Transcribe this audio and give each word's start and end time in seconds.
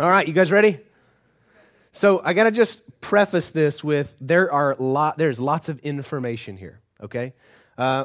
All 0.00 0.08
right, 0.08 0.28
you 0.28 0.32
guys 0.32 0.52
ready? 0.52 0.78
So 1.92 2.22
I 2.24 2.32
got 2.32 2.44
to 2.44 2.52
just 2.52 2.82
preface 3.00 3.50
this 3.50 3.82
with 3.82 4.14
there 4.20 4.52
are 4.52 4.76
lot, 4.78 5.18
there's 5.18 5.40
lots 5.40 5.68
of 5.68 5.80
information 5.80 6.56
here, 6.56 6.78
okay? 7.02 7.34
Uh, 7.76 8.04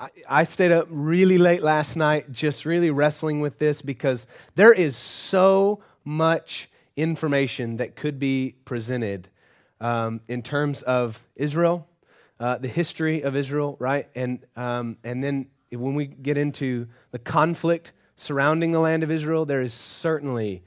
I, 0.00 0.08
I 0.28 0.42
stayed 0.42 0.72
up 0.72 0.88
really 0.90 1.38
late 1.38 1.62
last 1.62 1.94
night 1.94 2.32
just 2.32 2.64
really 2.64 2.90
wrestling 2.90 3.38
with 3.38 3.60
this 3.60 3.80
because 3.80 4.26
there 4.56 4.72
is 4.72 4.96
so 4.96 5.80
much 6.04 6.68
information 6.96 7.76
that 7.76 7.94
could 7.94 8.18
be 8.18 8.56
presented 8.64 9.28
um, 9.80 10.22
in 10.26 10.42
terms 10.42 10.82
of 10.82 11.24
Israel, 11.36 11.86
uh, 12.40 12.58
the 12.58 12.66
history 12.66 13.22
of 13.22 13.36
Israel, 13.36 13.76
right? 13.78 14.08
And, 14.16 14.44
um, 14.56 14.96
and 15.04 15.22
then 15.22 15.46
when 15.70 15.94
we 15.94 16.06
get 16.06 16.36
into 16.36 16.88
the 17.12 17.20
conflict 17.20 17.92
surrounding 18.16 18.72
the 18.72 18.80
land 18.80 19.04
of 19.04 19.12
Israel, 19.12 19.44
there 19.44 19.62
is 19.62 19.72
certainly 19.72 20.64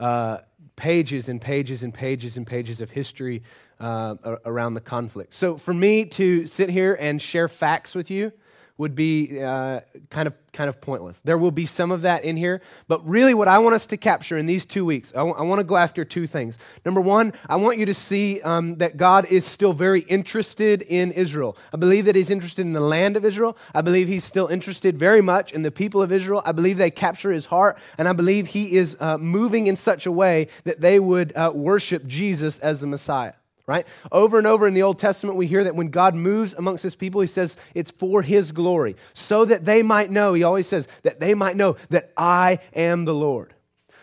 uh, 0.00 0.38
pages 0.76 1.28
and 1.28 1.40
pages 1.40 1.82
and 1.82 1.94
pages 1.94 2.36
and 2.36 2.46
pages 2.46 2.80
of 2.80 2.90
history 2.90 3.42
uh, 3.78 4.16
around 4.44 4.74
the 4.74 4.80
conflict. 4.80 5.34
So 5.34 5.56
for 5.56 5.74
me 5.74 6.04
to 6.06 6.46
sit 6.46 6.70
here 6.70 6.96
and 6.98 7.20
share 7.20 7.48
facts 7.48 7.94
with 7.94 8.10
you, 8.10 8.32
would 8.80 8.94
be 8.94 9.42
uh, 9.42 9.80
kind 10.08 10.26
of 10.26 10.32
kind 10.54 10.70
of 10.70 10.80
pointless. 10.80 11.20
There 11.20 11.36
will 11.36 11.50
be 11.50 11.66
some 11.66 11.92
of 11.92 12.00
that 12.02 12.24
in 12.24 12.34
here, 12.34 12.62
but 12.88 13.06
really, 13.06 13.34
what 13.34 13.46
I 13.46 13.58
want 13.58 13.74
us 13.74 13.84
to 13.86 13.98
capture 13.98 14.38
in 14.38 14.46
these 14.46 14.64
two 14.64 14.86
weeks, 14.86 15.12
I, 15.12 15.18
w- 15.18 15.36
I 15.36 15.42
want 15.42 15.58
to 15.60 15.64
go 15.64 15.76
after 15.76 16.02
two 16.02 16.26
things. 16.26 16.56
Number 16.82 17.00
one, 17.00 17.34
I 17.46 17.56
want 17.56 17.76
you 17.76 17.84
to 17.84 17.92
see 17.92 18.40
um, 18.40 18.76
that 18.76 18.96
God 18.96 19.26
is 19.26 19.44
still 19.44 19.74
very 19.74 20.00
interested 20.00 20.80
in 20.80 21.12
Israel. 21.12 21.58
I 21.74 21.76
believe 21.76 22.06
that 22.06 22.16
He's 22.16 22.30
interested 22.30 22.62
in 22.62 22.72
the 22.72 22.80
land 22.80 23.18
of 23.18 23.24
Israel. 23.26 23.54
I 23.74 23.82
believe 23.82 24.08
He's 24.08 24.24
still 24.24 24.46
interested 24.46 24.98
very 24.98 25.20
much 25.20 25.52
in 25.52 25.60
the 25.60 25.70
people 25.70 26.00
of 26.00 26.10
Israel. 26.10 26.40
I 26.46 26.52
believe 26.52 26.78
they 26.78 26.90
capture 26.90 27.32
His 27.32 27.46
heart, 27.46 27.76
and 27.98 28.08
I 28.08 28.14
believe 28.14 28.46
He 28.46 28.76
is 28.76 28.96
uh, 28.98 29.18
moving 29.18 29.66
in 29.66 29.76
such 29.76 30.06
a 30.06 30.12
way 30.12 30.48
that 30.64 30.80
they 30.80 30.98
would 30.98 31.36
uh, 31.36 31.52
worship 31.54 32.06
Jesus 32.06 32.58
as 32.60 32.80
the 32.80 32.86
Messiah 32.86 33.34
right? 33.70 33.86
Over 34.10 34.36
and 34.36 34.48
over 34.48 34.66
in 34.66 34.74
the 34.74 34.82
Old 34.82 34.98
Testament, 34.98 35.38
we 35.38 35.46
hear 35.46 35.62
that 35.62 35.76
when 35.76 35.90
God 35.90 36.16
moves 36.16 36.54
amongst 36.54 36.82
his 36.82 36.96
people, 36.96 37.20
he 37.20 37.28
says 37.28 37.56
it's 37.72 37.92
for 37.92 38.22
his 38.22 38.50
glory, 38.50 38.96
so 39.14 39.44
that 39.44 39.64
they 39.64 39.80
might 39.80 40.10
know, 40.10 40.34
he 40.34 40.42
always 40.42 40.66
says, 40.66 40.88
that 41.04 41.20
they 41.20 41.34
might 41.34 41.54
know 41.54 41.76
that 41.88 42.10
I 42.16 42.58
am 42.74 43.04
the 43.04 43.14
Lord. 43.14 43.54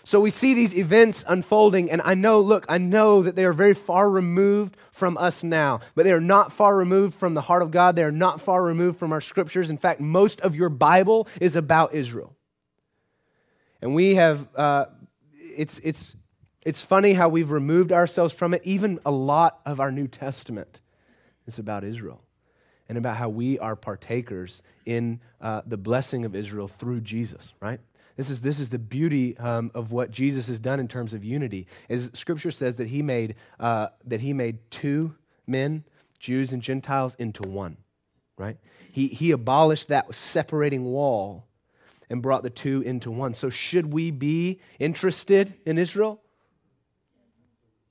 So 0.06 0.22
we 0.22 0.32
see 0.32 0.54
these 0.54 0.74
events 0.74 1.26
unfolding, 1.28 1.92
and 1.92 2.02
I 2.02 2.14
know, 2.14 2.40
look, 2.40 2.66
I 2.70 2.78
know 2.78 3.24
that 3.24 3.36
they 3.36 3.44
are 3.44 3.52
very 3.52 3.74
far 3.74 4.10
removed 4.10 4.78
from 4.90 5.18
us 5.18 5.44
now, 5.44 5.82
but 5.96 6.06
they 6.06 6.14
are 6.14 6.22
not 6.22 6.54
far 6.54 6.78
removed 6.78 7.16
from 7.16 7.34
the 7.34 7.42
heart 7.42 7.62
of 7.62 7.72
God. 7.72 7.98
They 7.98 8.04
are 8.04 8.12
not 8.12 8.40
far 8.40 8.64
removed 8.64 8.98
from 8.98 9.12
our 9.12 9.20
scriptures. 9.20 9.70
In 9.70 9.78
fact, 9.78 10.00
most 10.00 10.40
of 10.40 10.56
your 10.56 10.70
Bible 10.70 11.28
is 11.42 11.58
about 11.58 11.94
Israel. 11.94 12.34
And 13.82 13.94
we 13.94 14.16
have, 14.16 14.48
uh, 14.56 14.86
it's, 15.34 15.78
it's, 15.80 16.16
it's 16.64 16.84
funny 16.84 17.14
how 17.14 17.30
we've 17.30 17.52
removed 17.52 17.92
ourselves 17.92 18.34
from 18.34 18.54
it. 18.54 18.62
Even 18.64 19.00
a 19.06 19.12
lot 19.12 19.60
of 19.66 19.80
our 19.80 19.92
New 19.92 20.08
Testament 20.08 20.82
is 21.46 21.58
about 21.60 21.84
Israel 21.84 22.22
and 22.90 22.98
about 22.98 23.18
how 23.18 23.30
we 23.30 23.60
are 23.60 23.76
partakers 23.76 24.62
in 24.86 25.20
uh, 25.42 25.62
the 25.66 25.78
blessing 25.78 26.26
of 26.26 26.36
Israel 26.36 26.68
through 26.68 27.02
Jesus, 27.02 27.54
right? 27.60 27.80
This 28.16 28.30
is, 28.30 28.42
this 28.42 28.60
is 28.60 28.70
the 28.70 28.80
beauty 28.80 29.38
um, 29.38 29.72
of 29.76 29.92
what 29.92 30.10
Jesus 30.10 30.48
has 30.48 30.60
done 30.60 30.80
in 30.80 30.88
terms 30.88 31.14
of 31.14 31.24
unity. 31.24 31.68
Is 31.88 32.10
Scripture 32.14 32.52
says 32.52 32.76
that 32.76 32.88
he 32.88 33.02
made, 33.02 33.36
uh, 33.60 33.90
that 34.06 34.22
he 34.22 34.34
made 34.34 34.60
two 34.72 35.16
men, 35.46 35.84
Jews 36.20 36.52
and 36.52 36.62
Gentiles, 36.62 37.16
into 37.20 37.44
one, 37.48 37.78
right? 38.38 38.58
He, 38.92 39.08
he 39.08 39.32
abolished 39.32 39.90
that 39.90 40.14
separating 40.16 40.86
wall 40.86 41.46
and 42.10 42.22
brought 42.22 42.42
the 42.42 42.50
two 42.50 42.82
into 42.82 43.12
one. 43.12 43.36
So, 43.36 43.50
should 43.50 43.94
we 43.94 44.10
be 44.10 44.60
interested 44.80 45.54
in 45.66 45.78
Israel? 45.78 46.22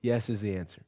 Yes 0.02 0.28
is 0.28 0.40
the 0.40 0.56
answer. 0.56 0.82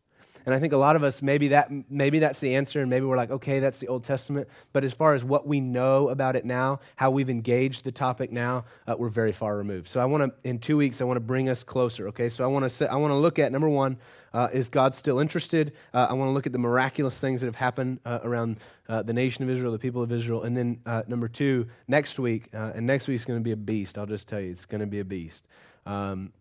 And 0.49 0.55
I 0.55 0.61
think 0.61 0.73
a 0.73 0.79
lot 0.79 0.97
of 0.97 1.03
us 1.03 1.21
maybe 1.21 1.49
that 1.49 1.71
maybe 1.91 2.21
that's 2.21 2.41
the 2.41 2.57
answer, 2.57 2.81
and 2.81 2.89
maybe 2.89 3.05
we're 3.05 3.19
like, 3.19 3.31
okay, 3.31 3.61
that's 3.61 3.81
the 3.81 3.89
Old 3.89 4.05
Testament. 4.05 4.49
But 4.73 4.83
as 4.83 4.95
far 4.95 5.15
as 5.15 5.23
what 5.23 5.47
we 5.47 5.61
know 5.61 6.09
about 6.09 6.37
it 6.37 6.47
now, 6.47 6.81
how 6.97 7.11
we've 7.11 7.29
engaged 7.29 7.85
the 7.85 7.93
topic 7.93 8.33
now, 8.33 8.65
uh, 8.87 8.95
we're 8.97 9.11
very 9.11 9.33
far 9.33 9.59
removed. 9.59 9.89
So 9.89 10.01
I 10.01 10.07
want 10.07 10.23
to, 10.23 10.49
in 10.49 10.59
two 10.59 10.79
weeks, 10.79 11.03
I 11.03 11.05
want 11.05 11.17
to 11.17 11.21
bring 11.21 11.51
us 11.51 11.63
closer. 11.63 12.09
Okay, 12.09 12.31
so 12.31 12.45
I 12.45 12.47
want 12.47 12.71
to 12.71 12.91
I 12.91 12.97
want 12.97 13.11
to 13.11 13.17
look 13.17 13.39
at 13.39 13.53
number 13.53 13.69
one, 13.69 13.99
uh, 14.33 14.49
is 14.51 14.71
God 14.71 14.95
still 14.95 15.19
interested? 15.19 15.75
Uh, 15.93 16.07
I 16.09 16.15
want 16.15 16.31
to 16.31 16.33
look 16.33 16.47
at 16.47 16.53
the 16.53 16.59
miraculous 16.59 17.21
things 17.21 17.43
that 17.43 17.47
have 17.47 17.57
happened 17.57 18.01
uh, 18.07 18.21
around 18.23 18.57
uh, 18.89 19.03
the 19.03 19.13
nation 19.13 19.45
of 19.45 19.51
Israel, 19.51 19.73
the 19.73 19.79
people 19.79 20.03
of 20.03 20.11
Israel, 20.11 20.45
and 20.45 20.57
then 20.57 20.81
uh, 20.87 21.03
number 21.09 21.29
two, 21.29 21.67
next 21.89 22.19
week, 22.19 22.49
and 22.55 22.87
next 22.87 23.07
week 23.07 23.17
is 23.17 23.27
going 23.27 23.39
to 23.39 23.45
be 23.45 23.53
a 23.53 23.57
beast. 23.57 23.99
I'll 23.99 24.07
just 24.07 24.29
tell 24.29 24.41
you, 24.41 24.51
it's 24.51 24.65
going 24.65 24.81
to 24.81 24.87
be 24.87 25.01
a 25.01 25.05
beast. 25.05 25.47
Um, 25.85 26.33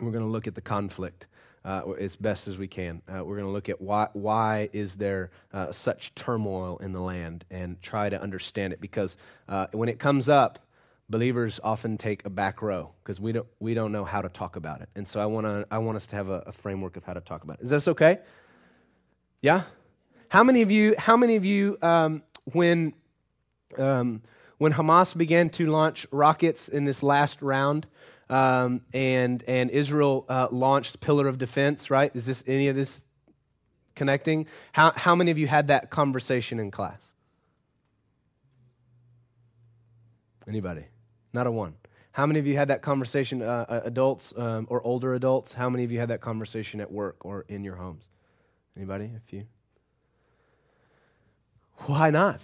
we're 0.00 0.10
going 0.10 0.24
to 0.24 0.30
look 0.30 0.46
at 0.46 0.54
the 0.54 0.62
conflict 0.62 1.26
uh, 1.64 1.90
as 1.92 2.16
best 2.16 2.48
as 2.48 2.58
we 2.58 2.66
can. 2.66 3.02
Uh, 3.08 3.24
we're 3.24 3.36
going 3.36 3.46
to 3.46 3.52
look 3.52 3.68
at 3.68 3.80
why, 3.80 4.08
why 4.12 4.68
is 4.72 4.96
there 4.96 5.30
uh, 5.52 5.72
such 5.72 6.14
turmoil 6.14 6.78
in 6.78 6.92
the 6.92 7.00
land 7.00 7.44
and 7.50 7.80
try 7.82 8.08
to 8.08 8.20
understand 8.20 8.72
it 8.72 8.80
because 8.80 9.16
uh, 9.48 9.66
when 9.72 9.88
it 9.88 9.98
comes 9.98 10.28
up, 10.28 10.58
believers 11.08 11.60
often 11.62 11.98
take 11.98 12.24
a 12.24 12.30
back 12.30 12.62
row 12.62 12.90
because 13.02 13.20
we 13.20 13.32
don't, 13.32 13.46
we 13.60 13.74
don't 13.74 13.92
know 13.92 14.04
how 14.04 14.22
to 14.22 14.28
talk 14.28 14.56
about 14.56 14.80
it. 14.80 14.88
And 14.96 15.06
so 15.06 15.20
I, 15.20 15.26
wanna, 15.26 15.66
I 15.70 15.78
want 15.78 15.96
us 15.96 16.06
to 16.08 16.16
have 16.16 16.28
a, 16.28 16.42
a 16.46 16.52
framework 16.52 16.96
of 16.96 17.04
how 17.04 17.12
to 17.12 17.20
talk 17.20 17.44
about 17.44 17.58
it. 17.60 17.64
Is 17.64 17.70
this 17.70 17.88
okay? 17.88 18.18
Yeah? 19.40 19.62
How 20.28 20.42
many 20.42 20.62
of 20.62 20.70
you, 20.70 20.94
how 20.98 21.16
many 21.16 21.36
of 21.36 21.44
you 21.44 21.76
um, 21.82 22.22
when, 22.52 22.94
um, 23.76 24.22
when 24.62 24.74
Hamas 24.74 25.16
began 25.16 25.50
to 25.50 25.66
launch 25.66 26.06
rockets 26.12 26.68
in 26.68 26.84
this 26.84 27.02
last 27.02 27.42
round, 27.42 27.84
um, 28.30 28.82
and, 28.94 29.42
and 29.48 29.68
Israel 29.70 30.24
uh, 30.28 30.46
launched 30.52 31.00
Pillar 31.00 31.26
of 31.26 31.36
Defense, 31.36 31.90
right? 31.90 32.14
Is 32.14 32.26
this 32.26 32.44
any 32.46 32.68
of 32.68 32.76
this 32.76 33.02
connecting? 33.96 34.46
How, 34.70 34.92
how 34.94 35.16
many 35.16 35.32
of 35.32 35.38
you 35.38 35.48
had 35.48 35.66
that 35.66 35.90
conversation 35.90 36.60
in 36.60 36.70
class? 36.70 37.12
Anybody? 40.46 40.84
Not 41.32 41.48
a 41.48 41.50
one. 41.50 41.74
How 42.12 42.26
many 42.26 42.38
of 42.38 42.46
you 42.46 42.56
had 42.56 42.68
that 42.68 42.82
conversation, 42.82 43.42
uh, 43.42 43.66
uh, 43.68 43.80
adults 43.82 44.32
um, 44.36 44.68
or 44.70 44.80
older 44.86 45.12
adults? 45.12 45.54
How 45.54 45.68
many 45.68 45.82
of 45.82 45.90
you 45.90 45.98
had 45.98 46.10
that 46.10 46.20
conversation 46.20 46.80
at 46.80 46.92
work 46.92 47.24
or 47.24 47.44
in 47.48 47.64
your 47.64 47.74
homes? 47.74 48.04
Anybody? 48.76 49.06
A 49.16 49.20
few? 49.26 49.46
Why 51.78 52.10
not? 52.10 52.40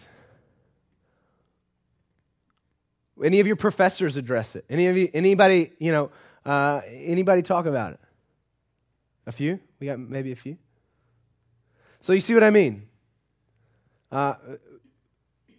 Any 3.23 3.41
of 3.41 3.47
your 3.47 3.57
professors 3.57 4.17
address 4.17 4.57
it? 4.57 4.65
Any 4.69 4.87
of 4.87 4.97
you, 4.97 5.09
anybody, 5.13 5.73
you 5.79 5.93
know, 5.93 6.11
uh, 6.45 6.81
anybody 6.87 7.43
talk 7.43 7.67
about 7.67 7.93
it? 7.93 8.01
A 9.27 9.33
few? 9.33 9.61
We 9.81 9.87
got 9.87 9.99
maybe 9.99 10.33
a 10.33 10.37
few. 10.37 10.57
So 12.01 12.13
you 12.13 12.21
see 12.21 12.35
what 12.35 12.45
I 12.45 12.51
mean? 12.51 12.87
Uh, 14.11 14.35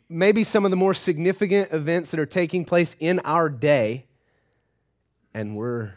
maybe 0.08 0.44
some 0.44 0.66
of 0.66 0.72
the 0.72 0.78
more 0.78 0.94
significant 0.94 1.72
events 1.72 2.12
that 2.12 2.20
are 2.20 2.26
taking 2.26 2.66
place 2.66 2.96
in 3.00 3.20
our 3.24 3.50
day, 3.50 4.08
and 5.34 5.56
we're 5.56 5.94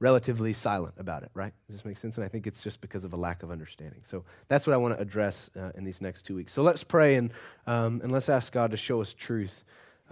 relatively 0.00 0.52
silent 0.52 0.94
about 0.98 1.22
it, 1.22 1.30
right? 1.32 1.52
Does 1.68 1.76
this 1.76 1.84
make 1.84 1.96
sense? 1.96 2.16
And 2.16 2.24
I 2.24 2.28
think 2.28 2.48
it's 2.48 2.60
just 2.60 2.80
because 2.80 3.04
of 3.04 3.12
a 3.12 3.16
lack 3.16 3.44
of 3.44 3.52
understanding. 3.52 4.00
So 4.04 4.24
that's 4.48 4.66
what 4.66 4.74
I 4.74 4.76
want 4.76 4.96
to 4.96 5.00
address 5.00 5.48
uh, 5.56 5.70
in 5.76 5.84
these 5.84 6.00
next 6.00 6.22
two 6.22 6.34
weeks. 6.34 6.52
So 6.52 6.62
let's 6.62 6.82
pray 6.82 7.14
and, 7.14 7.32
um, 7.68 8.00
and 8.02 8.10
let's 8.10 8.28
ask 8.28 8.52
God 8.52 8.72
to 8.72 8.76
show 8.76 9.00
us 9.00 9.14
truth 9.14 9.62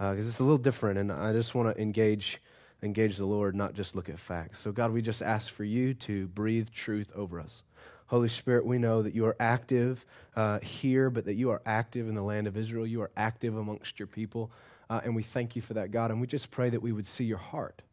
because 0.01 0.25
uh, 0.25 0.29
it's 0.29 0.39
a 0.39 0.43
little 0.43 0.57
different, 0.57 0.97
and 0.97 1.11
I 1.11 1.31
just 1.31 1.53
want 1.53 1.75
to 1.75 1.79
engage 1.79 2.41
engage 2.81 3.17
the 3.17 3.25
Lord, 3.25 3.55
not 3.55 3.75
just 3.75 3.95
look 3.95 4.09
at 4.09 4.17
facts. 4.19 4.59
So, 4.59 4.71
God, 4.71 4.91
we 4.91 5.03
just 5.03 5.21
ask 5.21 5.51
for 5.51 5.63
you 5.63 5.93
to 5.93 6.25
breathe 6.29 6.71
truth 6.71 7.11
over 7.15 7.39
us. 7.39 7.61
Holy 8.07 8.27
Spirit, 8.27 8.65
we 8.65 8.79
know 8.79 9.03
that 9.03 9.13
you 9.13 9.23
are 9.27 9.35
active 9.39 10.03
uh, 10.35 10.57
here, 10.61 11.11
but 11.11 11.25
that 11.25 11.35
you 11.35 11.51
are 11.51 11.61
active 11.63 12.09
in 12.09 12.15
the 12.15 12.23
land 12.23 12.47
of 12.47 12.57
Israel. 12.57 12.87
You 12.87 13.03
are 13.03 13.11
active 13.15 13.55
amongst 13.55 13.99
your 13.99 14.07
people. 14.07 14.49
Uh, 14.89 15.01
and 15.03 15.15
we 15.15 15.21
thank 15.21 15.55
you 15.55 15.61
for 15.61 15.75
that, 15.75 15.91
God. 15.91 16.09
And 16.09 16.19
we 16.19 16.25
just 16.25 16.49
pray 16.49 16.71
that 16.71 16.81
we 16.81 16.91
would 16.91 17.05
see 17.05 17.23
your 17.23 17.37
heart. 17.37 17.83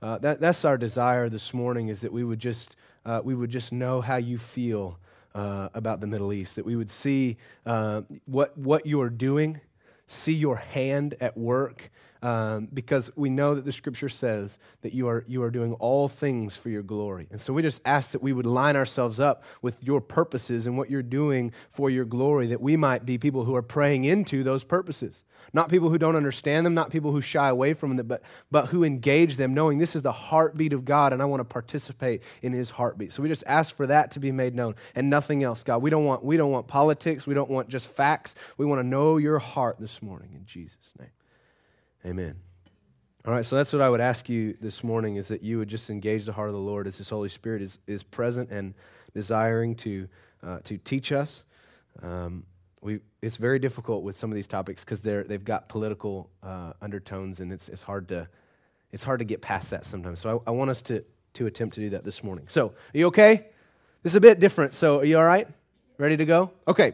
Uh, 0.00 0.18
that, 0.18 0.40
that's 0.40 0.64
our 0.64 0.78
desire 0.78 1.28
this 1.28 1.52
morning 1.52 1.88
is 1.88 2.02
that 2.02 2.12
we 2.12 2.22
would 2.22 2.38
just, 2.38 2.76
uh, 3.04 3.20
we 3.24 3.34
would 3.34 3.50
just 3.50 3.72
know 3.72 4.00
how 4.00 4.16
you 4.16 4.38
feel 4.38 5.00
uh, 5.34 5.70
about 5.74 6.00
the 6.00 6.06
Middle 6.06 6.32
East, 6.32 6.54
that 6.54 6.64
we 6.64 6.76
would 6.76 6.90
see 6.90 7.36
uh, 7.66 8.02
what, 8.26 8.56
what 8.56 8.86
you 8.86 9.00
are 9.00 9.10
doing 9.10 9.60
see 10.06 10.32
your 10.32 10.56
hand 10.56 11.14
at 11.20 11.36
work 11.36 11.90
um, 12.24 12.68
because 12.72 13.10
we 13.16 13.28
know 13.28 13.54
that 13.54 13.66
the 13.66 13.72
scripture 13.72 14.08
says 14.08 14.56
that 14.80 14.94
you 14.94 15.06
are, 15.08 15.26
you 15.28 15.42
are 15.42 15.50
doing 15.50 15.74
all 15.74 16.08
things 16.08 16.56
for 16.56 16.70
your 16.70 16.82
glory. 16.82 17.28
And 17.30 17.38
so 17.38 17.52
we 17.52 17.60
just 17.60 17.82
ask 17.84 18.12
that 18.12 18.22
we 18.22 18.32
would 18.32 18.46
line 18.46 18.76
ourselves 18.76 19.20
up 19.20 19.44
with 19.60 19.84
your 19.84 20.00
purposes 20.00 20.66
and 20.66 20.78
what 20.78 20.88
you're 20.88 21.02
doing 21.02 21.52
for 21.70 21.90
your 21.90 22.06
glory, 22.06 22.46
that 22.46 22.62
we 22.62 22.78
might 22.78 23.04
be 23.04 23.18
people 23.18 23.44
who 23.44 23.54
are 23.54 23.62
praying 23.62 24.06
into 24.06 24.42
those 24.42 24.64
purposes. 24.64 25.22
Not 25.52 25.68
people 25.68 25.90
who 25.90 25.98
don't 25.98 26.16
understand 26.16 26.64
them, 26.64 26.72
not 26.72 26.88
people 26.88 27.12
who 27.12 27.20
shy 27.20 27.50
away 27.50 27.74
from 27.74 27.96
them, 27.96 28.06
but, 28.06 28.22
but 28.50 28.68
who 28.68 28.84
engage 28.84 29.36
them, 29.36 29.52
knowing 29.52 29.76
this 29.76 29.94
is 29.94 30.00
the 30.00 30.10
heartbeat 30.10 30.72
of 30.72 30.86
God 30.86 31.12
and 31.12 31.20
I 31.20 31.26
want 31.26 31.40
to 31.40 31.44
participate 31.44 32.22
in 32.40 32.54
his 32.54 32.70
heartbeat. 32.70 33.12
So 33.12 33.22
we 33.22 33.28
just 33.28 33.44
ask 33.46 33.76
for 33.76 33.86
that 33.86 34.10
to 34.12 34.18
be 34.18 34.32
made 34.32 34.54
known 34.54 34.76
and 34.94 35.10
nothing 35.10 35.44
else, 35.44 35.62
God. 35.62 35.82
We 35.82 35.90
don't 35.90 36.06
want, 36.06 36.24
we 36.24 36.38
don't 36.38 36.50
want 36.50 36.68
politics, 36.68 37.26
we 37.26 37.34
don't 37.34 37.50
want 37.50 37.68
just 37.68 37.86
facts. 37.86 38.34
We 38.56 38.64
want 38.64 38.80
to 38.80 38.86
know 38.86 39.18
your 39.18 39.40
heart 39.40 39.76
this 39.78 40.00
morning 40.00 40.30
in 40.34 40.46
Jesus' 40.46 40.94
name. 40.98 41.10
Amen. 42.06 42.36
All 43.26 43.32
right, 43.32 43.46
so 43.46 43.56
that's 43.56 43.72
what 43.72 43.80
I 43.80 43.88
would 43.88 44.02
ask 44.02 44.28
you 44.28 44.54
this 44.60 44.84
morning 44.84 45.16
is 45.16 45.28
that 45.28 45.42
you 45.42 45.56
would 45.58 45.68
just 45.68 45.88
engage 45.88 46.26
the 46.26 46.32
heart 46.32 46.48
of 46.48 46.54
the 46.54 46.60
Lord 46.60 46.86
as 46.86 46.98
His 46.98 47.08
Holy 47.08 47.30
Spirit 47.30 47.62
is, 47.62 47.78
is 47.86 48.02
present 48.02 48.50
and 48.50 48.74
desiring 49.14 49.74
to, 49.76 50.08
uh, 50.42 50.58
to 50.64 50.76
teach 50.76 51.12
us. 51.12 51.44
Um, 52.02 52.44
we, 52.82 53.00
it's 53.22 53.38
very 53.38 53.58
difficult 53.58 54.02
with 54.02 54.16
some 54.16 54.30
of 54.30 54.36
these 54.36 54.46
topics 54.46 54.84
because 54.84 55.00
they've 55.00 55.44
got 55.44 55.70
political 55.70 56.28
uh, 56.42 56.74
undertones 56.82 57.40
and 57.40 57.50
it's, 57.50 57.70
it's, 57.70 57.80
hard 57.80 58.08
to, 58.08 58.28
it's 58.92 59.02
hard 59.02 59.20
to 59.20 59.24
get 59.24 59.40
past 59.40 59.70
that 59.70 59.86
sometimes. 59.86 60.20
So 60.20 60.42
I, 60.46 60.50
I 60.50 60.52
want 60.52 60.70
us 60.70 60.82
to, 60.82 61.02
to 61.34 61.46
attempt 61.46 61.76
to 61.76 61.80
do 61.80 61.90
that 61.90 62.04
this 62.04 62.22
morning. 62.22 62.44
So, 62.48 62.68
are 62.68 62.98
you 62.98 63.06
okay? 63.06 63.46
This 64.02 64.12
is 64.12 64.16
a 64.16 64.20
bit 64.20 64.38
different. 64.38 64.74
So, 64.74 64.98
are 64.98 65.04
you 65.04 65.16
all 65.16 65.24
right? 65.24 65.48
Ready 65.96 66.18
to 66.18 66.26
go? 66.26 66.50
Okay. 66.68 66.92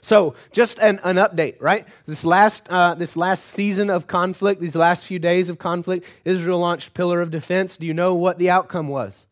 So, 0.00 0.34
just 0.52 0.78
an, 0.78 1.00
an 1.02 1.16
update, 1.16 1.56
right? 1.60 1.86
This 2.06 2.24
last, 2.24 2.68
uh, 2.68 2.94
this 2.94 3.16
last 3.16 3.44
season 3.44 3.90
of 3.90 4.06
conflict, 4.06 4.60
these 4.60 4.76
last 4.76 5.04
few 5.06 5.18
days 5.18 5.48
of 5.48 5.58
conflict, 5.58 6.06
Israel 6.24 6.58
launched 6.60 6.94
Pillar 6.94 7.20
of 7.20 7.30
Defense. 7.30 7.76
Do 7.76 7.86
you 7.86 7.94
know 7.94 8.14
what 8.14 8.38
the 8.38 8.50
outcome 8.50 8.88
was? 8.88 9.26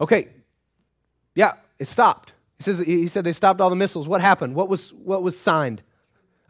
Okay. 0.00 0.28
Yeah, 1.34 1.54
it 1.78 1.88
stopped. 1.88 2.32
He, 2.58 2.64
says, 2.64 2.78
he 2.80 3.08
said 3.08 3.24
they 3.24 3.32
stopped 3.32 3.60
all 3.60 3.70
the 3.70 3.76
missiles. 3.76 4.06
What 4.06 4.20
happened? 4.20 4.54
What 4.54 4.68
was, 4.68 4.92
what 4.92 5.22
was 5.22 5.38
signed? 5.38 5.82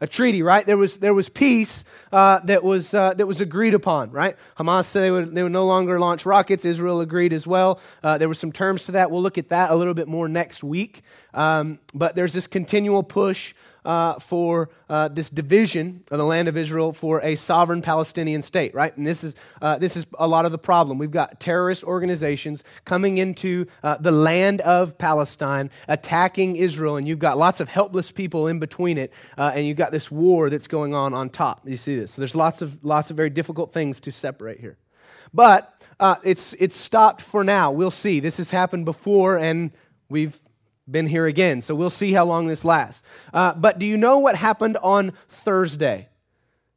A 0.01 0.07
treaty, 0.07 0.41
right? 0.41 0.65
There 0.65 0.77
was, 0.77 0.97
there 0.97 1.13
was 1.13 1.29
peace 1.29 1.85
uh, 2.11 2.39
that, 2.45 2.63
was, 2.63 2.93
uh, 2.93 3.13
that 3.13 3.27
was 3.27 3.39
agreed 3.39 3.75
upon, 3.75 4.09
right? 4.11 4.35
Hamas 4.57 4.85
said 4.85 5.03
they 5.03 5.11
would, 5.11 5.35
they 5.35 5.43
would 5.43 5.51
no 5.51 5.67
longer 5.67 5.99
launch 5.99 6.25
rockets. 6.25 6.65
Israel 6.65 7.01
agreed 7.01 7.31
as 7.31 7.45
well. 7.45 7.79
Uh, 8.03 8.17
there 8.17 8.27
were 8.27 8.33
some 8.33 8.51
terms 8.51 8.85
to 8.85 8.93
that. 8.93 9.11
We'll 9.11 9.21
look 9.21 9.37
at 9.37 9.49
that 9.49 9.69
a 9.69 9.75
little 9.75 9.93
bit 9.93 10.07
more 10.07 10.27
next 10.27 10.63
week. 10.63 11.03
Um, 11.33 11.79
but 11.93 12.15
there's 12.15 12.33
this 12.33 12.47
continual 12.47 13.03
push 13.03 13.53
uh, 13.83 14.19
for 14.19 14.69
uh, 14.89 15.07
this 15.07 15.29
division 15.29 16.03
of 16.11 16.17
the 16.17 16.25
land 16.25 16.47
of 16.47 16.55
Israel 16.55 16.93
for 16.93 17.21
a 17.21 17.35
sovereign 17.35 17.81
Palestinian 17.81 18.41
state, 18.41 18.73
right? 18.75 18.95
And 18.95 19.07
this 19.07 19.23
is, 19.23 19.35
uh, 19.61 19.77
this 19.77 19.97
is 19.97 20.05
a 20.19 20.27
lot 20.27 20.45
of 20.45 20.51
the 20.51 20.57
problem. 20.57 20.97
We've 20.97 21.09
got 21.09 21.39
terrorist 21.39 21.83
organizations 21.83 22.63
coming 22.85 23.17
into 23.17 23.65
uh, 23.83 23.97
the 23.97 24.11
land 24.11 24.61
of 24.61 24.97
Palestine, 24.97 25.71
attacking 25.87 26.57
Israel, 26.57 26.97
and 26.97 27.07
you've 27.07 27.19
got 27.19 27.37
lots 27.37 27.59
of 27.59 27.69
helpless 27.69 28.11
people 28.11 28.47
in 28.47 28.59
between 28.59 28.97
it, 28.97 29.11
uh, 29.37 29.51
and 29.55 29.65
you've 29.65 29.77
got 29.77 29.91
this 29.91 30.11
war 30.11 30.49
that's 30.49 30.67
going 30.67 30.93
on 30.93 31.13
on 31.13 31.29
top. 31.29 31.67
You 31.67 31.77
see 31.77 31.95
this? 31.95 32.11
So 32.11 32.21
there's 32.21 32.35
lots 32.35 32.61
of, 32.61 32.83
lots 32.83 33.09
of 33.09 33.17
very 33.17 33.29
difficult 33.29 33.73
things 33.73 33.99
to 34.01 34.11
separate 34.11 34.59
here. 34.59 34.77
But 35.33 35.73
uh, 35.99 36.15
it's, 36.23 36.53
it's 36.59 36.75
stopped 36.75 37.21
for 37.21 37.43
now. 37.43 37.71
We'll 37.71 37.89
see. 37.89 38.19
This 38.19 38.37
has 38.37 38.49
happened 38.49 38.85
before, 38.85 39.37
and 39.37 39.71
we've 40.09 40.39
been 40.91 41.07
here 41.07 41.25
again. 41.25 41.61
So 41.61 41.73
we'll 41.75 41.89
see 41.89 42.13
how 42.13 42.25
long 42.25 42.47
this 42.47 42.65
lasts. 42.65 43.01
Uh, 43.33 43.53
but 43.53 43.79
do 43.79 43.85
you 43.85 43.97
know 43.97 44.19
what 44.19 44.35
happened 44.35 44.77
on 44.77 45.13
Thursday? 45.29 46.09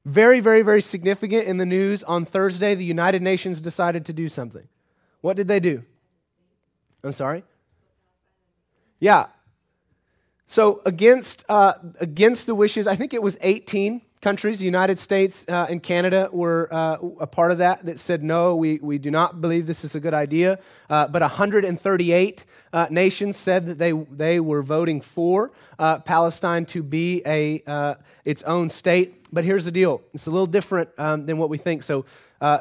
Very, 0.05 0.41
very, 0.41 0.63
very 0.63 0.83
significant 0.83 1.47
in 1.47 1.57
the 1.57 1.67
news. 1.67 2.03
On 2.03 2.25
Thursday, 2.25 2.75
the 2.75 2.85
United 2.85 3.23
Nations 3.23 3.61
decided 3.61 4.05
to 4.07 4.13
do 4.13 4.29
something. 4.29 4.69
What 5.21 5.37
did 5.37 5.49
they 5.49 5.61
do? 5.61 5.83
I'm 7.03 7.13
sorry? 7.13 7.45
Yeah. 9.01 9.27
So 10.47 10.83
against, 10.85 11.45
uh, 11.49 11.75
against 12.01 12.47
the 12.47 12.55
wishes, 12.55 12.87
I 12.87 12.97
think 12.97 13.15
it 13.15 13.23
was 13.23 13.37
18 13.41 14.03
countries, 14.25 14.59
the 14.59 14.65
United 14.65 14.99
States 14.99 15.45
uh, 15.49 15.67
and 15.69 15.83
Canada 15.83 16.31
were 16.33 16.69
uh, 16.73 16.97
a 17.21 17.27
part 17.27 17.53
of 17.53 17.59
that, 17.59 17.85
that 17.85 18.01
said, 18.01 18.23
no, 18.25 18.57
we, 18.57 18.79
we 18.83 18.97
do 18.97 19.11
not 19.11 19.41
believe 19.43 19.67
this 19.67 19.85
is 19.85 19.95
a 19.95 20.01
good 20.01 20.15
idea. 20.15 20.59
Uh, 20.89 21.07
but 21.07 21.21
138 21.21 22.45
uh, 22.75 22.87
nations 22.91 23.39
said 23.39 23.65
that 23.67 23.79
they, 23.79 23.93
they 23.93 24.39
were 24.41 24.63
voting 24.63 25.01
for 25.01 25.53
uh, 25.79 26.01
Palestine 26.01 26.67
to 26.67 26.83
be 26.83 27.23
a, 27.25 27.63
uh, 27.67 27.95
its 28.25 28.43
own 28.43 28.69
state. 28.69 29.33
But 29.33 29.45
here's 29.45 29.65
the 29.65 29.71
deal 29.71 30.03
it's 30.13 30.27
a 30.27 30.31
little 30.31 30.47
different 30.47 30.91
um, 30.99 31.25
than 31.25 31.39
what 31.39 31.49
we 31.49 31.57
think. 31.57 31.83
So, 31.83 32.05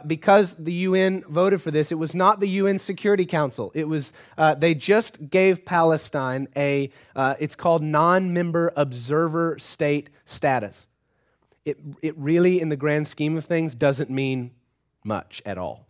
because 0.07 0.53
the 0.53 0.71
UN 0.87 1.23
voted 1.27 1.61
for 1.61 1.69
this, 1.69 1.91
it 1.91 1.95
was 1.95 2.15
not 2.15 2.39
the 2.39 2.47
UN 2.47 2.79
Security 2.79 3.25
Council. 3.25 3.69
It 3.75 3.89
was 3.89 4.13
they 4.57 4.73
just 4.73 5.29
gave 5.29 5.65
Palestine 5.65 6.47
a 6.55 6.89
it's 7.17 7.55
called 7.55 7.83
non-member 7.83 8.71
observer 8.77 9.59
state 9.59 10.09
status 10.25 10.87
it, 11.65 11.79
it 12.01 12.17
really, 12.17 12.59
in 12.59 12.69
the 12.69 12.75
grand 12.75 13.07
scheme 13.07 13.37
of 13.37 13.45
things, 13.45 13.75
doesn't 13.75 14.09
mean 14.09 14.51
much 15.03 15.41
at 15.45 15.57
all. 15.57 15.87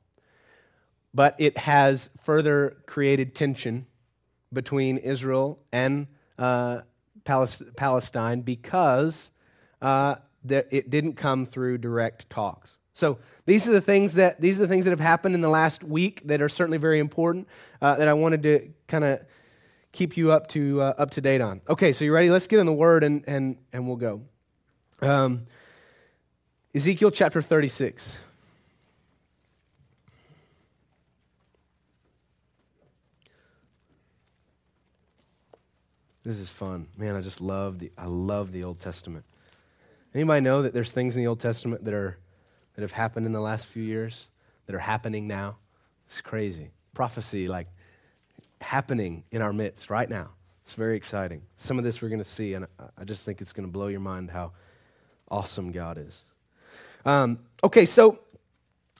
But 1.14 1.36
it 1.38 1.58
has 1.60 2.10
further 2.22 2.78
created 2.86 3.36
tension 3.36 3.88
between 4.54 4.98
Israel 4.98 5.60
and 5.72 6.08
uh, 6.38 6.82
Palestine 7.26 8.42
because 8.42 9.32
uh, 9.82 10.16
it 10.50 10.90
didn't 10.90 11.14
come 11.14 11.46
through 11.46 11.78
direct 11.78 12.30
talks. 12.30 12.78
So 12.94 13.18
these 13.46 13.68
are 13.68 13.72
the 13.72 13.82
things 13.82 14.14
that 14.14 14.40
these 14.40 14.58
are 14.58 14.62
the 14.62 14.68
things 14.68 14.86
that 14.86 14.92
have 14.92 15.00
happened 15.00 15.36
in 15.36 15.42
the 15.42 15.50
last 15.50 15.84
week 15.84 16.22
that 16.26 16.42
are 16.42 16.50
certainly 16.50 16.78
very 16.78 17.00
important 17.00 17.48
uh, 17.82 17.96
that 17.96 18.08
I 18.08 18.14
wanted 18.14 18.44
to 18.44 18.70
kind 18.88 19.04
of 19.04 19.22
keep 19.92 20.16
you 20.16 20.32
up 20.32 20.48
to 20.50 20.82
uh, 20.82 20.94
up 20.98 21.12
to 21.12 21.22
date 21.22 21.42
on. 21.42 21.62
Okay, 21.68 21.92
so 21.94 22.06
you 22.06 22.14
ready? 22.14 22.30
Let's 22.30 22.48
get 22.48 22.60
in 22.60 22.66
the 22.66 22.74
Word 22.74 23.04
and 23.04 23.24
and 23.28 23.58
and 23.72 23.88
we'll 23.88 23.98
go. 23.98 24.22
Um, 25.02 25.48
Ezekiel 26.76 27.12
chapter 27.12 27.42
36. 27.42 28.18
This 36.24 36.38
is 36.38 36.50
fun. 36.50 36.88
Man, 36.98 37.16
I 37.16 37.22
just 37.22 37.42
love 37.42 37.80
the 37.80 37.92
I 37.98 38.06
love 38.06 38.54
the 38.54 38.64
Old 38.64 38.80
Testament. 38.80 39.26
Anybody 40.16 40.42
know 40.42 40.62
that 40.62 40.74
there's 40.74 40.92
things 40.92 41.16
in 41.16 41.22
the 41.22 41.28
Old 41.28 41.42
Testament 41.42 41.84
that 41.84 41.94
are 41.94 42.18
that 42.76 42.82
have 42.82 42.94
happened 42.94 43.26
in 43.26 43.34
the 43.34 43.42
last 43.42 43.68
few 43.68 43.84
years 43.84 44.28
that 44.66 44.76
are 44.76 44.80
happening 44.80 45.28
now? 45.28 45.58
It's 46.08 46.22
crazy. 46.22 46.72
Prophecy 46.94 47.48
like 47.50 47.68
happening 48.62 49.26
in 49.32 49.42
our 49.42 49.52
midst 49.52 49.90
right 49.90 50.10
now. 50.10 50.30
It's 50.62 50.76
very 50.76 50.96
exciting. 50.96 51.42
Some 51.58 51.78
of 51.78 51.84
this 51.84 52.02
we're 52.02 52.08
going 52.08 52.20
to 52.20 52.26
see, 52.26 52.54
and 52.54 52.68
I 52.98 53.04
just 53.04 53.26
think 53.26 53.42
it's 53.42 53.52
going 53.52 53.68
to 53.68 53.72
blow 53.72 53.88
your 53.88 54.00
mind 54.00 54.32
how 54.32 54.54
awesome 55.30 55.74
God 55.74 55.98
is. 55.98 56.24
Um, 57.06 57.40
okay, 57.62 57.86
so 57.86 58.20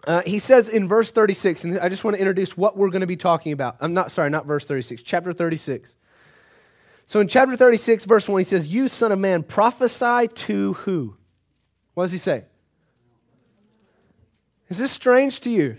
uh, 0.06 0.22
he 0.26 0.40
says 0.40 0.68
in 0.68 0.90
verse 0.90 1.12
36, 1.12 1.64
and 1.64 1.80
I 1.80 1.88
just 1.88 2.04
want 2.04 2.16
to 2.16 2.20
introduce 2.20 2.58
what 2.58 2.76
we're 2.76 2.90
going 2.90 3.02
to 3.02 3.08
be 3.08 3.16
talking 3.16 3.54
about. 3.54 3.78
I'm 3.80 3.94
not 3.94 4.12
sorry, 4.12 4.30
not 4.30 4.46
verse 4.46 4.66
36, 4.66 5.04
chapter 5.04 5.32
36. 5.32 5.96
So 7.06 7.20
in 7.20 7.28
chapter 7.28 7.56
36, 7.56 8.06
verse 8.06 8.28
1, 8.28 8.40
he 8.40 8.44
says, 8.46 8.68
You, 8.68 8.88
son 8.88 9.12
of 9.12 9.20
man, 9.20 9.44
prophesy 9.44 10.28
to 10.28 10.74
who? 10.74 11.16
What 11.94 12.06
does 12.06 12.12
he 12.12 12.18
say? 12.18 12.46
Is 14.70 14.78
this 14.78 14.92
strange 14.92 15.42
to 15.42 15.50
you? 15.50 15.78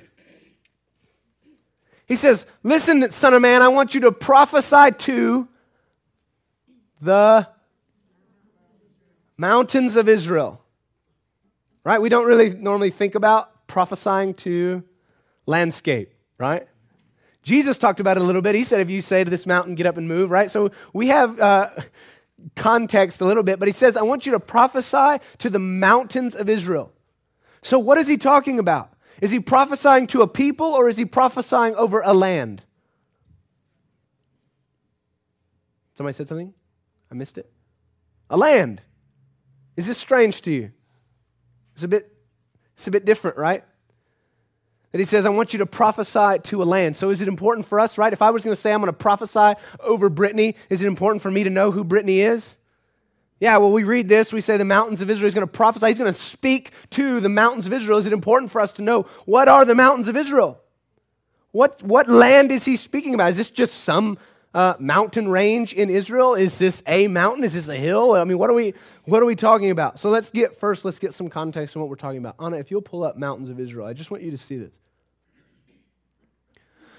He 2.06 2.16
says, 2.16 2.46
Listen, 2.62 3.10
son 3.10 3.34
of 3.34 3.42
man, 3.42 3.62
I 3.62 3.68
want 3.68 3.94
you 3.94 4.00
to 4.02 4.12
prophesy 4.12 4.92
to 4.98 5.48
the 7.00 7.48
mountains 9.36 9.96
of 9.96 10.08
Israel 10.08 10.64
right? 11.84 12.00
We 12.00 12.08
don't 12.08 12.26
really 12.26 12.50
normally 12.50 12.90
think 12.90 13.14
about 13.14 13.66
prophesying 13.66 14.34
to 14.34 14.82
landscape, 15.46 16.14
right? 16.38 16.66
Jesus 17.44 17.78
talked 17.78 18.00
about 18.00 18.16
it 18.16 18.22
a 18.22 18.24
little 18.24 18.42
bit. 18.42 18.54
He 18.54 18.64
said, 18.64 18.80
if 18.80 18.90
you 18.90 19.02
say 19.02 19.22
to 19.22 19.30
this 19.30 19.46
mountain, 19.46 19.74
get 19.74 19.86
up 19.86 19.96
and 19.96 20.08
move, 20.08 20.30
right? 20.30 20.50
So 20.50 20.70
we 20.92 21.08
have 21.08 21.38
uh, 21.38 21.70
context 22.56 23.20
a 23.20 23.24
little 23.24 23.42
bit, 23.42 23.58
but 23.58 23.68
he 23.68 23.72
says, 23.72 23.96
I 23.96 24.02
want 24.02 24.26
you 24.26 24.32
to 24.32 24.40
prophesy 24.40 25.22
to 25.38 25.50
the 25.50 25.58
mountains 25.58 26.34
of 26.34 26.48
Israel. 26.48 26.92
So 27.62 27.78
what 27.78 27.98
is 27.98 28.08
he 28.08 28.16
talking 28.16 28.58
about? 28.58 28.92
Is 29.20 29.30
he 29.30 29.40
prophesying 29.40 30.06
to 30.08 30.22
a 30.22 30.26
people 30.26 30.66
or 30.66 30.88
is 30.88 30.96
he 30.96 31.04
prophesying 31.04 31.74
over 31.76 32.00
a 32.04 32.12
land? 32.12 32.62
Somebody 35.94 36.14
said 36.14 36.28
something? 36.28 36.52
I 37.10 37.14
missed 37.14 37.38
it. 37.38 37.50
A 38.28 38.36
land. 38.36 38.82
Is 39.76 39.86
this 39.86 39.98
strange 39.98 40.42
to 40.42 40.50
you? 40.50 40.72
It's 41.74 41.84
a 41.84 41.88
bit, 41.88 42.12
it's 42.74 42.86
a 42.86 42.90
bit 42.90 43.04
different, 43.04 43.36
right? 43.36 43.64
That 44.94 45.00
he 45.00 45.06
says, 45.06 45.26
I 45.26 45.30
want 45.30 45.52
you 45.52 45.58
to 45.58 45.66
prophesy 45.66 46.38
to 46.40 46.62
a 46.62 46.64
land. 46.64 46.96
So 46.96 47.10
is 47.10 47.20
it 47.20 47.26
important 47.26 47.66
for 47.66 47.80
us, 47.80 47.98
right? 47.98 48.12
If 48.12 48.22
I 48.22 48.30
was 48.30 48.44
going 48.44 48.54
to 48.54 48.60
say 48.60 48.72
I'm 48.72 48.78
going 48.80 48.92
to 48.92 48.96
prophesy 48.96 49.60
over 49.80 50.08
Brittany, 50.08 50.54
is 50.70 50.84
it 50.84 50.86
important 50.86 51.20
for 51.20 51.32
me 51.32 51.42
to 51.42 51.50
know 51.50 51.72
who 51.72 51.82
Brittany 51.82 52.20
is? 52.20 52.56
Yeah, 53.40 53.56
well, 53.56 53.72
we 53.72 53.82
read 53.82 54.08
this. 54.08 54.32
We 54.32 54.40
say 54.40 54.56
the 54.56 54.64
mountains 54.64 55.00
of 55.00 55.10
Israel. 55.10 55.26
He's 55.26 55.34
going 55.34 55.48
to 55.48 55.52
prophesy. 55.52 55.88
He's 55.88 55.98
going 55.98 56.14
to 56.14 56.16
speak 56.16 56.70
to 56.90 57.18
the 57.18 57.28
mountains 57.28 57.66
of 57.66 57.72
Israel. 57.72 57.98
Is 57.98 58.06
it 58.06 58.12
important 58.12 58.52
for 58.52 58.60
us 58.60 58.70
to 58.74 58.82
know 58.82 59.08
what 59.24 59.48
are 59.48 59.64
the 59.64 59.74
mountains 59.74 60.06
of 60.06 60.16
Israel? 60.16 60.60
What, 61.50 61.82
what 61.82 62.08
land 62.08 62.52
is 62.52 62.64
he 62.64 62.76
speaking 62.76 63.14
about? 63.14 63.30
Is 63.30 63.36
this 63.36 63.50
just 63.50 63.82
some 63.82 64.16
uh, 64.54 64.74
mountain 64.78 65.26
range 65.26 65.72
in 65.72 65.90
Israel? 65.90 66.34
Is 66.34 66.56
this 66.58 66.84
a 66.86 67.08
mountain? 67.08 67.42
Is 67.42 67.54
this 67.54 67.66
a 67.66 67.74
hill? 67.74 68.12
I 68.12 68.22
mean, 68.22 68.38
what 68.38 68.48
are 68.48 68.54
we 68.54 68.74
what 69.06 69.20
are 69.20 69.26
we 69.26 69.34
talking 69.34 69.72
about? 69.72 69.98
So 69.98 70.08
let's 70.08 70.30
get 70.30 70.56
first. 70.60 70.84
Let's 70.84 71.00
get 71.00 71.12
some 71.12 71.28
context 71.28 71.74
on 71.74 71.82
what 71.82 71.90
we're 71.90 71.96
talking 71.96 72.18
about. 72.18 72.36
Anna, 72.38 72.58
if 72.58 72.70
you'll 72.70 72.80
pull 72.80 73.02
up 73.02 73.16
mountains 73.16 73.50
of 73.50 73.58
Israel, 73.58 73.88
I 73.88 73.92
just 73.92 74.12
want 74.12 74.22
you 74.22 74.30
to 74.30 74.38
see 74.38 74.56
this. 74.56 74.78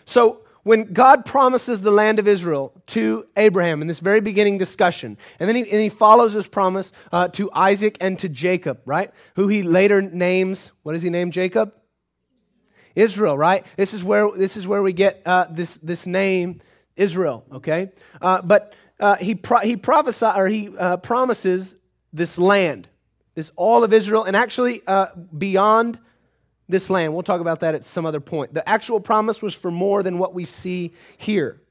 So 0.06 0.46
when 0.64 0.94
God 0.94 1.26
promises 1.26 1.82
the 1.82 1.92
land 1.92 2.18
of 2.18 2.28
Israel 2.28 2.74
to 2.88 3.28
Abraham 3.38 3.82
in 3.82 3.88
this 3.88 4.00
very 4.00 4.20
beginning 4.20 4.58
discussion, 4.58 5.16
and 5.40 5.48
then 5.48 5.56
he, 5.56 5.62
and 5.62 5.82
he 5.82 5.90
follows 5.90 6.34
his 6.34 6.48
promise 6.48 6.92
uh, 7.12 7.28
to 7.30 7.52
Isaac 7.54 7.98
and 8.02 8.18
to 8.18 8.30
Jacob, 8.30 8.82
right? 8.84 9.12
Who 9.36 9.48
he 9.48 9.62
later 9.62 10.02
names, 10.02 10.72
what 10.82 10.94
does 10.94 11.04
he 11.04 11.12
name 11.12 11.30
Jacob? 11.30 11.72
Israel, 12.96 13.38
right? 13.38 13.64
This 13.78 13.94
is 13.94 14.04
where, 14.04 14.32
this 14.32 14.58
is 14.58 14.68
where 14.68 14.82
we 14.82 14.92
get 14.92 15.22
uh, 15.26 15.46
this, 15.52 15.78
this 15.84 16.08
name, 16.08 16.62
Israel, 16.96 17.46
okay? 17.52 17.92
Uh, 18.20 18.42
but 18.42 18.74
uh, 19.00 19.18
he, 19.18 19.36
pro- 19.36 19.60
he 19.60 19.76
prophesies, 19.76 20.36
or 20.36 20.48
he 20.48 20.76
uh, 20.76 20.98
promises 20.98 21.76
this 22.12 22.40
land, 22.40 22.88
this 23.36 23.52
all 23.56 23.84
of 23.84 23.94
Israel, 23.94 24.24
and 24.24 24.36
actually 24.36 24.82
uh, 24.88 25.08
beyond 25.38 26.00
this 26.68 26.90
land. 26.90 27.14
We'll 27.14 27.24
talk 27.24 27.42
about 27.42 27.60
that 27.62 27.76
at 27.76 27.84
some 27.86 28.06
other 28.06 28.20
point. 28.20 28.54
The 28.54 28.68
actual 28.68 29.00
promise 29.00 29.42
was 29.42 29.54
for 29.54 29.72
more 29.72 30.04
than 30.04 30.18
what 30.18 30.34
we 30.34 30.46
see 30.46 30.94
here. 31.18 31.62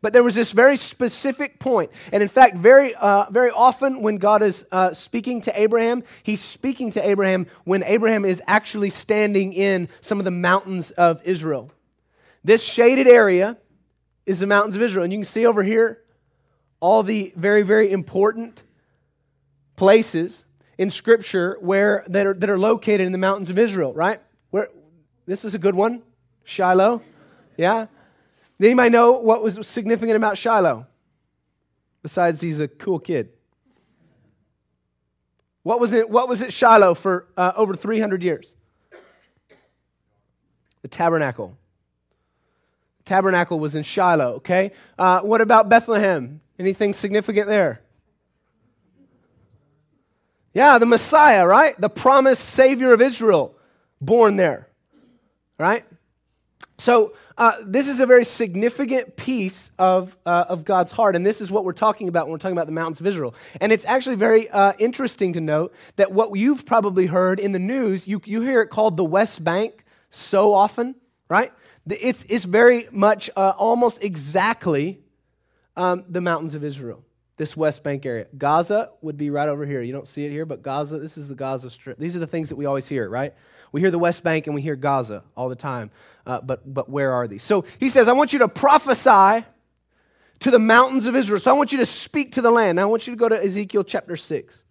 But 0.00 0.12
there 0.12 0.22
was 0.22 0.34
this 0.34 0.52
very 0.52 0.76
specific 0.76 1.58
point. 1.58 1.90
And 2.12 2.22
in 2.22 2.28
fact, 2.28 2.56
very, 2.56 2.94
uh, 2.94 3.26
very 3.30 3.50
often 3.50 4.02
when 4.02 4.16
God 4.16 4.42
is 4.42 4.64
uh, 4.72 4.92
speaking 4.92 5.40
to 5.42 5.60
Abraham, 5.60 6.02
he's 6.22 6.40
speaking 6.40 6.90
to 6.92 7.06
Abraham 7.06 7.46
when 7.64 7.82
Abraham 7.82 8.24
is 8.24 8.42
actually 8.46 8.90
standing 8.90 9.52
in 9.52 9.88
some 10.00 10.18
of 10.18 10.24
the 10.24 10.30
mountains 10.30 10.90
of 10.92 11.22
Israel. 11.24 11.70
This 12.42 12.62
shaded 12.62 13.06
area 13.06 13.56
is 14.26 14.40
the 14.40 14.46
mountains 14.46 14.74
of 14.76 14.82
Israel. 14.82 15.04
And 15.04 15.12
you 15.12 15.18
can 15.18 15.24
see 15.24 15.46
over 15.46 15.62
here 15.62 16.02
all 16.80 17.02
the 17.02 17.32
very, 17.36 17.62
very 17.62 17.90
important 17.90 18.62
places 19.76 20.44
in 20.76 20.90
Scripture 20.90 21.56
where, 21.60 22.04
that, 22.08 22.26
are, 22.26 22.34
that 22.34 22.50
are 22.50 22.58
located 22.58 23.02
in 23.02 23.12
the 23.12 23.18
mountains 23.18 23.50
of 23.50 23.58
Israel, 23.58 23.92
right? 23.94 24.20
This 25.26 25.44
is 25.44 25.54
a 25.54 25.58
good 25.58 25.74
one. 25.74 26.02
Shiloh. 26.44 27.02
Yeah? 27.56 27.86
Anybody 28.60 28.90
know 28.90 29.12
what 29.12 29.42
was 29.42 29.58
significant 29.66 30.16
about 30.16 30.38
Shiloh? 30.38 30.86
Besides, 32.02 32.40
he's 32.40 32.60
a 32.60 32.68
cool 32.68 32.98
kid. 32.98 33.30
What 35.62 35.80
was 35.80 35.92
it, 35.92 36.10
what 36.10 36.28
was 36.28 36.42
it 36.42 36.52
Shiloh 36.52 36.94
for 36.94 37.26
uh, 37.36 37.52
over 37.56 37.74
300 37.74 38.22
years? 38.22 38.52
The 40.82 40.88
tabernacle. 40.88 41.56
The 42.98 43.04
tabernacle 43.04 43.58
was 43.58 43.74
in 43.74 43.82
Shiloh, 43.82 44.34
okay? 44.34 44.72
Uh, 44.98 45.20
what 45.20 45.40
about 45.40 45.70
Bethlehem? 45.70 46.42
Anything 46.58 46.92
significant 46.92 47.48
there? 47.48 47.80
Yeah, 50.52 50.78
the 50.78 50.86
Messiah, 50.86 51.46
right? 51.46 51.78
The 51.80 51.88
promised 51.88 52.44
Savior 52.44 52.92
of 52.92 53.00
Israel, 53.00 53.56
born 54.00 54.36
there, 54.36 54.68
right? 55.58 55.84
So, 56.78 57.14
uh, 57.36 57.52
this 57.64 57.88
is 57.88 58.00
a 58.00 58.06
very 58.06 58.24
significant 58.24 59.16
piece 59.16 59.70
of, 59.78 60.16
uh, 60.24 60.44
of 60.48 60.64
God's 60.64 60.92
heart, 60.92 61.16
and 61.16 61.26
this 61.26 61.40
is 61.40 61.50
what 61.50 61.64
we're 61.64 61.72
talking 61.72 62.08
about 62.08 62.26
when 62.26 62.32
we're 62.32 62.38
talking 62.38 62.56
about 62.56 62.66
the 62.66 62.72
mountains 62.72 63.00
of 63.00 63.06
Israel. 63.06 63.34
And 63.60 63.72
it's 63.72 63.84
actually 63.84 64.16
very 64.16 64.48
uh, 64.50 64.72
interesting 64.78 65.32
to 65.32 65.40
note 65.40 65.74
that 65.96 66.12
what 66.12 66.36
you've 66.36 66.64
probably 66.64 67.06
heard 67.06 67.40
in 67.40 67.52
the 67.52 67.58
news, 67.58 68.06
you, 68.06 68.20
you 68.24 68.40
hear 68.42 68.60
it 68.60 68.68
called 68.68 68.96
the 68.96 69.04
West 69.04 69.42
Bank 69.42 69.84
so 70.10 70.54
often, 70.54 70.94
right? 71.28 71.52
It's, 71.88 72.24
it's 72.28 72.44
very 72.44 72.86
much 72.90 73.30
uh, 73.36 73.52
almost 73.56 74.02
exactly 74.02 75.00
um, 75.76 76.04
the 76.08 76.20
mountains 76.20 76.54
of 76.54 76.62
Israel, 76.62 77.04
this 77.36 77.56
West 77.56 77.82
Bank 77.82 78.06
area. 78.06 78.26
Gaza 78.38 78.90
would 79.00 79.16
be 79.16 79.30
right 79.30 79.48
over 79.48 79.66
here. 79.66 79.82
You 79.82 79.92
don't 79.92 80.06
see 80.06 80.24
it 80.24 80.30
here, 80.30 80.46
but 80.46 80.62
Gaza, 80.62 80.98
this 80.98 81.18
is 81.18 81.28
the 81.28 81.34
Gaza 81.34 81.70
Strip. 81.70 81.98
These 81.98 82.14
are 82.14 82.20
the 82.20 82.26
things 82.26 82.48
that 82.48 82.56
we 82.56 82.66
always 82.66 82.86
hear, 82.86 83.08
right? 83.08 83.34
We 83.74 83.80
hear 83.80 83.90
the 83.90 83.98
West 83.98 84.22
Bank 84.22 84.46
and 84.46 84.54
we 84.54 84.62
hear 84.62 84.76
Gaza 84.76 85.24
all 85.36 85.48
the 85.48 85.56
time. 85.56 85.90
Uh, 86.24 86.40
but, 86.40 86.72
but 86.72 86.88
where 86.88 87.12
are 87.12 87.26
these? 87.26 87.42
So 87.42 87.64
he 87.80 87.88
says, 87.88 88.08
I 88.08 88.12
want 88.12 88.32
you 88.32 88.38
to 88.38 88.46
prophesy 88.46 89.44
to 90.38 90.50
the 90.52 90.60
mountains 90.60 91.06
of 91.06 91.16
Israel. 91.16 91.40
So 91.40 91.50
I 91.50 91.54
want 91.54 91.72
you 91.72 91.78
to 91.78 91.86
speak 91.86 92.30
to 92.34 92.40
the 92.40 92.52
land. 92.52 92.76
Now 92.76 92.82
I 92.82 92.86
want 92.86 93.08
you 93.08 93.12
to 93.12 93.16
go 93.16 93.28
to 93.28 93.34
Ezekiel 93.34 93.82
chapter 93.82 94.16
6. 94.16 94.62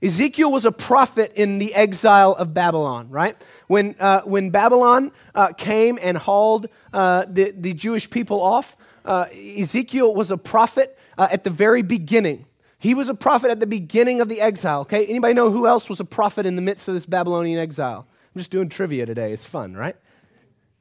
Ezekiel 0.00 0.52
was 0.52 0.64
a 0.64 0.70
prophet 0.70 1.32
in 1.34 1.58
the 1.58 1.74
exile 1.74 2.34
of 2.34 2.54
Babylon, 2.54 3.10
right? 3.10 3.36
When, 3.66 3.96
uh, 3.98 4.20
when 4.20 4.50
Babylon 4.50 5.10
uh, 5.34 5.48
came 5.48 5.98
and 6.00 6.16
hauled 6.16 6.68
uh, 6.92 7.24
the, 7.28 7.50
the 7.50 7.74
Jewish 7.74 8.08
people 8.08 8.40
off, 8.40 8.76
uh, 9.04 9.26
Ezekiel 9.58 10.14
was 10.14 10.30
a 10.30 10.36
prophet 10.36 10.96
uh, 11.18 11.26
at 11.32 11.42
the 11.42 11.50
very 11.50 11.82
beginning. 11.82 12.46
He 12.84 12.92
was 12.92 13.08
a 13.08 13.14
prophet 13.14 13.50
at 13.50 13.60
the 13.60 13.66
beginning 13.66 14.20
of 14.20 14.28
the 14.28 14.42
exile, 14.42 14.82
okay? 14.82 15.06
Anybody 15.06 15.32
know 15.32 15.50
who 15.50 15.66
else 15.66 15.88
was 15.88 16.00
a 16.00 16.04
prophet 16.04 16.44
in 16.44 16.54
the 16.54 16.60
midst 16.60 16.86
of 16.86 16.92
this 16.92 17.06
Babylonian 17.06 17.58
exile? 17.58 18.06
I'm 18.10 18.38
just 18.38 18.50
doing 18.50 18.68
trivia 18.68 19.06
today. 19.06 19.32
It's 19.32 19.46
fun, 19.46 19.72
right? 19.72 19.96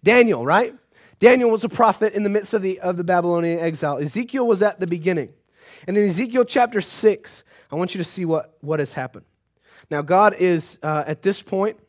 Daniel, 0.03 0.45
right? 0.45 0.75
Daniel 1.19 1.49
was 1.49 1.63
a 1.63 1.69
prophet 1.69 2.11
in 2.11 2.23
the 2.23 2.29
midst 2.29 2.53
of 2.53 2.61
the, 2.61 2.81
of 2.81 2.97
the 2.97 3.05
Babylonian 3.05 3.57
exile. 3.57 3.99
Ezekiel 3.99 4.45
was 4.45 4.61
at 4.61 4.81
the 4.81 4.85
beginning. 4.85 5.29
And 5.87 5.97
in 5.97 6.09
Ezekiel 6.09 6.43
chapter 6.43 6.81
6, 6.81 7.43
I 7.71 7.75
want 7.77 7.95
you 7.95 7.99
to 7.99 8.03
see 8.03 8.25
what, 8.25 8.57
what 8.59 8.81
has 8.81 8.91
happened. 8.91 9.23
Now, 9.89 10.01
God 10.01 10.35
is, 10.37 10.77
uh, 10.83 11.05
at 11.07 11.21
this 11.21 11.41
point, 11.41 11.79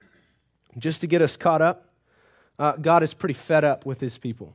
just 0.78 1.00
to 1.00 1.09
get 1.09 1.23
us 1.23 1.37
caught 1.37 1.61
up, 1.61 1.88
uh, 2.61 2.75
God 2.76 3.02
is 3.02 3.14
pretty 3.14 3.35
fed 3.35 3.64
up 3.64 3.85
with 3.85 3.99
his 3.99 4.16
people. 4.16 4.54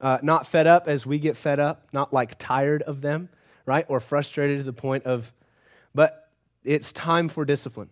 Uh, 0.00 0.18
not 0.22 0.46
fed 0.46 0.68
up 0.68 0.86
as 0.86 1.04
we 1.04 1.18
get 1.18 1.36
fed 1.36 1.58
up, 1.58 1.88
not 1.92 2.12
like 2.12 2.38
tired 2.38 2.82
of 2.82 3.00
them, 3.00 3.30
right? 3.66 3.84
Or 3.88 4.00
frustrated 4.00 4.58
to 4.58 4.64
the 4.64 4.72
point 4.72 5.04
of, 5.04 5.32
but 5.94 6.28
it's 6.64 6.92
time 6.92 7.28
for 7.28 7.44
discipline. 7.44 7.90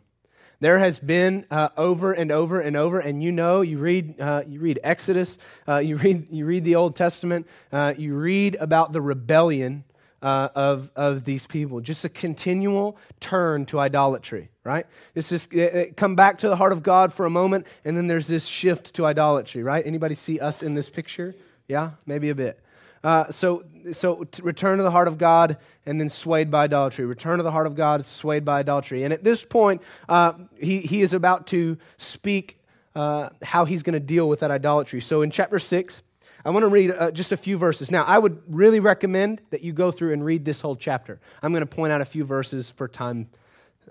There 0.60 0.78
has 0.78 0.98
been 0.98 1.46
uh, 1.50 1.70
over 1.78 2.12
and 2.12 2.30
over 2.30 2.60
and 2.60 2.76
over, 2.76 3.00
and 3.00 3.22
you 3.22 3.32
know, 3.32 3.62
you 3.62 3.78
read, 3.78 4.20
uh, 4.20 4.42
you 4.46 4.60
read 4.60 4.78
Exodus, 4.84 5.38
uh, 5.66 5.78
you, 5.78 5.96
read, 5.96 6.26
you 6.30 6.44
read 6.44 6.64
the 6.64 6.74
Old 6.74 6.96
Testament, 6.96 7.46
uh, 7.72 7.94
you 7.96 8.14
read 8.14 8.56
about 8.56 8.92
the 8.92 9.00
rebellion 9.00 9.84
uh, 10.22 10.50
of, 10.54 10.90
of 10.94 11.24
these 11.24 11.46
people, 11.46 11.80
just 11.80 12.04
a 12.04 12.10
continual 12.10 12.98
turn 13.20 13.64
to 13.66 13.80
idolatry, 13.80 14.50
right? 14.62 14.86
This 15.14 15.32
is 15.32 15.48
come 15.96 16.14
back 16.14 16.38
to 16.40 16.48
the 16.50 16.56
heart 16.56 16.72
of 16.72 16.82
God 16.82 17.10
for 17.10 17.24
a 17.24 17.30
moment, 17.30 17.66
and 17.82 17.96
then 17.96 18.06
there's 18.06 18.26
this 18.26 18.44
shift 18.44 18.92
to 18.96 19.06
idolatry, 19.06 19.62
right? 19.62 19.84
Anybody 19.86 20.14
see 20.14 20.38
us 20.38 20.62
in 20.62 20.74
this 20.74 20.90
picture? 20.90 21.34
Yeah, 21.68 21.92
maybe 22.04 22.28
a 22.28 22.34
bit. 22.34 22.62
Uh, 23.02 23.30
so, 23.30 23.64
so 23.92 24.26
return 24.42 24.76
to 24.76 24.82
the 24.82 24.90
heart 24.90 25.08
of 25.08 25.16
God 25.16 25.56
and 25.86 26.00
then 26.00 26.08
swayed 26.08 26.50
by 26.50 26.64
idolatry. 26.64 27.04
Return 27.06 27.38
to 27.38 27.42
the 27.42 27.50
heart 27.50 27.66
of 27.66 27.74
God, 27.74 28.04
swayed 28.04 28.44
by 28.44 28.60
idolatry. 28.60 29.04
And 29.04 29.12
at 29.12 29.24
this 29.24 29.44
point, 29.44 29.82
uh, 30.08 30.34
he, 30.58 30.80
he 30.80 31.00
is 31.00 31.12
about 31.12 31.46
to 31.48 31.78
speak 31.96 32.58
uh, 32.94 33.30
how 33.42 33.64
he's 33.64 33.82
going 33.82 33.94
to 33.94 34.00
deal 34.00 34.28
with 34.28 34.40
that 34.40 34.50
idolatry. 34.50 35.00
So 35.00 35.22
in 35.22 35.30
chapter 35.30 35.58
6, 35.58 36.02
I 36.44 36.50
want 36.50 36.64
to 36.64 36.68
read 36.68 36.90
uh, 36.90 37.10
just 37.10 37.32
a 37.32 37.36
few 37.36 37.58
verses. 37.58 37.90
Now, 37.90 38.04
I 38.04 38.18
would 38.18 38.42
really 38.48 38.80
recommend 38.80 39.42
that 39.50 39.62
you 39.62 39.72
go 39.72 39.90
through 39.90 40.12
and 40.12 40.24
read 40.24 40.44
this 40.44 40.60
whole 40.60 40.76
chapter. 40.76 41.20
I'm 41.42 41.52
going 41.52 41.60
to 41.60 41.66
point 41.66 41.92
out 41.92 42.00
a 42.00 42.06
few 42.06 42.24
verses 42.24 42.70
for 42.70 42.88
time 42.88 43.28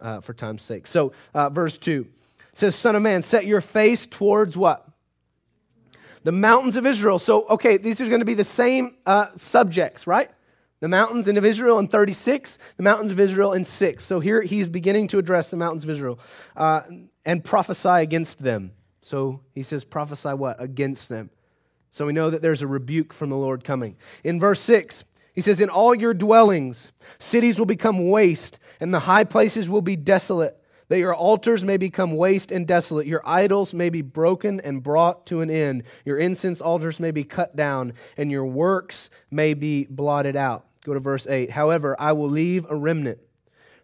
uh, 0.01 0.21
for 0.21 0.33
time's 0.33 0.61
sake. 0.61 0.87
So, 0.87 1.11
uh, 1.33 1.49
verse 1.49 1.77
2 1.77 2.07
says, 2.53 2.75
Son 2.75 2.95
of 2.95 3.01
man, 3.01 3.21
set 3.21 3.45
your 3.45 3.61
face 3.61 4.05
towards 4.05 4.55
what? 4.55 4.88
The 6.29 6.33
mountains 6.33 6.75
of 6.75 6.85
Israel. 6.85 7.17
So, 7.17 7.47
okay, 7.47 7.77
these 7.77 7.99
are 8.01 8.07
going 8.07 8.19
to 8.19 8.25
be 8.25 8.35
the 8.35 8.43
same 8.43 8.97
uh, 9.03 9.29
subjects, 9.35 10.05
right? 10.05 10.29
The 10.79 10.87
mountains 10.87 11.27
of 11.27 11.43
Israel 11.43 11.79
in 11.79 11.87
36, 11.87 12.59
the 12.77 12.83
mountains 12.83 13.11
of 13.11 13.19
Israel 13.19 13.53
in 13.53 13.65
6. 13.65 14.05
So 14.05 14.19
here 14.19 14.43
he's 14.43 14.67
beginning 14.69 15.07
to 15.07 15.17
address 15.17 15.49
the 15.49 15.57
mountains 15.57 15.85
of 15.85 15.89
Israel 15.89 16.19
uh, 16.55 16.83
and 17.25 17.43
prophesy 17.43 18.03
against 18.03 18.43
them. 18.43 18.73
So 19.01 19.41
he 19.55 19.63
says, 19.63 19.83
prophesy 19.83 20.29
what? 20.35 20.61
Against 20.61 21.09
them. 21.09 21.31
So 21.89 22.05
we 22.05 22.13
know 22.13 22.29
that 22.29 22.43
there's 22.43 22.61
a 22.61 22.67
rebuke 22.67 23.11
from 23.11 23.31
the 23.31 23.35
Lord 23.35 23.63
coming. 23.63 23.97
In 24.23 24.39
verse 24.39 24.59
6, 24.59 25.05
he 25.33 25.41
says, 25.41 25.59
In 25.59 25.69
all 25.69 25.95
your 25.95 26.13
dwellings, 26.13 26.91
cities 27.17 27.57
will 27.57 27.65
become 27.65 28.07
waste, 28.07 28.59
and 28.79 28.93
the 28.93 28.99
high 28.99 29.23
places 29.23 29.67
will 29.67 29.81
be 29.81 29.95
desolate 29.95 30.58
that 30.89 30.99
your 30.99 31.15
altars 31.15 31.63
may 31.63 31.77
become 31.77 32.15
waste 32.15 32.51
and 32.51 32.67
desolate, 32.67 33.07
your 33.07 33.21
idols 33.25 33.73
may 33.73 33.89
be 33.89 34.01
broken 34.01 34.59
and 34.59 34.83
brought 34.83 35.25
to 35.27 35.41
an 35.41 35.49
end, 35.49 35.83
your 36.03 36.17
incense 36.17 36.59
altars 36.59 36.99
may 36.99 37.11
be 37.11 37.23
cut 37.23 37.55
down, 37.55 37.93
and 38.17 38.31
your 38.31 38.45
works 38.45 39.09
may 39.31 39.53
be 39.53 39.85
blotted 39.89 40.35
out. 40.35 40.65
Go 40.83 40.93
to 40.93 40.99
verse 40.99 41.27
8. 41.27 41.51
However, 41.51 41.95
I 41.99 42.11
will 42.11 42.29
leave 42.29 42.65
a 42.69 42.75
remnant, 42.75 43.19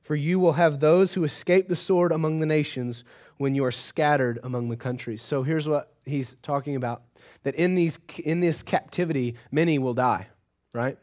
for 0.02 0.16
you 0.16 0.40
will 0.40 0.54
have 0.54 0.80
those 0.80 1.14
who 1.14 1.24
escape 1.24 1.70
the 1.70 1.76
sword 1.76 2.12
among 2.12 2.40
the 2.40 2.46
nations 2.46 3.04
when 3.38 3.54
you 3.54 3.64
are 3.66 3.72
scattered 3.72 4.40
among 4.44 4.70
the 4.70 4.78
countries. 4.78 5.22
So 5.22 5.44
here's 5.44 5.68
what 5.68 5.94
he's 6.06 6.36
talking 6.42 6.76
about 6.76 7.04
that 7.44 7.56
in, 7.56 7.76
these, 7.76 8.00
in 8.24 8.40
this 8.40 8.64
captivity, 8.64 9.36
many 9.52 9.78
will 9.78 9.94
die, 9.94 10.28
right? 10.74 10.98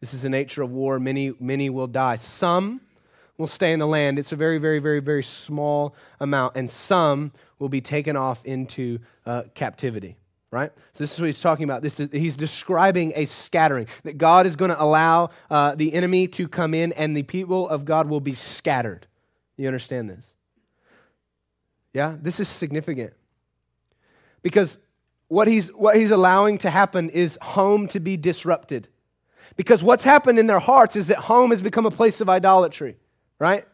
This 0.00 0.12
is 0.12 0.22
the 0.22 0.28
nature 0.28 0.62
of 0.62 0.70
war. 0.70 0.98
Many, 0.98 1.32
many 1.38 1.70
will 1.70 1.86
die. 1.86 2.16
Some 2.16 2.80
will 3.38 3.46
stay 3.46 3.72
in 3.72 3.78
the 3.78 3.86
land. 3.86 4.18
It's 4.18 4.32
a 4.32 4.36
very, 4.36 4.58
very, 4.58 4.78
very, 4.78 5.00
very 5.00 5.22
small 5.22 5.94
amount, 6.20 6.56
and 6.56 6.70
some 6.70 7.32
will 7.58 7.68
be 7.68 7.80
taken 7.80 8.16
off 8.16 8.44
into 8.44 8.98
uh, 9.24 9.44
captivity. 9.54 10.16
Right? 10.52 10.72
So 10.94 11.04
this 11.04 11.12
is 11.12 11.20
what 11.20 11.26
he's 11.26 11.40
talking 11.40 11.64
about. 11.64 11.82
This 11.82 12.00
is, 12.00 12.08
he's 12.12 12.36
describing 12.36 13.12
a 13.16 13.26
scattering, 13.26 13.88
that 14.04 14.16
God 14.16 14.46
is 14.46 14.56
going 14.56 14.70
to 14.70 14.80
allow 14.80 15.30
uh, 15.50 15.74
the 15.74 15.92
enemy 15.92 16.28
to 16.28 16.48
come 16.48 16.72
in 16.72 16.92
and 16.92 17.16
the 17.16 17.24
people 17.24 17.68
of 17.68 17.84
God 17.84 18.08
will 18.08 18.20
be 18.20 18.32
scattered. 18.32 19.06
You 19.56 19.66
understand 19.66 20.08
this? 20.08 20.24
Yeah? 21.92 22.16
This 22.22 22.40
is 22.40 22.48
significant. 22.48 23.12
Because 24.40 24.78
what 25.28 25.48
he's, 25.48 25.68
what 25.70 25.96
he's 25.96 26.12
allowing 26.12 26.58
to 26.58 26.70
happen 26.70 27.10
is 27.10 27.36
home 27.42 27.88
to 27.88 28.00
be 28.00 28.16
disrupted. 28.16 28.88
Because 29.56 29.82
what's 29.82 30.04
happened 30.04 30.38
in 30.38 30.46
their 30.46 30.60
hearts 30.60 30.96
is 30.96 31.08
that 31.08 31.18
home 31.18 31.50
has 31.50 31.60
become 31.60 31.86
a 31.86 31.90
place 31.90 32.20
of 32.20 32.28
idolatry, 32.28 32.96
right? 33.38 33.66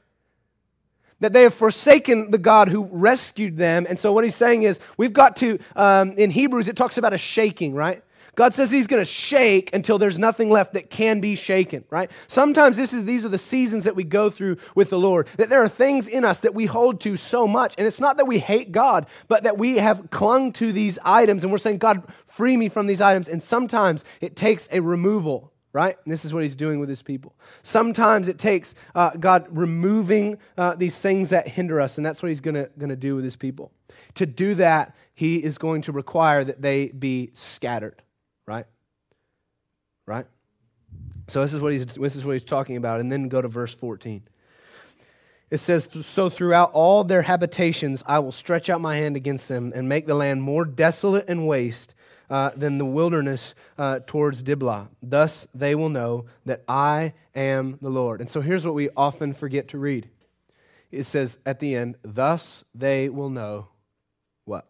That 1.21 1.33
they 1.33 1.43
have 1.43 1.55
forsaken 1.55 2.31
the 2.31 2.39
God 2.39 2.69
who 2.69 2.89
rescued 2.91 3.57
them. 3.57 3.87
And 3.89 3.99
so 3.99 4.13
what 4.13 4.25
he's 4.25 4.35
saying 4.35 4.63
is, 4.63 4.81
we've 4.97 5.13
got 5.13 5.37
to, 5.37 5.59
um, 5.77 6.13
in 6.13 6.31
Hebrews, 6.31 6.69
it 6.69 6.77
talks 6.77 6.99
about 6.99 7.13
a 7.13 7.19
shaking, 7.19 7.75
right? 7.75 8.03
God 8.35 8.55
says 8.55 8.71
he's 8.71 8.87
going 8.87 9.01
to 9.01 9.11
shake 9.11 9.75
until 9.75 9.99
there's 9.99 10.19
nothing 10.19 10.49
left 10.49 10.73
that 10.73 10.89
can 10.89 11.21
be 11.21 11.35
shaken, 11.35 11.85
right? 11.91 12.11
Sometimes 12.29 12.79
this 12.79 12.95
is, 12.95 13.05
these 13.05 13.27
are 13.27 13.29
the 13.29 13.37
seasons 13.37 13.85
that 13.85 13.95
we 13.95 14.05
go 14.05 14.31
through 14.31 14.57
with 14.75 14.89
the 14.89 14.99
Lord, 14.99 15.29
that 15.37 15.51
there 15.51 15.63
are 15.63 15.69
things 15.69 16.09
in 16.09 16.25
us 16.25 16.41
that 16.41 16.55
we 16.55 16.65
hold 16.65 16.99
to 17.03 17.19
so 17.19 17.47
much. 17.47 17.75
And 17.77 17.87
it's 17.87 18.01
not 18.01 18.17
that 18.17 18.27
we 18.27 18.39
hate 18.39 18.73
God, 18.73 19.07
but 19.29 19.43
that 19.43 19.59
we 19.59 19.77
have 19.77 20.11
clung 20.11 20.53
to 20.55 20.73
these 20.73 20.99
items 21.05 21.43
and 21.43 21.53
we're 21.53 21.59
saying, 21.59 21.79
God, 21.79 22.05
free 22.27 22.57
me 22.57 22.71
from 22.71 22.87
these 22.87 23.03
items. 23.03 23.29
And 23.29 23.43
sometimes 23.43 24.03
it 24.23 24.35
takes 24.35 24.67
a 24.73 24.81
removal, 24.81 25.52
right? 25.73 25.97
And 26.05 26.13
this 26.13 26.25
is 26.25 26.35
what 26.35 26.43
he's 26.43 26.57
doing 26.57 26.81
with 26.81 26.89
his 26.89 27.03
people. 27.03 27.35
Sometimes 27.63 28.29
it 28.29 28.39
takes 28.39 28.75
uh, 28.95 29.11
God 29.11 29.47
removing 29.51 30.39
uh, 30.59 30.75
these 30.75 30.99
things 30.99 31.31
that 31.31 31.49
hinder 31.49 31.81
us, 31.81 31.97
and 31.97 32.05
that's 32.05 32.23
what 32.23 32.29
he's 32.29 32.41
going 32.41 32.67
to 32.79 32.97
do 32.97 33.17
with 33.17 33.25
his 33.25 33.37
people. 33.37 33.73
To 34.15 34.27
do 34.27 34.55
that, 34.57 34.95
he 35.15 35.43
is 35.43 35.59
going 35.59 35.83
to 35.83 35.93
require 35.93 36.45
that 36.45 36.63
they 36.63 36.89
be 36.89 37.31
scattered 37.35 38.03
right? 38.47 38.67
Right? 40.07 40.27
So 41.29 41.41
this 41.43 41.53
is 41.53 41.61
what 41.61 41.73
he's 41.73 41.87
this 41.87 42.17
is 42.17 42.25
what 42.25 42.33
he's 42.33 42.43
talking 42.43 42.77
about 42.77 43.01
and 43.01 43.11
then 43.11 43.29
go 43.29 43.41
to 43.41 43.49
verse 43.49 43.75
14. 43.75 44.23
It 45.51 45.59
says 45.59 45.89
so 46.07 46.29
throughout 46.29 46.73
all 46.73 47.05
their 47.05 47.23
habitations 47.23 48.03
I 48.07 48.19
will 48.19 48.33
stretch 48.33 48.69
out 48.69 48.81
my 48.81 48.97
hand 48.97 49.17
against 49.17 49.49
them 49.49 49.73
and 49.75 49.89
make 49.89 50.07
the 50.07 50.15
land 50.15 50.43
more 50.43 50.65
desolate 50.65 51.29
and 51.29 51.47
waste 51.47 51.95
uh, 52.31 52.51
than 52.57 52.79
the 52.79 52.85
wilderness 52.85 53.55
uh, 53.79 54.01
towards 54.07 54.43
Diblah. 54.43 54.89
Thus 55.03 55.47
they 55.55 55.75
will 55.75 55.89
know 55.89 56.27
that 56.45 56.63
I 56.69 57.13
am 57.35 57.79
the 57.81 57.91
Lord. 57.91 58.21
And 58.21 58.29
so 58.31 58.41
here's 58.41 58.65
what 58.65 58.75
we 58.75 58.89
often 58.97 59.33
forget 59.33 59.69
to 59.69 59.79
read. 59.79 60.09
It 60.91 61.05
says 61.05 61.39
at 61.47 61.59
the 61.59 61.75
end, 61.75 61.97
thus 62.03 62.65
they 62.75 63.09
will 63.09 63.31
know 63.31 63.69
what? 64.45 64.67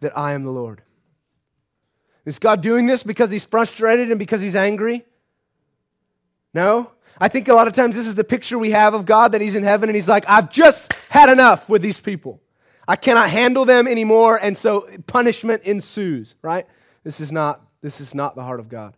That 0.00 0.16
I 0.16 0.32
am 0.32 0.44
the 0.44 0.50
Lord. 0.50 0.82
Is 2.24 2.38
God 2.38 2.62
doing 2.62 2.86
this 2.86 3.02
because 3.02 3.30
he's 3.30 3.44
frustrated 3.44 4.10
and 4.10 4.18
because 4.18 4.40
he's 4.40 4.56
angry? 4.56 5.04
No. 6.54 6.90
I 7.20 7.28
think 7.28 7.48
a 7.48 7.54
lot 7.54 7.68
of 7.68 7.74
times 7.74 7.94
this 7.94 8.06
is 8.06 8.14
the 8.14 8.24
picture 8.24 8.58
we 8.58 8.70
have 8.70 8.94
of 8.94 9.04
God 9.04 9.32
that 9.32 9.40
he's 9.40 9.54
in 9.54 9.62
heaven 9.62 9.88
and 9.88 9.94
he's 9.94 10.08
like, 10.08 10.24
I've 10.28 10.50
just 10.50 10.92
had 11.10 11.30
enough 11.30 11.68
with 11.68 11.82
these 11.82 12.00
people. 12.00 12.40
I 12.86 12.96
cannot 12.96 13.30
handle 13.30 13.64
them 13.64 13.88
anymore, 13.88 14.38
and 14.40 14.56
so 14.56 14.88
punishment 15.06 15.62
ensues, 15.62 16.34
right? 16.42 16.66
This 17.02 17.20
is 17.20 17.32
not, 17.32 17.60
this 17.80 18.00
is 18.00 18.14
not 18.14 18.34
the 18.34 18.42
heart 18.42 18.60
of 18.60 18.68
God. 18.68 18.96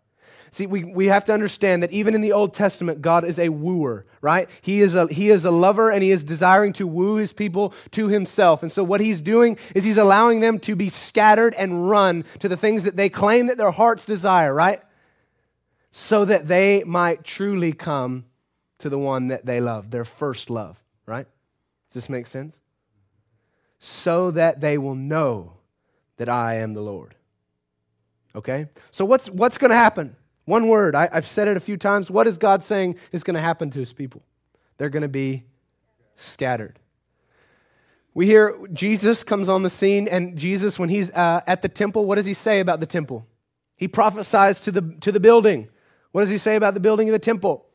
See, 0.50 0.66
we, 0.66 0.84
we 0.84 1.06
have 1.06 1.24
to 1.26 1.34
understand 1.34 1.82
that 1.82 1.92
even 1.92 2.14
in 2.14 2.20
the 2.22 2.32
Old 2.32 2.54
Testament, 2.54 3.02
God 3.02 3.24
is 3.24 3.38
a 3.38 3.50
wooer, 3.50 4.06
right? 4.22 4.48
He 4.62 4.80
is, 4.80 4.94
a, 4.94 5.06
he 5.08 5.28
is 5.28 5.44
a 5.44 5.50
lover 5.50 5.90
and 5.90 6.02
he 6.02 6.10
is 6.10 6.24
desiring 6.24 6.72
to 6.74 6.86
woo 6.86 7.16
his 7.16 7.32
people 7.32 7.74
to 7.90 8.08
himself. 8.08 8.62
And 8.62 8.72
so, 8.72 8.82
what 8.82 9.00
he's 9.00 9.20
doing 9.20 9.58
is 9.74 9.84
he's 9.84 9.98
allowing 9.98 10.40
them 10.40 10.58
to 10.60 10.74
be 10.74 10.88
scattered 10.88 11.54
and 11.54 11.90
run 11.90 12.24
to 12.38 12.48
the 12.48 12.56
things 12.56 12.84
that 12.84 12.96
they 12.96 13.08
claim 13.08 13.48
that 13.48 13.58
their 13.58 13.70
hearts 13.70 14.06
desire, 14.06 14.54
right? 14.54 14.80
So 15.90 16.24
that 16.24 16.48
they 16.48 16.84
might 16.84 17.22
truly 17.24 17.72
come 17.72 18.24
to 18.78 18.88
the 18.88 18.98
one 18.98 19.28
that 19.28 19.44
they 19.44 19.60
love, 19.60 19.90
their 19.90 20.04
first 20.04 20.48
love, 20.48 20.82
right? 21.06 21.26
Does 21.90 22.04
this 22.04 22.08
make 22.08 22.26
sense? 22.26 22.60
So 23.88 24.32
that 24.32 24.60
they 24.60 24.78
will 24.78 24.96
know 24.96 25.52
that 26.16 26.28
I 26.28 26.56
am 26.56 26.74
the 26.74 26.80
Lord. 26.80 27.14
Okay? 28.34 28.66
So, 28.90 29.04
what's, 29.04 29.30
what's 29.30 29.58
going 29.58 29.70
to 29.70 29.76
happen? 29.76 30.16
One 30.44 30.66
word. 30.66 30.96
I, 30.96 31.08
have 31.12 31.24
said 31.24 31.46
it 31.46 31.56
a 31.56 31.60
few 31.60 31.76
times. 31.76 32.10
What 32.10 32.26
is 32.26 32.36
God 32.36 32.64
saying 32.64 32.96
is 33.12 33.22
going 33.22 33.36
to 33.36 33.40
happen 33.40 33.70
to 33.70 33.78
his 33.78 33.92
people? 33.92 34.24
They're 34.76 34.88
going 34.88 35.02
to 35.02 35.08
be 35.08 35.44
scattered. 36.16 36.80
We 38.12 38.26
hear 38.26 38.58
Jesus 38.72 39.22
comes 39.22 39.48
on 39.48 39.62
the 39.62 39.70
scene, 39.70 40.08
and 40.08 40.36
Jesus, 40.36 40.80
when 40.80 40.88
he's 40.88 41.12
uh, 41.12 41.42
at 41.46 41.62
the 41.62 41.68
temple, 41.68 42.06
what 42.06 42.16
does 42.16 42.26
he 42.26 42.34
say 42.34 42.58
about 42.58 42.80
the 42.80 42.86
temple? 42.86 43.24
He 43.76 43.86
prophesies 43.86 44.58
to 44.60 44.72
the, 44.72 44.96
to 45.00 45.12
the 45.12 45.20
building. 45.20 45.68
What 46.10 46.22
does 46.22 46.30
he 46.30 46.38
say 46.38 46.56
about 46.56 46.74
the 46.74 46.80
building 46.80 47.08
of 47.08 47.12
the 47.12 47.20
temple? 47.20 47.66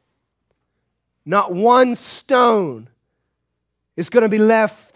Not 1.25 1.53
one 1.53 1.95
stone 1.95 2.89
is 3.95 4.09
going 4.09 4.23
to 4.23 4.29
be 4.29 4.37
left 4.37 4.90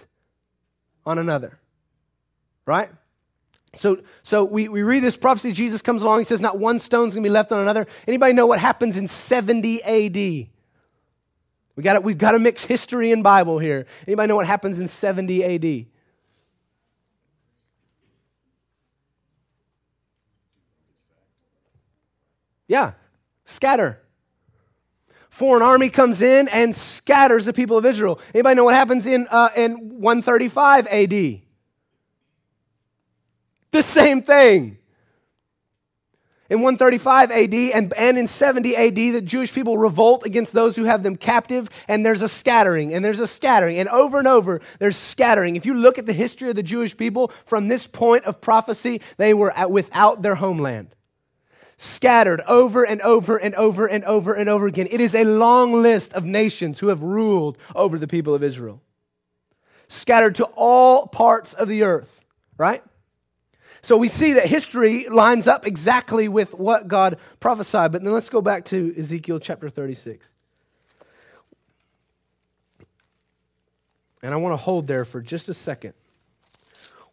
on 1.06 1.18
another. 1.20 1.58
Right? 2.66 2.90
So, 3.76 4.02
so 4.24 4.46
we, 4.46 4.68
we 4.70 4.84
read 4.84 5.04
this 5.04 5.18
prophecy. 5.18 5.52
Jesus 5.52 5.82
comes 5.82 6.02
along. 6.02 6.20
He 6.20 6.26
says, 6.26 6.42
Not 6.42 6.58
one 6.58 6.80
stone's 6.80 7.14
going 7.14 7.24
to 7.24 7.30
be 7.30 7.34
left 7.34 7.52
on 7.52 7.60
another. 7.62 7.88
Anybody 8.08 8.34
know 8.34 8.48
what 8.48 8.60
happens 8.60 8.98
in 8.98 9.08
70 9.08 9.84
AD? 9.84 10.48
We 11.76 11.84
got 11.84 12.04
we've 12.04 12.18
got 12.18 12.32
to 12.32 12.40
mix 12.40 12.64
history 12.64 13.12
and 13.12 13.22
Bible 13.22 13.60
here. 13.60 13.86
Anybody 14.08 14.30
know 14.30 14.38
what 14.38 14.48
happens 14.48 14.80
in 14.80 14.88
70 14.88 15.44
AD? 15.44 15.86
Yeah, 22.68 22.94
scatter. 23.44 24.02
Foreign 25.36 25.64
army 25.64 25.90
comes 25.90 26.22
in 26.22 26.48
and 26.48 26.74
scatters 26.74 27.44
the 27.44 27.52
people 27.52 27.78
of 27.78 27.86
Israel. 27.86 28.22
Anybody 28.34 28.56
know 28.56 28.64
what 28.64 28.74
happens 28.74 29.06
in, 29.06 29.28
uh, 29.30 29.50
in 29.58 30.00
135 30.00 30.88
AD? 30.88 31.42
The 33.72 33.82
same 33.82 34.22
thing. 34.22 34.78
In 36.50 36.62
135 36.62 37.32
AD 37.32 37.54
and, 37.54 37.94
and 37.96 38.18
in 38.18 38.28
70 38.28 38.78
AD, 38.78 38.96
the 38.96 39.22
Jewish 39.22 39.52
people 39.52 39.78
revolt 39.78 40.26
against 40.26 40.54
those 40.54 40.78
who 40.78 40.86
have 40.86 41.04
them 41.04 41.18
captive, 41.18 41.70
and 41.90 42.06
there's 42.06 42.22
a 42.22 42.30
scattering, 42.30 42.94
and 42.94 43.04
there's 43.04 43.20
a 43.20 43.28
scattering, 43.28 43.78
and 43.78 43.90
over 43.90 44.20
and 44.20 44.30
over, 44.30 44.62
there's 44.80 44.96
scattering. 44.96 45.58
If 45.58 45.66
you 45.66 45.74
look 45.74 45.98
at 45.98 46.06
the 46.06 46.14
history 46.14 46.50
of 46.50 46.56
the 46.56 46.64
Jewish 46.64 46.96
people 46.96 47.28
from 47.44 47.68
this 47.68 47.88
point 47.88 48.24
of 48.24 48.40
prophecy, 48.40 49.02
they 49.18 49.34
were 49.34 49.54
without 49.68 50.22
their 50.22 50.36
homeland. 50.36 50.96
Scattered 51.78 52.42
over 52.42 52.86
and 52.86 53.02
over 53.02 53.38
and 53.38 53.54
over 53.56 53.86
and 53.86 54.04
over 54.06 54.34
and 54.34 54.50
over 54.50 54.68
again. 54.68 54.88
It 54.90 55.02
is 55.02 55.14
a 55.14 55.24
long 55.24 55.74
list 55.74 56.14
of 56.14 56.24
nations 56.24 56.80
who 56.80 56.88
have 56.88 57.02
ruled 57.02 57.58
over 57.76 58.00
the 58.00 58.08
people 58.08 58.34
of 58.34 58.44
Israel. 58.44 58.82
Scattered 59.88 60.36
to 60.36 60.46
all 60.56 61.08
parts 61.08 61.54
of 61.54 61.68
the 61.68 61.84
earth, 61.84 62.24
right? 62.58 62.82
So 63.82 63.98
we 63.98 64.08
see 64.08 64.34
that 64.34 64.48
history 64.48 65.08
lines 65.10 65.48
up 65.48 65.68
exactly 65.68 66.28
with 66.28 66.56
what 66.56 66.88
God 66.88 67.20
prophesied. 67.40 67.92
But 67.92 68.04
then 68.04 68.14
let's 68.14 68.30
go 68.30 68.42
back 68.42 68.66
to 68.66 68.96
Ezekiel 68.98 69.40
chapter 69.40 69.70
36. 69.70 70.28
And 74.24 74.34
I 74.34 74.38
want 74.38 74.54
to 74.54 74.58
hold 74.58 74.88
there 74.88 75.06
for 75.06 75.22
just 75.22 75.50
a 75.50 75.54
second. 75.54 75.94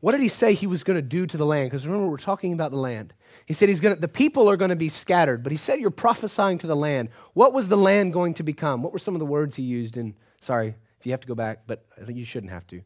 What 0.01 0.13
did 0.13 0.23
he 0.23 0.29
say 0.29 0.55
he 0.55 0.67
was 0.67 0.83
going 0.83 0.97
to 0.97 1.03
do 1.03 1.27
to 1.27 1.37
the 1.37 1.45
land? 1.45 1.71
Because 1.71 1.87
remember, 1.87 2.09
we're 2.09 2.17
talking 2.17 2.55
about 2.55 2.71
the 2.71 2.79
land. 2.79 3.13
He 3.53 3.55
said 3.55 3.69
he's 3.69 3.81
to, 3.81 3.95
the 3.95 4.09
people 4.09 4.49
are 4.49 4.57
going 4.57 4.71
to 4.71 4.77
be 4.77 4.89
scattered, 4.89 5.43
but 5.43 5.53
he 5.53 5.59
said 5.59 5.79
you're 5.79 5.91
prophesying 5.91 6.57
to 6.57 6.67
the 6.67 6.75
land. 6.75 7.11
What 7.35 7.53
was 7.53 7.69
the 7.69 7.77
land 7.77 8.15
going 8.15 8.33
to 8.33 8.43
become? 8.43 8.83
What 8.83 8.95
were 8.95 8.99
some 8.99 9.15
of 9.15 9.19
the 9.19 9.27
words 9.27 9.57
he 9.57 9.63
used 9.63 9.99
in, 9.99 10.15
sorry, 10.41 10.75
if 10.99 11.05
you 11.05 11.13
have 11.13 11.21
to 11.21 11.29
go 11.29 11.35
back, 11.35 11.67
but 11.67 11.85
you 12.09 12.25
shouldn't 12.25 12.51
have 12.51 12.67
to. 12.69 12.81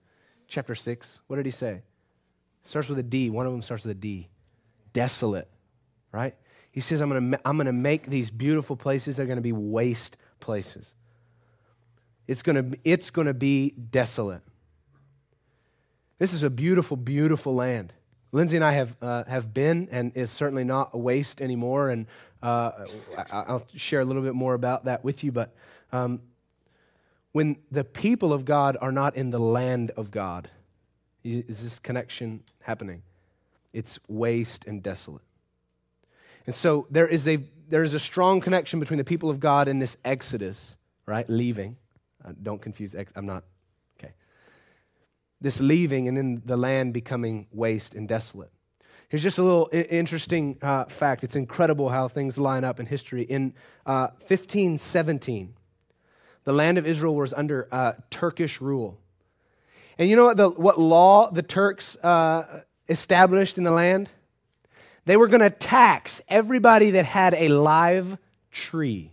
Chapter 0.49 0.75
6, 0.75 1.21
what 1.29 1.37
did 1.37 1.47
he 1.47 1.53
say? 1.53 1.83
starts 2.65 2.89
with 2.89 2.99
a 2.99 3.05
D. 3.05 3.31
One 3.31 3.47
of 3.47 3.53
them 3.53 3.63
starts 3.63 3.85
with 3.85 3.93
a 3.93 4.01
D. 4.01 4.29
Desolate, 4.93 5.49
right? 6.11 6.35
He 6.73 6.81
says, 6.81 7.01
I'm 7.01 7.11
going 7.11 7.31
to 7.31 7.41
I'm 7.45 7.59
to 7.59 7.73
make 7.73 8.09
these 8.09 8.33
beautiful 8.33 8.75
places, 8.75 9.15
they're 9.15 9.27
going 9.27 9.37
to 9.37 9.43
be 9.43 9.53
waste 9.53 10.17
places. 10.41 10.97
It's 12.27 12.43
going 12.43 12.73
to, 12.73 12.79
it's 12.83 13.11
going 13.11 13.29
to 13.29 13.35
be 13.35 13.71
desolate. 13.71 14.43
This 16.19 16.33
is 16.33 16.43
a 16.43 16.51
beautiful, 16.51 16.97
beautiful 16.97 17.55
land. 17.55 17.93
Lindsay 18.37 18.57
and 18.57 18.65
I 18.65 18.73
have, 18.73 18.97
uh, 19.01 19.25
have 19.25 19.55
been, 19.55 19.89
and 19.91 20.13
is 20.15 20.31
certainly 20.31 20.63
not 20.63 20.91
a 20.93 20.99
waste 20.99 21.41
anymore. 21.41 21.89
And 21.89 22.07
uh, 22.43 22.71
I'll 23.33 23.67
share 23.75 24.01
a 24.01 24.05
little 24.05 24.21
bit 24.21 24.35
more 24.35 24.53
about 24.53 24.85
that 24.85 25.03
with 25.03 25.25
you. 25.25 25.33
But 25.33 25.55
um, 25.91 26.21
when 27.33 27.57
the 27.71 27.83
people 27.83 28.35
of 28.35 28.45
God 28.45 28.77
are 28.79 28.93
not 28.93 29.17
in 29.17 29.31
the 29.31 29.39
land 29.39 29.91
of 29.97 30.11
God, 30.11 30.51
is 31.25 31.63
this 31.63 31.79
connection 31.79 32.43
happening? 32.61 33.03
It's 33.73 33.99
waste 34.07 34.67
and 34.67 34.83
desolate. 34.83 35.23
And 36.45 36.55
so 36.55 36.87
there 36.91 37.09
is 37.09 37.27
a 37.27 37.39
there 37.71 37.83
is 37.83 37.95
a 37.95 37.99
strong 37.99 38.43
connection 38.43 38.79
between 38.81 38.99
the 38.99 39.05
people 39.05 39.31
of 39.31 39.41
God 39.41 39.67
and 39.67 39.81
this 39.81 39.97
exodus, 40.05 40.77
right? 41.07 41.29
Leaving. 41.29 41.79
Uh, 42.23 42.33
don't 42.43 42.61
confuse. 42.61 42.95
Ex- 42.95 43.13
I'm 43.17 43.25
not. 43.25 43.45
This 45.41 45.61
leaving 45.61 46.09
and 46.09 46.17
then 46.17 46.43
the 46.45 46.57
land 46.57 46.95
becoming 46.95 47.47
waste 47.53 47.95
and 47.95 48.09
desolate. 48.09 48.51
Here's 49.09 49.23
just 49.23 49.39
a 49.39 49.43
little 49.43 49.69
interesting 49.73 50.59
uh, 50.63 50.87
fact. 50.87 51.23
It's 51.23 51.37
incredible 51.37 51.91
how 51.91 52.09
things 52.09 52.39
line 52.39 52.65
up 52.65 52.81
in 52.81 52.87
history. 52.87 53.23
In 53.23 53.55
uh, 53.85 54.09
1517, 54.19 55.55
the 56.45 56.53
land 56.53 56.79
of 56.79 56.87
Israel 56.87 57.15
was 57.15 57.33
under 57.33 57.69
uh, 57.71 57.93
Turkish 58.11 58.61
rule. 58.61 58.99
And 59.99 60.11
you 60.11 60.17
know 60.17 60.25
what, 60.25 60.37
the, 60.37 60.51
what 60.51 60.81
law 60.81 61.31
the 61.31 61.43
Turks 61.43 61.97
uh, 61.97 62.63
established 62.89 63.59
in 63.59 63.65
the 63.65 63.71
land, 63.71 64.09
they 65.05 65.17
were 65.17 65.29
going 65.29 65.41
to 65.41 65.51
tax 65.51 66.21
everybody 66.29 66.93
that 66.93 67.05
had 67.05 67.35
a 67.35 67.49
live 67.49 68.19
tree. 68.51 69.13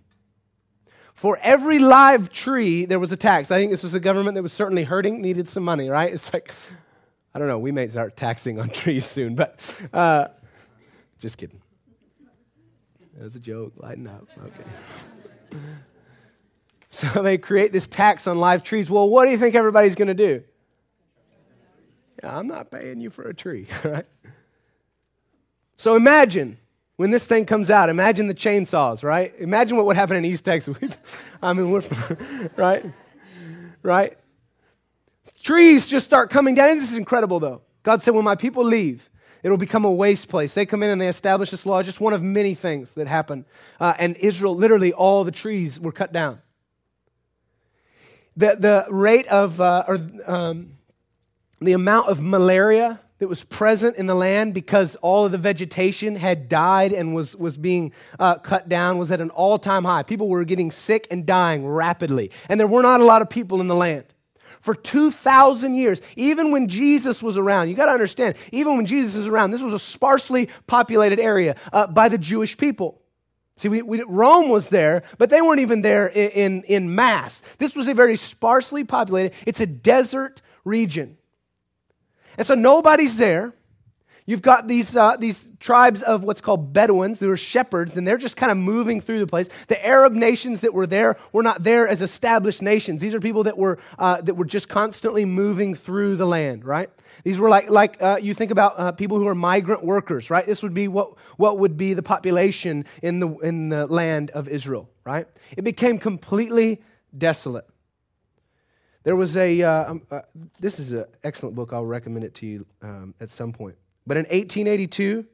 For 1.23 1.39
every 1.41 1.79
live 1.79 2.33
tree, 2.33 2.83
there 2.83 2.99
was 2.99 3.13
a 3.13 3.15
tax. 3.15 3.49
I 3.49 3.57
think 3.57 3.71
this 3.71 3.81
was 3.81 3.93
a 3.93 3.99
government 4.01 4.35
that 4.35 4.43
was 4.43 4.51
certainly 4.51 4.83
hurting, 4.83 5.21
needed 5.21 5.47
some 5.47 5.63
money, 5.63 5.87
right? 5.87 6.11
It's 6.11 6.33
like, 6.33 6.53
I 7.33 7.39
don't 7.39 7.47
know, 7.47 7.59
we 7.59 7.71
may 7.71 7.87
start 7.87 8.17
taxing 8.17 8.59
on 8.59 8.69
trees 8.71 9.05
soon, 9.05 9.33
but 9.33 9.57
uh, 9.93 10.27
just 11.21 11.37
kidding. 11.37 11.61
That 13.13 13.23
was 13.23 13.37
a 13.37 13.39
joke, 13.39 13.71
lighten 13.77 14.05
up. 14.05 14.27
Okay. 14.37 15.61
so 16.89 17.23
they 17.23 17.37
create 17.37 17.71
this 17.71 17.87
tax 17.87 18.27
on 18.27 18.37
live 18.37 18.61
trees. 18.61 18.89
Well, 18.89 19.07
what 19.07 19.23
do 19.23 19.31
you 19.31 19.37
think 19.37 19.55
everybody's 19.55 19.95
going 19.95 20.09
to 20.09 20.13
do? 20.13 20.43
Yeah, 22.21 22.37
I'm 22.37 22.47
not 22.47 22.69
paying 22.69 22.99
you 22.99 23.09
for 23.09 23.29
a 23.29 23.33
tree, 23.33 23.67
right? 23.85 24.05
So 25.77 25.95
imagine 25.95 26.57
when 27.03 27.11
this 27.11 27.25
thing 27.25 27.45
comes 27.45 27.69
out, 27.69 27.89
imagine 27.89 28.27
the 28.27 28.33
chainsaws, 28.33 29.03
right? 29.03 29.33
Imagine 29.37 29.75
what 29.75 29.85
would 29.87 29.97
happen 29.97 30.15
in 30.15 30.23
East 30.23 30.45
Texas. 30.45 30.77
I 31.43 31.51
mean, 31.51 31.69
we're 31.69 31.83
right? 32.55 32.85
Right? 33.81 34.17
Trees 35.41 35.85
just 35.85 36.05
start 36.05 36.29
coming 36.29 36.55
down. 36.55 36.77
This 36.77 36.93
is 36.93 36.97
incredible, 36.97 37.41
though. 37.41 37.61
God 37.83 38.01
said, 38.01 38.11
when 38.11 38.23
my 38.23 38.35
people 38.35 38.63
leave, 38.63 39.09
it'll 39.43 39.57
become 39.57 39.83
a 39.83 39.91
waste 39.91 40.29
place. 40.29 40.53
They 40.53 40.65
come 40.65 40.81
in 40.81 40.91
and 40.91 41.01
they 41.01 41.09
establish 41.09 41.51
this 41.51 41.65
law, 41.65 41.83
just 41.83 41.99
one 41.99 42.13
of 42.13 42.23
many 42.23 42.55
things 42.55 42.93
that 42.93 43.07
happen. 43.07 43.43
Uh, 43.81 43.95
and 43.99 44.15
Israel, 44.15 44.55
literally, 44.55 44.93
all 44.93 45.25
the 45.25 45.31
trees 45.31 45.81
were 45.81 45.91
cut 45.91 46.13
down. 46.13 46.41
The, 48.37 48.55
the 48.57 48.85
rate 48.89 49.27
of, 49.27 49.59
uh, 49.59 49.83
or 49.89 49.99
um, 50.25 50.77
the 51.59 51.73
amount 51.73 52.07
of 52.07 52.21
malaria 52.21 53.01
that 53.23 53.29
was 53.29 53.45
present 53.45 53.95
in 53.95 54.05
the 54.05 54.13
land 54.13 54.53
because 54.53 54.97
all 54.97 55.23
of 55.23 55.31
the 55.31 55.37
vegetation 55.37 56.17
had 56.17 56.49
died 56.49 56.91
and 56.91 57.15
was, 57.15 57.37
was 57.37 57.55
being 57.55 57.93
uh, 58.19 58.35
cut 58.35 58.67
down 58.67 58.97
was 58.97 59.11
at 59.11 59.21
an 59.21 59.29
all 59.29 59.57
time 59.57 59.85
high. 59.85 60.03
People 60.03 60.27
were 60.27 60.43
getting 60.43 60.69
sick 60.69 61.07
and 61.09 61.25
dying 61.25 61.65
rapidly. 61.65 62.31
And 62.49 62.59
there 62.59 62.67
were 62.67 62.81
not 62.81 62.99
a 62.99 63.05
lot 63.05 63.21
of 63.21 63.29
people 63.29 63.61
in 63.61 63.69
the 63.69 63.75
land. 63.75 64.03
For 64.59 64.75
2,000 64.75 65.73
years, 65.73 66.01
even 66.17 66.51
when 66.51 66.67
Jesus 66.67 67.23
was 67.23 67.37
around, 67.37 67.69
you 67.69 67.75
got 67.75 67.85
to 67.85 67.93
understand, 67.93 68.35
even 68.51 68.75
when 68.75 68.85
Jesus 68.85 69.15
is 69.15 69.25
around, 69.25 69.51
this 69.51 69.61
was 69.61 69.73
a 69.73 69.79
sparsely 69.79 70.49
populated 70.67 71.17
area 71.17 71.55
uh, 71.71 71.87
by 71.87 72.09
the 72.09 72.17
Jewish 72.17 72.57
people. 72.57 73.01
See, 73.55 73.69
we, 73.69 73.81
we, 73.81 74.03
Rome 74.03 74.49
was 74.49 74.67
there, 74.67 75.03
but 75.17 75.29
they 75.29 75.41
weren't 75.41 75.61
even 75.61 75.81
there 75.81 76.07
in, 76.07 76.29
in, 76.31 76.63
in 76.63 76.95
mass. 76.95 77.41
This 77.57 77.73
was 77.73 77.87
a 77.87 77.93
very 77.93 78.17
sparsely 78.17 78.83
populated, 78.83 79.33
it's 79.47 79.61
a 79.61 79.65
desert 79.65 80.41
region. 80.65 81.17
And 82.37 82.45
so 82.45 82.55
nobody's 82.55 83.17
there. 83.17 83.53
You've 84.25 84.41
got 84.41 84.69
these, 84.69 84.95
uh, 84.95 85.17
these 85.17 85.45
tribes 85.59 86.01
of 86.01 86.23
what's 86.23 86.39
called 86.39 86.71
Bedouins 86.71 87.19
who 87.19 87.29
are 87.29 87.37
shepherds, 87.37 87.97
and 87.97 88.07
they're 88.07 88.17
just 88.17 88.37
kind 88.37 88.51
of 88.51 88.57
moving 88.57 89.01
through 89.01 89.19
the 89.19 89.27
place. 89.27 89.49
The 89.67 89.85
Arab 89.85 90.13
nations 90.13 90.61
that 90.61 90.73
were 90.73 90.87
there 90.87 91.17
were 91.33 91.43
not 91.43 91.63
there 91.63 91.87
as 91.87 92.01
established 92.01 92.61
nations. 92.61 93.01
These 93.01 93.13
are 93.13 93.19
people 93.19 93.43
that 93.43 93.57
were, 93.57 93.79
uh, 93.99 94.21
that 94.21 94.35
were 94.35 94.45
just 94.45 94.69
constantly 94.69 95.25
moving 95.25 95.75
through 95.75 96.15
the 96.15 96.25
land, 96.25 96.63
right? 96.63 96.89
These 97.25 97.37
were 97.37 97.49
like, 97.49 97.69
like 97.69 98.01
uh, 98.01 98.19
you 98.21 98.33
think 98.33 98.51
about 98.51 98.79
uh, 98.79 98.91
people 98.93 99.17
who 99.17 99.27
are 99.27 99.35
migrant 99.35 99.83
workers, 99.83 100.29
right? 100.29 100.45
This 100.45 100.63
would 100.63 100.73
be 100.73 100.87
what, 100.87 101.15
what 101.35 101.59
would 101.59 101.75
be 101.75 101.93
the 101.93 102.03
population 102.03 102.85
in 103.01 103.19
the, 103.19 103.27
in 103.39 103.69
the 103.69 103.87
land 103.87 104.31
of 104.31 104.47
Israel, 104.47 104.89
right? 105.05 105.27
It 105.57 105.63
became 105.63 105.97
completely 105.97 106.81
desolate. 107.15 107.67
There 109.03 109.15
was 109.15 109.35
a, 109.35 109.61
uh, 109.61 109.91
um, 109.91 110.01
uh, 110.09 110.21
this 110.59 110.79
is 110.79 110.93
an 110.93 111.05
excellent 111.23 111.55
book. 111.55 111.73
I'll 111.73 111.85
recommend 111.85 112.23
it 112.25 112.33
to 112.35 112.45
you 112.45 112.65
um, 112.81 113.13
at 113.19 113.29
some 113.29 113.51
point. 113.51 113.75
But 114.07 114.17
in 114.17 114.23
1882, 114.23 115.25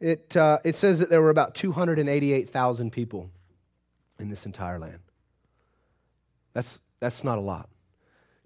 it, 0.00 0.36
uh, 0.36 0.58
it 0.64 0.76
says 0.76 1.00
that 1.00 1.10
there 1.10 1.20
were 1.20 1.30
about 1.30 1.54
288,000 1.54 2.90
people 2.92 3.30
in 4.18 4.30
this 4.30 4.46
entire 4.46 4.78
land. 4.78 5.00
That's, 6.52 6.80
that's 7.00 7.24
not 7.24 7.38
a 7.38 7.40
lot. 7.40 7.68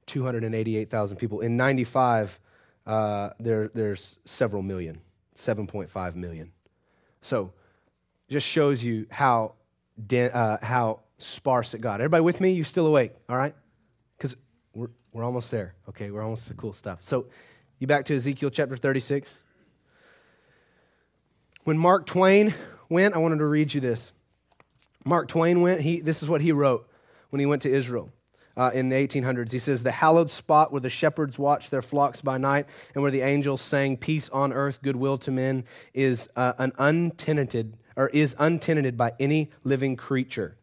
288,000 0.07 1.17
people. 1.17 1.41
In 1.41 1.57
95, 1.57 2.41
uh, 2.87 3.31
there, 3.39 3.69
there's 3.69 4.19
several 4.25 4.63
million, 4.63 5.01
7.5 5.35 6.15
million. 6.15 6.53
So 7.23 7.53
just 8.29 8.47
shows 8.47 8.83
you 8.83 9.07
how, 9.11 9.55
de- 10.07 10.35
uh, 10.35 10.59
how 10.63 11.01
sparse 11.19 11.75
it 11.75 11.81
got. 11.81 12.01
Everybody 12.01 12.23
with 12.23 12.41
me? 12.41 12.53
You 12.53 12.65
still 12.65 12.87
awake? 12.87 13.13
All 13.29 13.37
right? 13.37 13.55
We're, 14.75 14.89
we're 15.13 15.25
almost 15.25 15.51
there. 15.51 15.75
Okay, 15.89 16.11
we're 16.11 16.23
almost 16.23 16.47
to 16.49 16.55
cool 16.55 16.73
stuff. 16.73 17.01
So, 17.03 17.27
you 17.79 17.87
back 17.87 18.05
to 18.07 18.17
Ezekiel 18.17 18.51
chapter 18.51 18.77
36. 18.77 19.35
When 21.65 21.79
Mark 21.79 22.07
Twain 22.07 22.55
went, 22.89 23.15
I 23.15 23.19
wanted 23.19 23.39
to 23.39 23.47
read 23.47 23.75
you 23.75 23.81
this. 23.81 24.13
Mark 25.05 25.29
Twain 25.29 25.61
went, 25.63 25.81
he, 25.81 26.01
this 26.01 26.23
is 26.23 26.29
what 26.29 26.43
he 26.43 26.53
wrote 26.53 26.89
when 27.31 27.41
he 27.41 27.47
went 27.47 27.63
to 27.63 27.73
Israel. 27.73 28.11
Uh, 28.57 28.71
in 28.75 28.91
the 28.91 28.97
1800s. 28.97 29.53
He 29.53 29.61
says, 29.61 29.85
The 29.85 29.93
hallowed 29.93 30.29
spot 30.29 30.71
where 30.71 30.81
the 30.81 30.91
shepherds 30.91 31.39
watch 31.39 31.71
their 31.71 31.81
flocks 31.81 32.21
by 32.21 32.37
night 32.37 32.67
and 32.95 33.01
where 33.01 33.13
the 33.13 33.23
angels 33.23 33.63
sang 33.63 33.97
peace 33.97 34.29
on 34.31 34.53
earth, 34.53 34.83
goodwill 34.83 35.17
to 35.19 35.31
men, 35.31 35.65
is 35.95 36.29
uh, 36.37 36.53
an 36.59 36.73
untenanted, 36.77 37.79
or 37.97 38.09
is 38.09 38.35
untenanted 38.39 38.99
by 38.99 39.13
any 39.19 39.51
living 39.65 39.97
creature. 39.97 40.57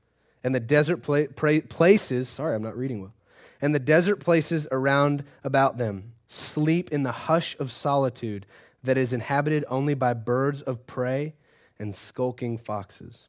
And 0.43 0.53
the 0.53 0.59
desert 0.59 0.97
pla- 0.97 1.27
pra- 1.35 1.61
places, 1.61 2.29
sorry, 2.29 2.55
I'm 2.55 2.61
not 2.61 2.77
reading 2.77 3.01
well 3.01 3.13
and 3.61 3.73
the 3.73 3.79
desert 3.79 4.17
places 4.17 4.67
around 4.71 5.23
about 5.43 5.77
them 5.77 6.13
sleep 6.27 6.91
in 6.91 7.03
the 7.03 7.11
hush 7.11 7.55
of 7.59 7.71
solitude 7.71 8.45
that 8.83 8.97
is 8.97 9.13
inhabited 9.13 9.63
only 9.69 9.93
by 9.93 10.13
birds 10.13 10.61
of 10.61 10.85
prey 10.85 11.33
and 11.79 11.95
skulking 11.95 12.57
foxes. 12.57 13.27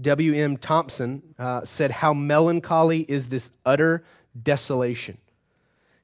W.M. 0.00 0.56
Thomson 0.56 1.22
uh, 1.38 1.64
said, 1.64 1.90
How 1.90 2.12
melancholy 2.12 3.00
is 3.02 3.28
this 3.28 3.50
utter 3.66 4.04
desolation. 4.40 5.18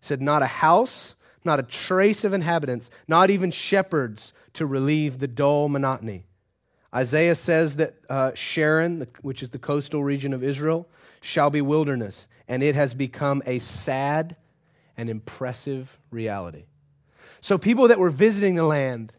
He 0.01 0.07
said, 0.07 0.21
Not 0.21 0.43
a 0.43 0.47
house, 0.47 1.15
not 1.45 1.61
a 1.61 1.65
trace 1.65 2.25
of 2.25 2.33
inhabitants, 2.33 2.91
not 3.07 3.31
even 3.31 3.51
shepherds 3.51 4.33
to 4.55 4.67
relieve 4.67 5.19
the 5.19 5.29
dull 5.29 5.69
monotony. 5.69 6.27
Isaiah 6.95 7.35
says 7.35 7.77
that 7.77 7.95
uh, 8.09 8.33
Sharon, 8.35 9.07
which 9.21 9.43
is 9.43 9.51
the 9.51 9.59
coastal 9.59 10.05
region 10.05 10.33
of 10.33 10.45
Israel, 10.45 10.89
shall 11.21 11.51
be 11.51 11.61
wilderness, 11.61 12.29
and 12.49 12.63
it 12.63 12.75
has 12.75 12.95
become 12.95 13.43
a 13.47 13.59
sad 13.59 14.37
and 14.97 15.11
impressive 15.11 15.99
reality. 16.11 16.65
So, 17.41 17.59
people 17.59 17.89
that 17.89 17.99
were 17.99 18.11
visiting 18.11 18.55
the 18.55 18.65
land 18.65 19.13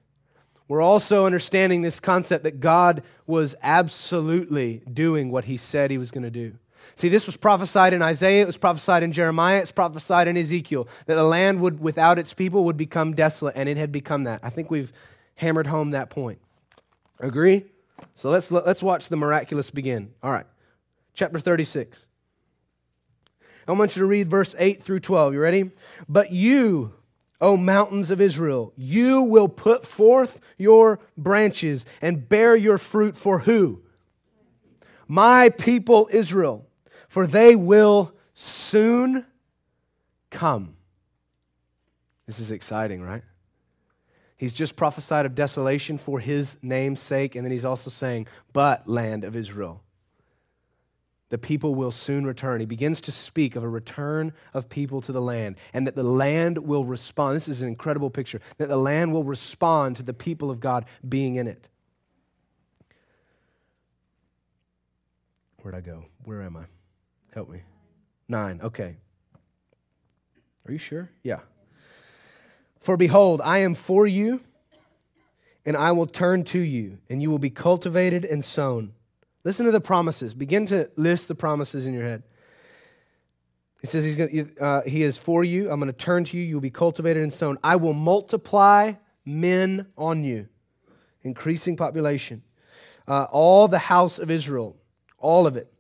were 0.67 0.81
also 0.81 1.25
understanding 1.25 1.81
this 1.81 1.99
concept 1.99 2.43
that 2.43 2.59
God 2.59 3.03
was 3.27 3.55
absolutely 3.61 4.81
doing 4.91 5.29
what 5.29 5.45
he 5.45 5.57
said 5.57 5.91
he 5.91 5.97
was 5.97 6.11
going 6.11 6.23
to 6.23 6.31
do. 6.31 6.55
See, 6.95 7.09
this 7.09 7.25
was 7.25 7.35
prophesied 7.35 7.93
in 7.93 8.01
Isaiah, 8.01 8.43
it 8.43 8.47
was 8.47 8.57
prophesied 8.57 9.03
in 9.03 9.11
Jeremiah, 9.11 9.59
it's 9.59 9.71
prophesied 9.71 10.27
in 10.27 10.37
Ezekiel 10.37 10.87
that 11.07 11.15
the 11.15 11.23
land 11.23 11.59
would, 11.61 11.79
without 11.79 12.17
its 12.19 12.33
people, 12.33 12.63
would 12.65 12.77
become 12.77 13.13
desolate, 13.13 13.55
and 13.55 13.67
it 13.67 13.77
had 13.77 13.91
become 13.91 14.23
that. 14.23 14.39
I 14.43 14.49
think 14.49 14.71
we've 14.71 14.93
hammered 15.35 15.67
home 15.67 15.91
that 15.91 16.09
point. 16.09 16.39
Agree? 17.19 17.65
So 18.13 18.29
let's, 18.29 18.51
let's 18.51 18.83
watch 18.83 19.09
the 19.09 19.15
miraculous 19.15 19.69
begin. 19.71 20.13
All 20.23 20.31
right, 20.31 20.45
chapter 21.13 21.39
36. 21.39 22.05
I 23.67 23.71
want 23.71 23.95
you 23.95 24.01
to 24.01 24.05
read 24.05 24.29
verse 24.29 24.53
8 24.57 24.81
through 24.81 24.99
12. 24.99 25.33
You 25.33 25.39
ready? 25.39 25.71
But 26.07 26.31
you, 26.31 26.93
O 27.41 27.57
mountains 27.57 28.11
of 28.11 28.21
Israel, 28.21 28.73
you 28.75 29.21
will 29.21 29.47
put 29.47 29.85
forth 29.85 30.39
your 30.57 30.99
branches 31.17 31.85
and 32.01 32.29
bear 32.29 32.55
your 32.55 32.77
fruit 32.77 33.17
for 33.17 33.39
who? 33.39 33.81
My 35.07 35.49
people 35.49 36.09
Israel, 36.11 36.67
for 37.07 37.27
they 37.27 37.55
will 37.55 38.13
soon 38.33 39.25
come. 40.29 40.75
This 42.27 42.39
is 42.39 42.51
exciting, 42.51 43.01
right? 43.01 43.23
He's 44.37 44.53
just 44.53 44.75
prophesied 44.75 45.25
of 45.25 45.33
desolation 45.33 45.97
for 45.97 46.19
his 46.19 46.57
name's 46.61 46.99
sake, 46.99 47.35
and 47.35 47.45
then 47.45 47.51
he's 47.51 47.65
also 47.65 47.89
saying, 47.89 48.27
But, 48.51 48.87
land 48.87 49.23
of 49.23 49.35
Israel, 49.35 49.81
the 51.29 51.37
people 51.37 51.73
will 51.73 51.91
soon 51.91 52.25
return. 52.25 52.59
He 52.59 52.65
begins 52.65 53.01
to 53.01 53.11
speak 53.11 53.55
of 53.55 53.63
a 53.63 53.69
return 53.69 54.31
of 54.53 54.69
people 54.69 55.01
to 55.01 55.11
the 55.11 55.21
land 55.21 55.57
and 55.73 55.87
that 55.87 55.95
the 55.95 56.03
land 56.03 56.59
will 56.59 56.85
respond. 56.85 57.35
This 57.35 57.47
is 57.47 57.61
an 57.61 57.67
incredible 57.67 58.09
picture 58.09 58.41
that 58.57 58.69
the 58.69 58.77
land 58.77 59.11
will 59.11 59.23
respond 59.23 59.97
to 59.97 60.03
the 60.03 60.13
people 60.13 60.51
of 60.51 60.59
God 60.59 60.85
being 61.07 61.35
in 61.35 61.47
it. 61.47 61.67
Where'd 65.61 65.75
I 65.75 65.81
go? 65.81 66.05
Where 66.25 66.43
am 66.43 66.57
I? 66.57 66.65
Help 67.33 67.49
me. 67.49 67.61
Nine. 68.27 68.59
Okay. 68.61 68.97
Are 70.67 70.71
you 70.71 70.77
sure? 70.77 71.09
Yeah. 71.23 71.39
For 72.79 72.97
behold, 72.97 73.41
I 73.41 73.59
am 73.59 73.73
for 73.73 74.05
you, 74.05 74.41
and 75.65 75.75
I 75.75 75.91
will 75.91 76.05
turn 76.05 76.43
to 76.45 76.59
you, 76.59 76.99
and 77.09 77.19
you 77.21 77.31
will 77.31 77.39
be 77.39 77.49
cultivated 77.49 78.23
and 78.23 78.45
sown 78.45 78.93
Listen 79.45 79.67
to 79.67 79.71
the 79.71 79.79
promises. 79.79 80.33
Begin 80.33 80.65
to 80.65 80.89
list 80.97 81.29
the 81.29 81.35
promises 81.35 81.85
in 81.85 81.93
your 81.93 82.03
head. 82.03 82.23
He 83.79 83.87
says 83.87 84.03
he's 84.03 84.17
gonna, 84.17 84.45
uh, 84.59 84.81
he 84.81 85.03
is 85.03 85.17
for 85.19 85.43
you. 85.43 85.69
I'm 85.69 85.79
going 85.79 85.91
to 85.91 85.93
turn 85.93 86.23
to 86.25 86.37
you. 86.37 86.43
You 86.43 86.55
will 86.55 86.61
be 86.61 86.71
cultivated 86.71 87.21
and 87.21 87.31
sown. 87.31 87.59
I 87.63 87.75
will 87.75 87.93
multiply 87.93 88.93
men 89.23 89.85
on 89.95 90.23
you, 90.23 90.47
increasing 91.21 91.77
population. 91.77 92.41
Uh, 93.07 93.27
all 93.31 93.67
the 93.67 93.77
house 93.77 94.17
of 94.17 94.31
Israel, 94.31 94.75
all 95.19 95.45
of 95.45 95.55
it. 95.55 95.71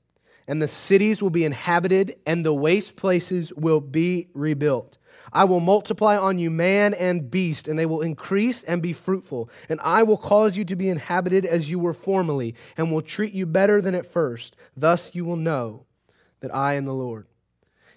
And 0.47 0.61
the 0.61 0.67
cities 0.67 1.23
will 1.23 1.31
be 1.31 1.43
inhabited, 1.43 2.17
and 2.27 2.45
the 2.45 2.53
waste 2.53 2.95
places 2.95 3.51
will 3.53 3.81
be 3.81 4.27
rebuilt. 4.35 4.99
I 5.35 5.43
will 5.43 5.59
multiply 5.59 6.17
on 6.17 6.39
you 6.39 6.49
man 6.49 6.93
and 6.93 7.29
beast, 7.29 7.67
and 7.67 7.77
they 7.77 7.85
will 7.85 8.01
increase 8.01 8.63
and 8.63 8.81
be 8.81 8.93
fruitful. 8.93 9.49
And 9.67 9.81
I 9.83 10.01
will 10.01 10.15
cause 10.15 10.55
you 10.55 10.63
to 10.63 10.77
be 10.77 10.87
inhabited 10.87 11.45
as 11.45 11.69
you 11.69 11.77
were 11.77 11.93
formerly, 11.93 12.55
and 12.77 12.89
will 12.89 13.01
treat 13.01 13.33
you 13.33 13.45
better 13.45 13.81
than 13.81 13.95
at 13.95 14.05
first. 14.05 14.55
Thus 14.77 15.13
you 15.13 15.25
will 15.25 15.35
know 15.35 15.87
that 16.39 16.55
I 16.55 16.75
am 16.75 16.85
the 16.85 16.93
Lord. 16.93 17.27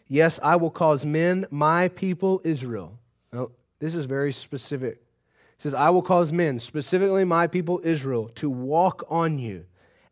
Yes, 0.08 0.40
I 0.42 0.56
will 0.56 0.72
cause 0.72 1.06
men, 1.06 1.46
my 1.48 1.86
people 1.86 2.40
Israel. 2.42 2.98
Now, 3.32 3.52
this 3.78 3.94
is 3.94 4.06
very 4.06 4.32
specific. 4.32 4.94
It 4.94 5.62
says, 5.62 5.74
I 5.74 5.90
will 5.90 6.02
cause 6.02 6.32
men, 6.32 6.58
specifically 6.58 7.24
my 7.24 7.46
people 7.46 7.80
Israel, 7.84 8.30
to 8.34 8.50
walk 8.50 9.04
on 9.08 9.38
you 9.38 9.66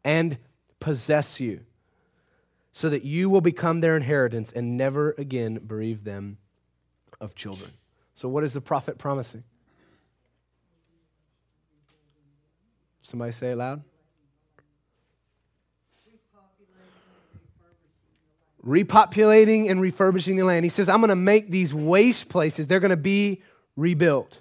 and 0.04 0.38
possess 0.78 1.40
you, 1.40 1.62
so 2.72 2.88
that 2.88 3.02
you 3.02 3.28
will 3.28 3.40
become 3.40 3.80
their 3.80 3.96
inheritance 3.96 4.52
and 4.52 4.76
never 4.76 5.16
again 5.18 5.58
bereave 5.66 6.04
them 6.04 6.38
of 7.20 7.34
children. 7.34 7.70
So, 8.14 8.28
what 8.28 8.44
is 8.44 8.52
the 8.52 8.60
prophet 8.60 8.98
promising? 8.98 9.44
Somebody 13.02 13.32
say 13.32 13.52
it 13.52 13.56
loud. 13.56 13.82
repopulating 18.66 19.70
and 19.70 19.80
refurbishing 19.80 20.36
the 20.36 20.44
land. 20.44 20.64
He 20.64 20.68
says, 20.68 20.88
I'm 20.88 21.00
going 21.00 21.10
to 21.10 21.16
make 21.16 21.50
these 21.50 21.72
waste 21.72 22.28
places, 22.28 22.66
they're 22.66 22.80
going 22.80 22.90
to 22.90 22.96
be 22.96 23.42
rebuilt. 23.76 24.40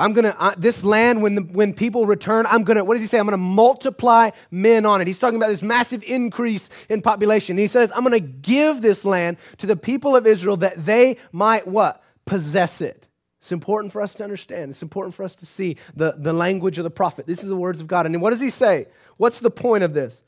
I'm 0.00 0.14
going 0.14 0.24
to, 0.24 0.40
uh, 0.40 0.54
this 0.56 0.82
land, 0.82 1.20
when, 1.20 1.34
the, 1.34 1.42
when 1.42 1.74
people 1.74 2.06
return, 2.06 2.46
I'm 2.48 2.64
going 2.64 2.78
to, 2.78 2.84
what 2.84 2.94
does 2.94 3.02
he 3.02 3.06
say? 3.06 3.18
I'm 3.18 3.26
going 3.26 3.32
to 3.32 3.36
multiply 3.36 4.30
men 4.50 4.86
on 4.86 5.02
it. 5.02 5.06
He's 5.06 5.18
talking 5.18 5.36
about 5.36 5.48
this 5.48 5.60
massive 5.60 6.02
increase 6.04 6.70
in 6.88 7.02
population. 7.02 7.58
He 7.58 7.66
says, 7.66 7.92
I'm 7.94 8.02
going 8.02 8.12
to 8.12 8.20
give 8.20 8.80
this 8.80 9.04
land 9.04 9.36
to 9.58 9.66
the 9.66 9.76
people 9.76 10.16
of 10.16 10.26
Israel 10.26 10.56
that 10.58 10.86
they 10.86 11.18
might 11.32 11.68
what? 11.68 12.02
Possess 12.24 12.80
it. 12.80 13.08
It's 13.40 13.52
important 13.52 13.92
for 13.92 14.00
us 14.00 14.14
to 14.14 14.24
understand. 14.24 14.70
It's 14.70 14.82
important 14.82 15.14
for 15.14 15.22
us 15.22 15.34
to 15.36 15.46
see 15.46 15.76
the, 15.94 16.14
the 16.16 16.32
language 16.32 16.78
of 16.78 16.84
the 16.84 16.90
prophet. 16.90 17.26
This 17.26 17.42
is 17.42 17.50
the 17.50 17.56
words 17.56 17.82
of 17.82 17.86
God. 17.86 18.06
And 18.06 18.22
what 18.22 18.30
does 18.30 18.40
he 18.40 18.50
say? 18.50 18.86
What's 19.18 19.38
the 19.38 19.50
point 19.50 19.84
of 19.84 19.92
this? 19.92 20.22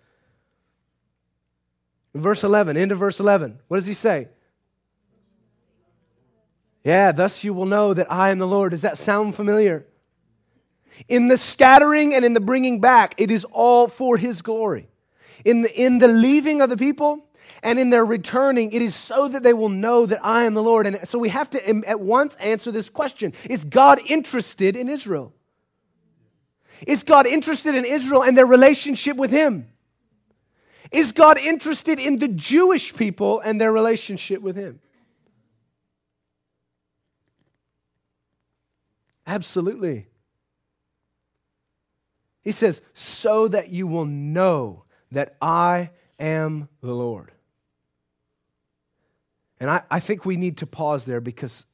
Verse 2.14 2.44
11, 2.44 2.76
end 2.76 2.92
of 2.92 2.98
verse 2.98 3.18
11. 3.18 3.58
What 3.68 3.78
does 3.78 3.86
he 3.86 3.94
say? 3.94 4.28
Yeah, 6.84 7.12
thus 7.12 7.44
you 7.44 7.54
will 7.54 7.66
know 7.66 7.94
that 7.94 8.10
I 8.10 8.30
am 8.30 8.38
the 8.38 8.46
Lord. 8.46 8.72
Does 8.72 8.82
that 8.82 8.98
sound 8.98 9.36
familiar? 9.36 9.86
In 11.08 11.28
the 11.28 11.38
scattering 11.38 12.14
and 12.14 12.24
in 12.24 12.34
the 12.34 12.40
bringing 12.40 12.80
back, 12.80 13.14
it 13.18 13.30
is 13.30 13.44
all 13.52 13.88
for 13.88 14.16
his 14.16 14.42
glory. 14.42 14.88
In 15.44 15.62
the, 15.62 15.80
in 15.80 15.98
the 15.98 16.08
leaving 16.08 16.60
of 16.60 16.70
the 16.70 16.76
people 16.76 17.26
and 17.62 17.78
in 17.78 17.90
their 17.90 18.04
returning, 18.04 18.72
it 18.72 18.82
is 18.82 18.94
so 18.94 19.28
that 19.28 19.42
they 19.42 19.52
will 19.52 19.68
know 19.68 20.06
that 20.06 20.24
I 20.24 20.44
am 20.44 20.54
the 20.54 20.62
Lord. 20.62 20.86
And 20.86 21.06
so 21.08 21.18
we 21.18 21.28
have 21.30 21.50
to 21.50 21.86
at 21.86 22.00
once 22.00 22.36
answer 22.36 22.70
this 22.70 22.88
question 22.88 23.32
Is 23.48 23.64
God 23.64 24.00
interested 24.06 24.76
in 24.76 24.88
Israel? 24.88 25.32
Is 26.86 27.04
God 27.04 27.26
interested 27.26 27.76
in 27.76 27.84
Israel 27.84 28.24
and 28.24 28.36
their 28.36 28.46
relationship 28.46 29.16
with 29.16 29.30
him? 29.30 29.68
Is 30.92 31.12
God 31.12 31.38
interested 31.38 31.98
in 31.98 32.18
the 32.18 32.28
Jewish 32.28 32.94
people 32.94 33.40
and 33.40 33.58
their 33.58 33.72
relationship 33.72 34.42
with 34.42 34.56
Him? 34.56 34.80
Absolutely. 39.26 40.06
He 42.42 42.52
says, 42.52 42.80
so 42.92 43.48
that 43.48 43.68
you 43.70 43.86
will 43.86 44.04
know 44.04 44.84
that 45.12 45.36
I 45.40 45.90
am 46.18 46.68
the 46.80 46.92
Lord. 46.92 47.32
And 49.60 49.70
I, 49.70 49.82
I 49.90 50.00
think 50.00 50.24
we 50.24 50.36
need 50.36 50.58
to 50.58 50.66
pause 50.66 51.04
there 51.04 51.20
because 51.20 51.66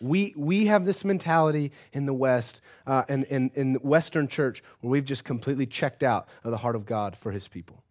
we, 0.00 0.32
we 0.36 0.66
have 0.66 0.84
this 0.84 1.04
mentality 1.04 1.72
in 1.92 2.06
the 2.06 2.14
West 2.14 2.60
uh, 2.86 3.04
and 3.08 3.24
in, 3.24 3.50
in 3.54 3.74
Western 3.76 4.26
church 4.26 4.62
where 4.80 4.90
we've 4.90 5.04
just 5.04 5.24
completely 5.24 5.66
checked 5.66 6.02
out 6.02 6.28
of 6.42 6.50
the 6.50 6.56
heart 6.58 6.74
of 6.76 6.84
God 6.84 7.16
for 7.16 7.30
his 7.30 7.46
people. 7.46 7.84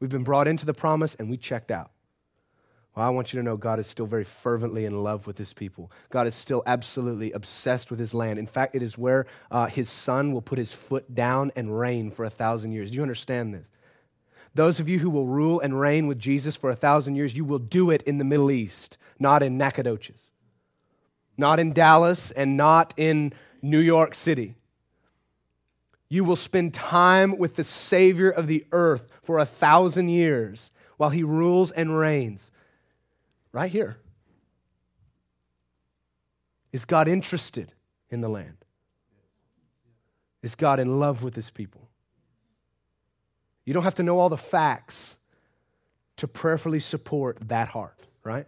We've 0.00 0.10
been 0.10 0.24
brought 0.24 0.46
into 0.46 0.64
the 0.64 0.74
promise 0.74 1.16
and 1.16 1.28
we 1.28 1.36
checked 1.36 1.70
out. 1.70 1.90
Well, 2.98 3.06
I 3.06 3.10
want 3.10 3.32
you 3.32 3.38
to 3.38 3.44
know 3.44 3.56
God 3.56 3.78
is 3.78 3.86
still 3.86 4.06
very 4.06 4.24
fervently 4.24 4.84
in 4.84 5.04
love 5.04 5.28
with 5.28 5.38
his 5.38 5.52
people. 5.52 5.92
God 6.10 6.26
is 6.26 6.34
still 6.34 6.64
absolutely 6.66 7.30
obsessed 7.30 7.92
with 7.92 8.00
his 8.00 8.12
land. 8.12 8.40
In 8.40 8.46
fact, 8.48 8.74
it 8.74 8.82
is 8.82 8.98
where 8.98 9.26
uh, 9.52 9.66
his 9.66 9.88
son 9.88 10.32
will 10.32 10.42
put 10.42 10.58
his 10.58 10.74
foot 10.74 11.14
down 11.14 11.52
and 11.54 11.78
reign 11.78 12.10
for 12.10 12.24
a 12.24 12.30
thousand 12.30 12.72
years. 12.72 12.90
Do 12.90 12.96
you 12.96 13.02
understand 13.02 13.54
this? 13.54 13.70
Those 14.52 14.80
of 14.80 14.88
you 14.88 14.98
who 14.98 15.10
will 15.10 15.26
rule 15.26 15.60
and 15.60 15.78
reign 15.78 16.08
with 16.08 16.18
Jesus 16.18 16.56
for 16.56 16.70
a 16.70 16.74
thousand 16.74 17.14
years, 17.14 17.36
you 17.36 17.44
will 17.44 17.60
do 17.60 17.88
it 17.92 18.02
in 18.02 18.18
the 18.18 18.24
Middle 18.24 18.50
East, 18.50 18.98
not 19.16 19.44
in 19.44 19.56
Nacogdoches, 19.56 20.32
not 21.36 21.60
in 21.60 21.72
Dallas, 21.72 22.32
and 22.32 22.56
not 22.56 22.94
in 22.96 23.32
New 23.62 23.78
York 23.78 24.16
City. 24.16 24.56
You 26.08 26.24
will 26.24 26.34
spend 26.34 26.74
time 26.74 27.38
with 27.38 27.54
the 27.54 27.62
Savior 27.62 28.28
of 28.28 28.48
the 28.48 28.66
earth 28.72 29.06
for 29.22 29.38
a 29.38 29.46
thousand 29.46 30.08
years 30.08 30.72
while 30.96 31.10
he 31.10 31.22
rules 31.22 31.70
and 31.70 31.96
reigns. 31.96 32.50
Right 33.58 33.72
here. 33.72 33.96
Is 36.70 36.84
God 36.84 37.08
interested 37.08 37.72
in 38.08 38.20
the 38.20 38.28
land? 38.28 38.64
Is 40.42 40.54
God 40.54 40.78
in 40.78 41.00
love 41.00 41.24
with 41.24 41.34
his 41.34 41.50
people? 41.50 41.88
You 43.64 43.74
don't 43.74 43.82
have 43.82 43.96
to 43.96 44.04
know 44.04 44.20
all 44.20 44.28
the 44.28 44.36
facts 44.36 45.18
to 46.18 46.28
prayerfully 46.28 46.78
support 46.78 47.48
that 47.48 47.70
heart, 47.70 47.98
right? 48.22 48.46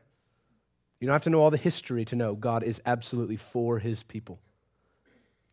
You 1.01 1.09
don't 1.09 1.15
have 1.15 1.23
to 1.23 1.31
know 1.31 1.41
all 1.41 1.51
the 1.51 1.57
history 1.57 2.05
to 2.05 2.15
know 2.15 2.37
God 2.37 2.63
is 2.63 2.81
absolutely 2.87 3.37
for 3.37 3.81
his 3.81 4.05
people 4.05 4.39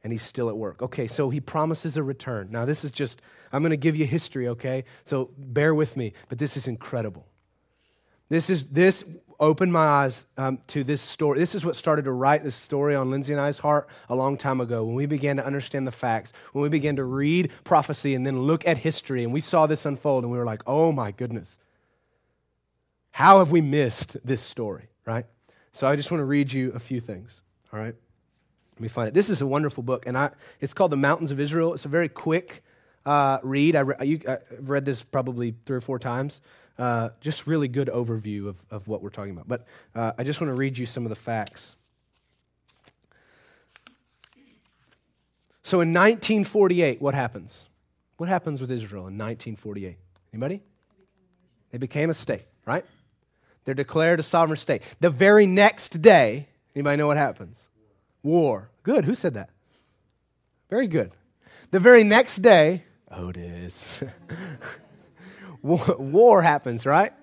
and 0.04 0.14
he's 0.14 0.22
still 0.22 0.50
at 0.50 0.56
work. 0.56 0.84
Okay, 0.84 1.08
so 1.08 1.32
he 1.32 1.40
promises 1.40 1.98
a 1.98 2.04
return. 2.04 2.50
Now, 2.52 2.66
this 2.66 2.84
is 2.84 2.92
just, 2.92 3.24
I'm 3.52 3.64
going 3.64 3.72
to 3.72 3.76
give 3.76 3.96
you 3.96 4.06
history, 4.06 4.50
okay? 4.50 4.84
So 5.04 5.32
bear 5.36 5.74
with 5.74 5.98
me, 5.98 6.14
but 6.30 6.38
this 6.38 6.58
is 6.58 6.68
incredible. 6.68 7.26
This 8.30 8.50
is, 8.50 8.66
this 8.66 9.04
opened 9.40 9.72
my 9.72 9.86
eyes 9.86 10.26
um, 10.38 10.60
to 10.68 10.84
this 10.84 11.02
story. 11.02 11.40
This 11.40 11.56
is 11.56 11.64
what 11.64 11.76
started 11.76 12.06
to 12.06 12.12
write 12.12 12.44
this 12.44 12.56
story 12.56 12.96
on 12.96 13.12
Lindsay 13.12 13.34
and 13.34 13.42
I's 13.42 13.60
heart 13.60 13.88
a 14.10 14.16
long 14.16 14.38
time 14.38 14.60
ago 14.60 14.84
when 14.84 14.96
we 14.96 15.06
began 15.06 15.38
to 15.38 15.46
understand 15.46 15.88
the 15.88 15.92
facts, 15.92 16.34
when 16.54 16.64
we 16.64 16.70
began 16.70 16.96
to 16.96 17.04
read 17.04 17.52
prophecy 17.64 18.16
and 18.16 18.26
then 18.26 18.42
look 18.42 18.68
at 18.68 18.80
history, 18.80 19.24
and 19.24 19.32
we 19.32 19.42
saw 19.42 19.68
this 19.68 19.86
unfold, 19.86 20.24
and 20.24 20.32
we 20.32 20.38
were 20.38 20.46
like, 20.46 20.62
oh 20.66 20.92
my 20.92 21.12
goodness. 21.12 21.58
How 23.12 23.40
have 23.40 23.52
we 23.52 23.62
missed 23.62 24.18
this 24.26 24.42
story, 24.42 24.90
right? 25.06 25.26
So 25.72 25.88
I 25.88 25.96
just 25.96 26.12
want 26.12 26.22
to 26.22 26.26
read 26.26 26.52
you 26.52 26.72
a 26.74 26.80
few 26.80 27.00
things, 27.00 27.42
all 27.72 27.80
right? 27.80 27.96
Let 28.76 28.82
me 28.82 28.88
find 28.88 29.08
it. 29.08 29.14
This 29.14 29.30
is 29.30 29.42
a 29.42 29.48
wonderful 29.48 29.84
book, 29.84 30.06
and 30.06 30.18
I, 30.18 30.32
it's 30.60 30.74
called 30.74 30.92
The 30.92 30.98
Mountains 30.98 31.32
of 31.32 31.40
Israel. 31.40 31.74
It's 31.74 31.86
a 31.86 31.90
very 31.90 32.10
quick 32.10 32.64
uh, 33.06 33.40
read. 33.42 33.76
I 33.76 33.80
have 33.80 34.70
read 34.70 34.86
this 34.86 35.02
probably 35.02 35.56
three 35.66 35.78
or 35.78 35.82
four 35.82 35.98
times. 35.98 36.42
Uh, 36.78 37.10
just 37.22 37.48
really 37.48 37.68
good 37.68 37.88
overview 37.88 38.48
of, 38.48 38.64
of 38.70 38.88
what 38.88 39.02
we're 39.02 39.10
talking 39.10 39.32
about. 39.32 39.48
But 39.48 39.66
uh, 39.96 40.12
I 40.18 40.24
just 40.24 40.40
want 40.40 40.52
to 40.52 40.56
read 40.56 40.78
you 40.78 40.86
some 40.86 41.06
of 41.06 41.10
the 41.10 41.16
facts. 41.16 41.76
So 45.64 45.82
in 45.82 45.90
1948, 45.90 47.02
what 47.02 47.14
happens? 47.14 47.68
What 48.18 48.30
happens 48.30 48.62
with 48.62 48.72
Israel 48.72 49.08
in 49.08 49.18
1948? 49.18 49.98
Anybody? 50.34 50.62
They 51.72 51.78
became 51.78 52.10
a 52.10 52.14
state, 52.14 52.46
right? 52.66 52.86
They're 53.66 53.74
declared 53.74 54.20
a 54.20 54.24
sovereign 54.24 54.58
state. 54.58 54.84
The 55.00 55.10
very 55.10 55.46
next 55.46 56.02
day, 56.02 56.48
anybody 56.76 56.98
know 56.98 57.08
what 57.08 57.18
happens? 57.18 57.68
war. 58.28 58.70
Good. 58.84 59.06
Who 59.06 59.16
said 59.16 59.34
that? 59.34 59.50
Very 60.70 60.88
good. 60.88 61.12
The 61.72 61.80
very 61.80 62.04
next 62.04 62.38
day, 62.38 62.84
Otis, 63.12 64.04
war 65.62 66.42
happens, 66.42 66.86
right? 66.86 67.14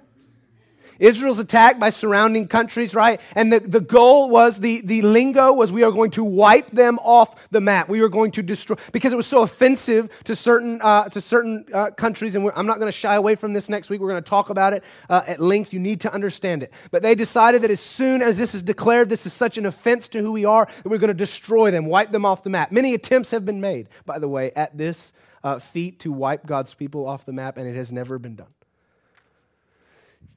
Israel's 0.99 1.39
attacked 1.39 1.81
by 1.81 1.91
surrounding 1.91 2.47
countries, 2.47 2.95
right? 2.95 3.21
And 3.35 3.53
the, 3.53 3.61
the 3.61 3.81
goal 3.81 4.31
was, 4.31 4.61
the, 4.61 4.81
the 4.83 5.03
lingo 5.03 5.53
was 5.53 5.73
we 5.73 5.83
are 5.83 5.91
going 5.91 6.13
to 6.13 6.25
wipe 6.25 6.71
them 6.71 6.99
off 7.03 7.51
the 7.51 7.61
map. 7.61 7.89
We 7.89 8.01
were 8.01 8.09
going 8.09 8.31
to 8.33 8.43
destroy, 8.43 8.77
because 8.93 9.13
it 9.13 9.17
was 9.17 9.27
so 9.27 9.43
offensive 9.43 10.09
to 10.25 10.37
certain, 10.37 10.81
uh, 10.81 11.09
to 11.09 11.21
certain 11.21 11.65
uh, 11.73 11.91
countries. 11.91 12.35
And 12.35 12.49
I'm 12.55 12.67
not 12.67 12.79
going 12.79 12.89
to 12.89 12.97
shy 12.97 13.15
away 13.15 13.35
from 13.35 13.53
this 13.53 13.69
next 13.69 13.91
week. 13.91 14.01
We're 14.01 14.11
going 14.11 14.23
to 14.23 14.29
talk 14.29 14.51
about 14.51 14.73
it 14.73 14.85
uh, 15.11 15.23
at 15.27 15.41
length. 15.41 15.73
You 15.73 15.81
need 15.81 16.01
to 16.03 16.13
understand 16.13 16.63
it. 16.63 16.73
But 16.91 17.03
they 17.03 17.15
decided 17.15 17.63
that 17.63 17.71
as 17.71 17.81
soon 17.81 18.23
as 18.23 18.39
this 18.39 18.55
is 18.55 18.63
declared, 18.63 19.09
this 19.09 19.27
is 19.27 19.33
such 19.33 19.59
an 19.59 19.67
offense 19.67 20.09
to 20.11 20.21
who 20.21 20.33
we 20.33 20.45
are, 20.45 20.67
that 20.67 20.89
we're 20.89 20.99
going 20.99 21.09
to 21.09 21.15
destroy 21.15 21.71
them, 21.71 21.87
wipe 21.87 22.13
them 22.13 22.25
off 22.25 22.45
the 22.45 22.51
map. 22.51 22.71
Many 22.71 22.95
attempts 22.95 23.33
have 23.33 23.45
been 23.45 23.61
made, 23.61 23.89
by 24.07 24.19
the 24.19 24.29
way, 24.29 24.53
at 24.53 24.79
this 24.79 25.13
uh, 25.45 25.59
feat 25.59 26.01
to 26.01 26.11
wipe 26.11 26.47
God's 26.47 26.75
people 26.75 27.07
off 27.07 27.25
the 27.27 27.33
map, 27.33 27.59
and 27.59 27.69
it 27.69 27.77
has 27.77 27.93
never 27.93 28.19
been 28.19 28.35
done. 28.35 28.53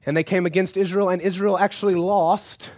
And 0.06 0.16
they 0.16 0.22
came 0.22 0.46
against 0.46 0.76
Israel, 0.76 1.08
and 1.08 1.20
Israel 1.20 1.58
actually 1.58 1.94
lost 1.94 2.70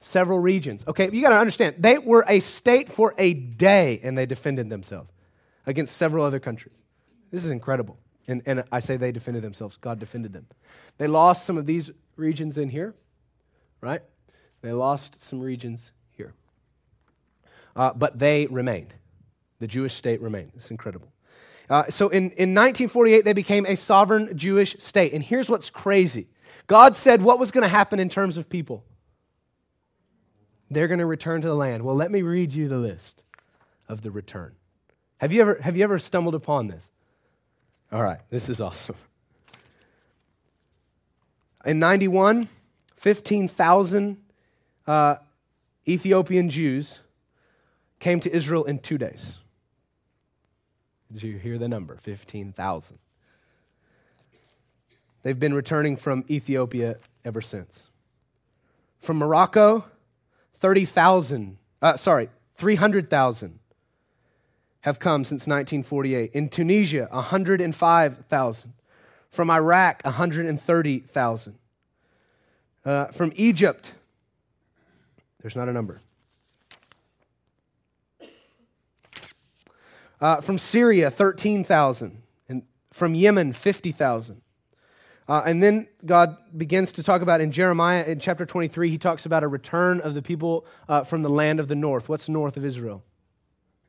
several 0.00 0.40
regions. 0.40 0.84
Okay, 0.88 1.10
you 1.10 1.22
got 1.22 1.30
to 1.30 1.36
understand, 1.36 1.76
they 1.78 1.98
were 1.98 2.24
a 2.26 2.40
state 2.40 2.90
for 2.90 3.14
a 3.18 3.34
day, 3.34 4.00
and 4.02 4.16
they 4.18 4.26
defended 4.26 4.70
themselves 4.70 5.12
against 5.66 5.96
several 5.96 6.24
other 6.24 6.40
countries. 6.40 6.74
This 7.30 7.44
is 7.44 7.50
incredible. 7.50 7.98
And, 8.26 8.42
and 8.46 8.64
I 8.72 8.80
say 8.80 8.96
they 8.96 9.12
defended 9.12 9.42
themselves, 9.42 9.76
God 9.76 9.98
defended 9.98 10.32
them. 10.32 10.46
They 10.96 11.06
lost 11.06 11.44
some 11.44 11.58
of 11.58 11.66
these 11.66 11.90
regions 12.16 12.56
in 12.56 12.70
here, 12.70 12.94
right? 13.80 14.00
They 14.62 14.72
lost 14.72 15.20
some 15.20 15.40
regions 15.40 15.92
here. 16.10 16.32
Uh, 17.76 17.92
but 17.92 18.18
they 18.18 18.46
remained. 18.46 18.94
The 19.58 19.66
Jewish 19.66 19.94
state 19.94 20.22
remained. 20.22 20.52
It's 20.54 20.70
incredible. 20.70 21.08
Uh, 21.68 21.84
so 21.88 22.08
in, 22.08 22.24
in 22.32 22.54
1948, 22.54 23.24
they 23.24 23.32
became 23.32 23.64
a 23.66 23.76
sovereign 23.76 24.36
Jewish 24.36 24.76
state. 24.78 25.12
And 25.12 25.22
here's 25.22 25.48
what's 25.48 25.70
crazy 25.70 26.26
God 26.66 26.96
said 26.96 27.22
what 27.22 27.38
was 27.38 27.50
going 27.50 27.62
to 27.62 27.68
happen 27.68 27.98
in 27.98 28.08
terms 28.08 28.36
of 28.36 28.48
people. 28.48 28.84
They're 30.70 30.88
going 30.88 30.98
to 30.98 31.06
return 31.06 31.42
to 31.42 31.48
the 31.48 31.54
land. 31.54 31.82
Well, 31.82 31.94
let 31.94 32.10
me 32.10 32.22
read 32.22 32.52
you 32.52 32.68
the 32.68 32.78
list 32.78 33.22
of 33.88 34.02
the 34.02 34.10
return. 34.10 34.54
Have 35.18 35.32
you 35.32 35.40
ever, 35.40 35.58
have 35.60 35.76
you 35.76 35.84
ever 35.84 35.98
stumbled 35.98 36.34
upon 36.34 36.68
this? 36.68 36.90
All 37.92 38.02
right, 38.02 38.20
this 38.30 38.48
is 38.48 38.60
awesome. 38.60 38.96
In 41.64 41.78
91, 41.78 42.48
15,000 42.96 44.16
uh, 44.86 45.16
Ethiopian 45.86 46.50
Jews 46.50 47.00
came 48.00 48.20
to 48.20 48.34
Israel 48.34 48.64
in 48.64 48.78
two 48.78 48.98
days. 48.98 49.36
Did 51.14 51.22
you 51.22 51.38
hear 51.38 51.58
the 51.58 51.68
number? 51.68 51.96
15,000. 51.96 52.98
They've 55.22 55.38
been 55.38 55.54
returning 55.54 55.96
from 55.96 56.24
Ethiopia 56.28 56.96
ever 57.24 57.40
since. 57.40 57.84
From 58.98 59.18
Morocco, 59.18 59.84
30,000, 60.56 61.56
uh, 61.80 61.96
sorry, 61.96 62.30
300,000 62.56 63.60
have 64.80 64.98
come 64.98 65.22
since 65.22 65.46
1948. 65.46 66.32
In 66.32 66.48
Tunisia, 66.48 67.08
105,000. 67.10 68.72
From 69.30 69.50
Iraq, 69.50 70.02
130,000. 70.04 71.58
Uh, 72.84 73.06
from 73.06 73.32
Egypt, 73.36 73.92
there's 75.40 75.54
not 75.56 75.68
a 75.68 75.72
number. 75.72 76.00
Uh, 80.20 80.40
from 80.40 80.58
Syria, 80.58 81.10
13,000. 81.10 82.22
And 82.48 82.62
from 82.92 83.14
Yemen, 83.14 83.52
50,000. 83.52 84.40
Uh, 85.26 85.42
and 85.46 85.62
then 85.62 85.88
God 86.04 86.36
begins 86.56 86.92
to 86.92 87.02
talk 87.02 87.22
about 87.22 87.40
in 87.40 87.50
Jeremiah 87.50 88.04
in 88.04 88.20
chapter 88.20 88.44
23, 88.44 88.90
he 88.90 88.98
talks 88.98 89.24
about 89.24 89.42
a 89.42 89.48
return 89.48 90.00
of 90.00 90.14
the 90.14 90.20
people 90.20 90.66
uh, 90.88 91.02
from 91.04 91.22
the 91.22 91.30
land 91.30 91.60
of 91.60 91.68
the 91.68 91.74
north. 91.74 92.08
What's 92.08 92.28
north 92.28 92.56
of 92.56 92.64
Israel? 92.64 93.02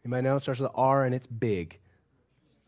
Anybody 0.05 0.23
know? 0.23 0.38
It 0.38 0.41
starts 0.41 0.61
with 0.61 0.69
an 0.69 0.75
R 0.75 1.03
and 1.03 1.13
it's 1.13 1.27
big. 1.27 1.79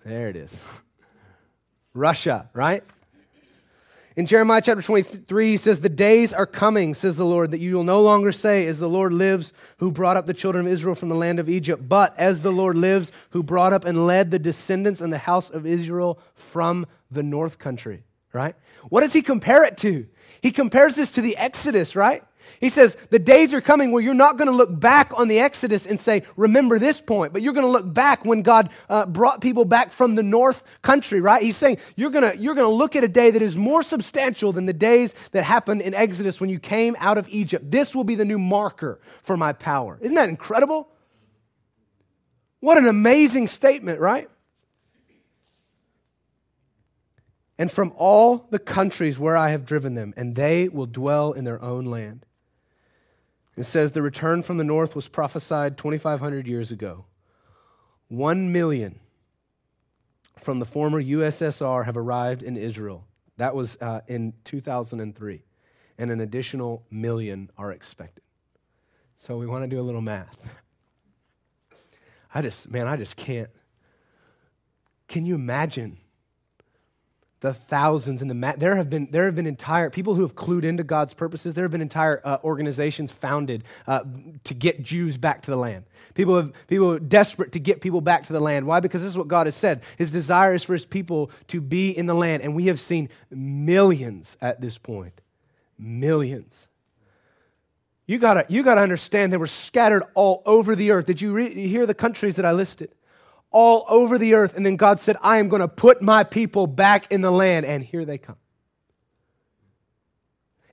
There 0.03 0.27
it 0.29 0.35
is. 0.35 0.61
Russia, 1.93 2.49
right? 2.53 2.83
In 4.17 4.25
Jeremiah 4.25 4.63
chapter 4.63 4.81
23, 4.81 5.51
he 5.51 5.57
says, 5.57 5.79
The 5.79 5.89
days 5.89 6.33
are 6.33 6.47
coming, 6.47 6.95
says 6.95 7.17
the 7.17 7.23
Lord, 7.23 7.51
that 7.51 7.59
you 7.59 7.75
will 7.75 7.83
no 7.83 8.01
longer 8.01 8.31
say, 8.31 8.65
As 8.65 8.79
the 8.79 8.89
Lord 8.89 9.13
lives, 9.13 9.53
who 9.77 9.91
brought 9.91 10.17
up 10.17 10.25
the 10.25 10.33
children 10.33 10.65
of 10.65 10.73
Israel 10.73 10.95
from 10.95 11.09
the 11.09 11.15
land 11.15 11.39
of 11.39 11.47
Egypt, 11.47 11.87
but 11.87 12.17
as 12.17 12.41
the 12.41 12.51
Lord 12.51 12.75
lives, 12.77 13.11
who 13.29 13.43
brought 13.43 13.73
up 13.73 13.85
and 13.85 14.07
led 14.07 14.31
the 14.31 14.39
descendants 14.39 15.01
and 15.01 15.13
the 15.13 15.19
house 15.19 15.51
of 15.51 15.67
Israel 15.67 16.17
from 16.33 16.87
the 17.11 17.21
north 17.21 17.59
country, 17.59 18.05
right? 18.33 18.55
What 18.89 19.01
does 19.01 19.13
he 19.13 19.21
compare 19.21 19.63
it 19.63 19.77
to? 19.77 20.07
He 20.41 20.49
compares 20.49 20.95
this 20.95 21.11
to 21.11 21.21
the 21.21 21.37
Exodus, 21.37 21.95
right? 21.95 22.23
He 22.59 22.69
says, 22.69 22.97
The 23.09 23.19
days 23.19 23.53
are 23.53 23.61
coming 23.61 23.91
where 23.91 24.01
you're 24.01 24.13
not 24.13 24.37
going 24.37 24.49
to 24.49 24.55
look 24.55 24.79
back 24.79 25.11
on 25.15 25.27
the 25.27 25.39
Exodus 25.39 25.85
and 25.85 25.99
say, 25.99 26.23
Remember 26.35 26.79
this 26.79 26.99
point, 26.99 27.33
but 27.33 27.41
you're 27.41 27.53
going 27.53 27.65
to 27.65 27.71
look 27.71 27.93
back 27.93 28.25
when 28.25 28.41
God 28.41 28.69
uh, 28.89 29.05
brought 29.05 29.41
people 29.41 29.65
back 29.65 29.91
from 29.91 30.15
the 30.15 30.23
north 30.23 30.63
country, 30.81 31.21
right? 31.21 31.41
He's 31.41 31.57
saying, 31.57 31.77
You're 31.95 32.11
going 32.11 32.31
to 32.31 32.37
you're 32.37 32.55
going 32.55 32.69
to 32.69 32.75
look 32.75 32.95
at 32.95 33.03
a 33.03 33.07
day 33.07 33.31
that 33.31 33.41
is 33.41 33.55
more 33.55 33.83
substantial 33.83 34.51
than 34.51 34.65
the 34.65 34.73
days 34.73 35.15
that 35.31 35.43
happened 35.43 35.81
in 35.81 35.93
Exodus 35.93 36.41
when 36.41 36.49
you 36.49 36.59
came 36.59 36.95
out 36.99 37.17
of 37.17 37.27
Egypt. 37.29 37.69
This 37.71 37.95
will 37.95 38.03
be 38.03 38.15
the 38.15 38.25
new 38.25 38.39
marker 38.39 38.99
for 39.21 39.37
my 39.37 39.53
power. 39.53 39.97
Isn't 40.01 40.15
that 40.15 40.29
incredible? 40.29 40.89
What 42.59 42.77
an 42.77 42.87
amazing 42.87 43.47
statement, 43.47 43.99
right? 43.99 44.29
And 47.57 47.71
from 47.71 47.91
all 47.95 48.47
the 48.49 48.59
countries 48.59 49.17
where 49.17 49.35
I 49.35 49.49
have 49.49 49.65
driven 49.65 49.95
them, 49.95 50.13
and 50.15 50.35
they 50.35 50.67
will 50.69 50.85
dwell 50.85 51.33
in 51.33 51.43
their 51.43 51.61
own 51.61 51.85
land. 51.85 52.26
It 53.57 53.63
says 53.65 53.91
the 53.91 54.03
return 54.03 54.43
from 54.43 54.57
the 54.57 54.63
north 54.63 54.95
was 54.95 55.07
prophesied 55.07 55.77
2,500 55.77 56.47
years 56.47 56.71
ago. 56.71 57.05
One 58.07 58.51
million 58.51 58.99
from 60.37 60.59
the 60.59 60.65
former 60.65 61.01
USSR 61.01 61.85
have 61.85 61.97
arrived 61.97 62.43
in 62.43 62.55
Israel. 62.55 63.05
That 63.37 63.55
was 63.55 63.75
uh, 63.81 64.01
in 64.07 64.33
2003. 64.45 65.43
And 65.97 66.11
an 66.11 66.19
additional 66.19 66.85
million 66.91 67.49
are 67.57 67.71
expected. 67.71 68.23
So 69.17 69.37
we 69.37 69.47
want 69.47 69.63
to 69.63 69.67
do 69.67 69.79
a 69.79 69.81
little 69.81 70.01
math. 70.01 70.37
I 72.35 72.43
just, 72.43 72.69
man, 72.69 72.87
I 72.87 72.95
just 72.95 73.15
can't. 73.15 73.49
Can 75.07 75.25
you 75.25 75.33
imagine 75.33 75.97
the 77.41 77.53
thousands 77.53 78.21
and 78.21 78.31
the 78.31 78.35
ma- 78.35 78.55
there 78.57 78.75
have 78.75 78.89
been 78.89 79.07
there 79.11 79.25
have 79.25 79.35
been 79.35 79.45
entire 79.45 79.89
people 79.89 80.15
who 80.15 80.23
have 80.23 80.35
clued 80.35 80.63
into 80.63 80.83
God's 80.83 81.13
purposes. 81.13 81.53
There 81.53 81.63
have 81.63 81.71
been 81.71 81.81
entire 81.81 82.19
uh, 82.23 82.37
organizations 82.43 83.11
founded 83.11 83.63
uh, 83.85 84.03
to 84.45 84.53
get 84.53 84.81
Jews 84.81 85.17
back 85.17 85.43
to 85.43 85.51
the 85.51 85.57
land. 85.57 85.85
People 86.15 86.35
have 86.35 86.67
people 86.67 86.97
desperate 86.97 87.51
to 87.51 87.59
get 87.59 87.79
people 87.79 88.01
back 88.01 88.25
to 88.25 88.33
the 88.33 88.39
land. 88.39 88.65
Why? 88.65 88.79
Because 88.79 89.03
this 89.03 89.11
is 89.11 89.17
what 89.17 89.27
God 89.27 89.45
has 89.45 89.55
said. 89.55 89.83
His 89.97 90.09
desire 90.09 90.55
is 90.55 90.63
for 90.63 90.73
His 90.73 90.85
people 90.85 91.29
to 91.49 91.61
be 91.61 91.95
in 91.95 92.07
the 92.07 92.15
land, 92.15 92.41
and 92.41 92.55
we 92.55 92.65
have 92.65 92.79
seen 92.79 93.09
millions 93.29 94.35
at 94.41 94.59
this 94.59 94.79
point, 94.79 95.21
millions. 95.77 96.67
You 98.07 98.17
gotta 98.17 98.45
you 98.49 98.63
gotta 98.63 98.81
understand 98.81 99.31
they 99.31 99.37
were 99.37 99.45
scattered 99.47 100.03
all 100.15 100.41
over 100.45 100.75
the 100.75 100.89
earth. 100.89 101.05
Did 101.05 101.21
you, 101.21 101.33
re- 101.33 101.53
you 101.53 101.67
hear 101.67 101.85
the 101.85 101.93
countries 101.93 102.37
that 102.37 102.45
I 102.45 102.53
listed? 102.53 102.89
All 103.51 103.85
over 103.87 104.17
the 104.17 104.33
earth. 104.33 104.55
And 104.55 104.65
then 104.65 104.75
God 104.75 104.99
said, 104.99 105.17
I 105.21 105.37
am 105.37 105.47
going 105.47 105.61
to 105.61 105.67
put 105.67 106.01
my 106.01 106.23
people 106.23 106.67
back 106.67 107.11
in 107.11 107.21
the 107.21 107.31
land. 107.31 107.65
And 107.65 107.83
here 107.83 108.05
they 108.05 108.17
come. 108.17 108.37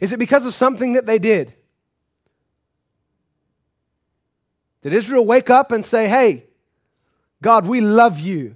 Is 0.01 0.13
it 0.13 0.19
because 0.19 0.45
of 0.45 0.55
something 0.55 0.95
that 0.95 1.07
they 1.07 1.19
did? 1.19 1.55
Did 4.83 4.93
Israel 4.93 5.25
wake 5.25 5.49
up 5.49 5.73
and 5.73 5.85
say, 5.85 6.09
Hey, 6.09 6.45
God, 7.41 7.67
we 7.67 7.81
love 7.81 8.21
you 8.21 8.55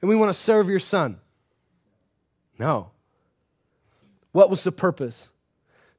and 0.00 0.08
we 0.08 0.16
want 0.16 0.28
to 0.28 0.38
serve 0.38 0.68
your 0.68 0.80
son? 0.80 1.18
No. 2.58 2.90
What 4.32 4.50
was 4.50 4.64
the 4.64 4.72
purpose? 4.72 5.28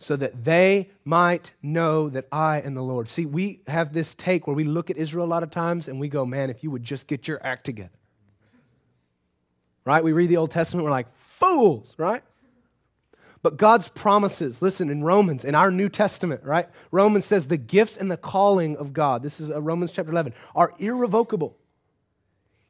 So 0.03 0.15
that 0.17 0.43
they 0.43 0.89
might 1.05 1.53
know 1.61 2.09
that 2.09 2.27
I 2.31 2.59
am 2.59 2.73
the 2.73 2.83
Lord. 2.83 3.07
See, 3.07 3.25
we 3.25 3.61
have 3.67 3.93
this 3.93 4.13
take 4.13 4.47
where 4.47 4.55
we 4.55 4.65
look 4.65 4.89
at 4.89 4.97
Israel 4.97 5.25
a 5.25 5.27
lot 5.27 5.43
of 5.43 5.51
times 5.51 5.87
and 5.87 5.99
we 5.99 6.09
go, 6.09 6.25
man, 6.25 6.49
if 6.49 6.63
you 6.63 6.71
would 6.71 6.83
just 6.83 7.07
get 7.07 7.27
your 7.27 7.39
act 7.45 7.65
together. 7.65 7.89
Right? 9.85 10.03
We 10.03 10.11
read 10.11 10.27
the 10.27 10.37
Old 10.37 10.51
Testament, 10.51 10.83
we're 10.83 10.91
like, 10.91 11.07
fools, 11.17 11.95
right? 11.97 12.23
But 13.41 13.57
God's 13.57 13.89
promises, 13.89 14.61
listen, 14.61 14.89
in 14.89 15.03
Romans, 15.03 15.43
in 15.43 15.55
our 15.55 15.69
New 15.69 15.89
Testament, 15.89 16.43
right? 16.43 16.69
Romans 16.91 17.25
says 17.25 17.47
the 17.47 17.57
gifts 17.57 17.97
and 17.97 18.09
the 18.09 18.17
calling 18.17 18.77
of 18.77 18.93
God, 18.93 19.21
this 19.23 19.41
is 19.41 19.51
uh, 19.51 19.61
Romans 19.61 19.91
chapter 19.91 20.11
11, 20.11 20.33
are 20.55 20.73
irrevocable. 20.79 21.57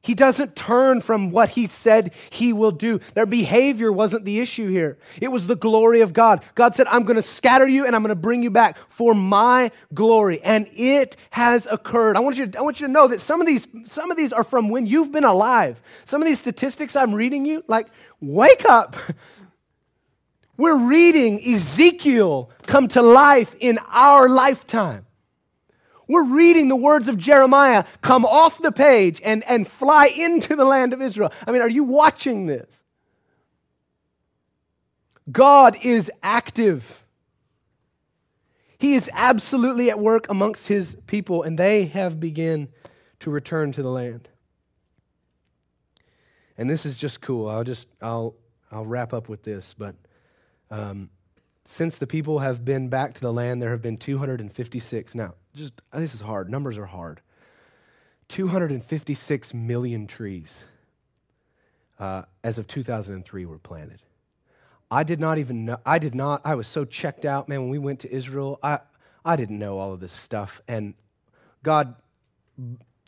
He 0.03 0.13
doesn't 0.13 0.57
turn 0.57 0.99
from 0.99 1.31
what 1.31 1.51
he 1.51 1.65
said 1.65 2.13
he 2.29 2.51
will 2.51 2.71
do. 2.71 2.99
Their 3.13 3.25
behavior 3.25 3.89
wasn't 3.89 4.25
the 4.25 4.41
issue 4.41 4.69
here. 4.69 4.97
It 5.21 5.29
was 5.29 5.47
the 5.47 5.55
glory 5.55 6.01
of 6.01 6.11
God. 6.11 6.43
God 6.55 6.75
said, 6.75 6.87
I'm 6.87 7.03
going 7.03 7.15
to 7.15 7.21
scatter 7.21 7.65
you 7.65 7.85
and 7.85 7.95
I'm 7.95 8.01
going 8.01 8.09
to 8.09 8.15
bring 8.15 8.43
you 8.43 8.51
back 8.51 8.77
for 8.89 9.13
my 9.13 9.71
glory. 9.93 10.41
And 10.41 10.67
it 10.73 11.15
has 11.29 11.67
occurred. 11.71 12.17
I 12.17 12.19
want 12.19 12.37
you, 12.37 12.47
to, 12.47 12.59
I 12.59 12.61
want 12.61 12.81
you 12.81 12.87
to 12.87 12.91
know 12.91 13.07
that 13.07 13.21
some 13.21 13.39
of, 13.39 13.47
these, 13.47 13.65
some 13.85 14.11
of 14.11 14.17
these 14.17 14.33
are 14.33 14.43
from 14.43 14.67
when 14.67 14.85
you've 14.85 15.13
been 15.13 15.23
alive. 15.23 15.81
Some 16.03 16.21
of 16.21 16.25
these 16.25 16.39
statistics 16.39 16.97
I'm 16.97 17.15
reading 17.15 17.45
you, 17.45 17.63
like, 17.69 17.87
wake 18.19 18.65
up. 18.65 18.97
We're 20.57 20.85
reading 20.85 21.39
Ezekiel 21.41 22.51
come 22.67 22.89
to 22.89 23.01
life 23.01 23.55
in 23.57 23.79
our 23.87 24.27
lifetime. 24.27 25.05
We're 26.07 26.25
reading 26.25 26.67
the 26.67 26.75
words 26.75 27.07
of 27.07 27.17
Jeremiah 27.17 27.85
come 28.01 28.25
off 28.25 28.61
the 28.61 28.71
page 28.71 29.21
and, 29.23 29.43
and 29.47 29.67
fly 29.67 30.07
into 30.07 30.55
the 30.55 30.65
land 30.65 30.93
of 30.93 31.01
Israel. 31.01 31.31
I 31.47 31.51
mean, 31.51 31.61
are 31.61 31.69
you 31.69 31.83
watching 31.83 32.45
this? 32.45 32.83
God 35.31 35.77
is 35.81 36.11
active. 36.21 37.03
He 38.77 38.95
is 38.95 39.09
absolutely 39.13 39.89
at 39.89 39.99
work 39.99 40.29
amongst 40.29 40.67
his 40.67 40.97
people, 41.07 41.43
and 41.43 41.57
they 41.57 41.85
have 41.85 42.19
begun 42.19 42.67
to 43.19 43.31
return 43.31 43.71
to 43.71 43.81
the 43.81 43.89
land. 43.89 44.27
And 46.57 46.69
this 46.69 46.85
is 46.85 46.95
just 46.95 47.21
cool. 47.21 47.47
I'll 47.47 47.63
just 47.63 47.87
I'll 48.01 48.35
I'll 48.71 48.85
wrap 48.85 49.13
up 49.13 49.29
with 49.29 49.43
this, 49.43 49.73
but 49.77 49.95
um, 50.69 51.09
since 51.65 51.97
the 51.97 52.07
people 52.07 52.39
have 52.39 52.65
been 52.65 52.89
back 52.89 53.13
to 53.13 53.21
the 53.21 53.31
land, 53.31 53.61
there 53.61 53.69
have 53.69 53.81
been 53.81 53.97
256. 53.97 55.15
Now, 55.15 55.35
just 55.55 55.73
this 55.93 56.15
is 56.15 56.21
hard. 56.21 56.49
Numbers 56.49 56.77
are 56.77 56.85
hard. 56.85 57.21
256 58.29 59.53
million 59.53 60.07
trees 60.07 60.65
uh, 61.99 62.23
as 62.43 62.57
of 62.57 62.67
2003 62.67 63.45
were 63.45 63.59
planted. 63.59 64.01
I 64.89 65.03
did 65.03 65.19
not 65.19 65.37
even 65.37 65.65
know, 65.65 65.77
I 65.85 65.99
did 65.99 66.13
not, 66.15 66.41
I 66.45 66.55
was 66.55 66.67
so 66.67 66.85
checked 66.85 67.25
out, 67.25 67.49
man, 67.49 67.61
when 67.61 67.69
we 67.69 67.79
went 67.79 67.99
to 68.01 68.11
Israel, 68.11 68.59
I, 68.61 68.79
I 69.25 69.35
didn't 69.35 69.57
know 69.57 69.79
all 69.79 69.93
of 69.93 69.99
this 69.99 70.11
stuff. 70.11 70.61
And 70.67 70.93
God 71.63 71.95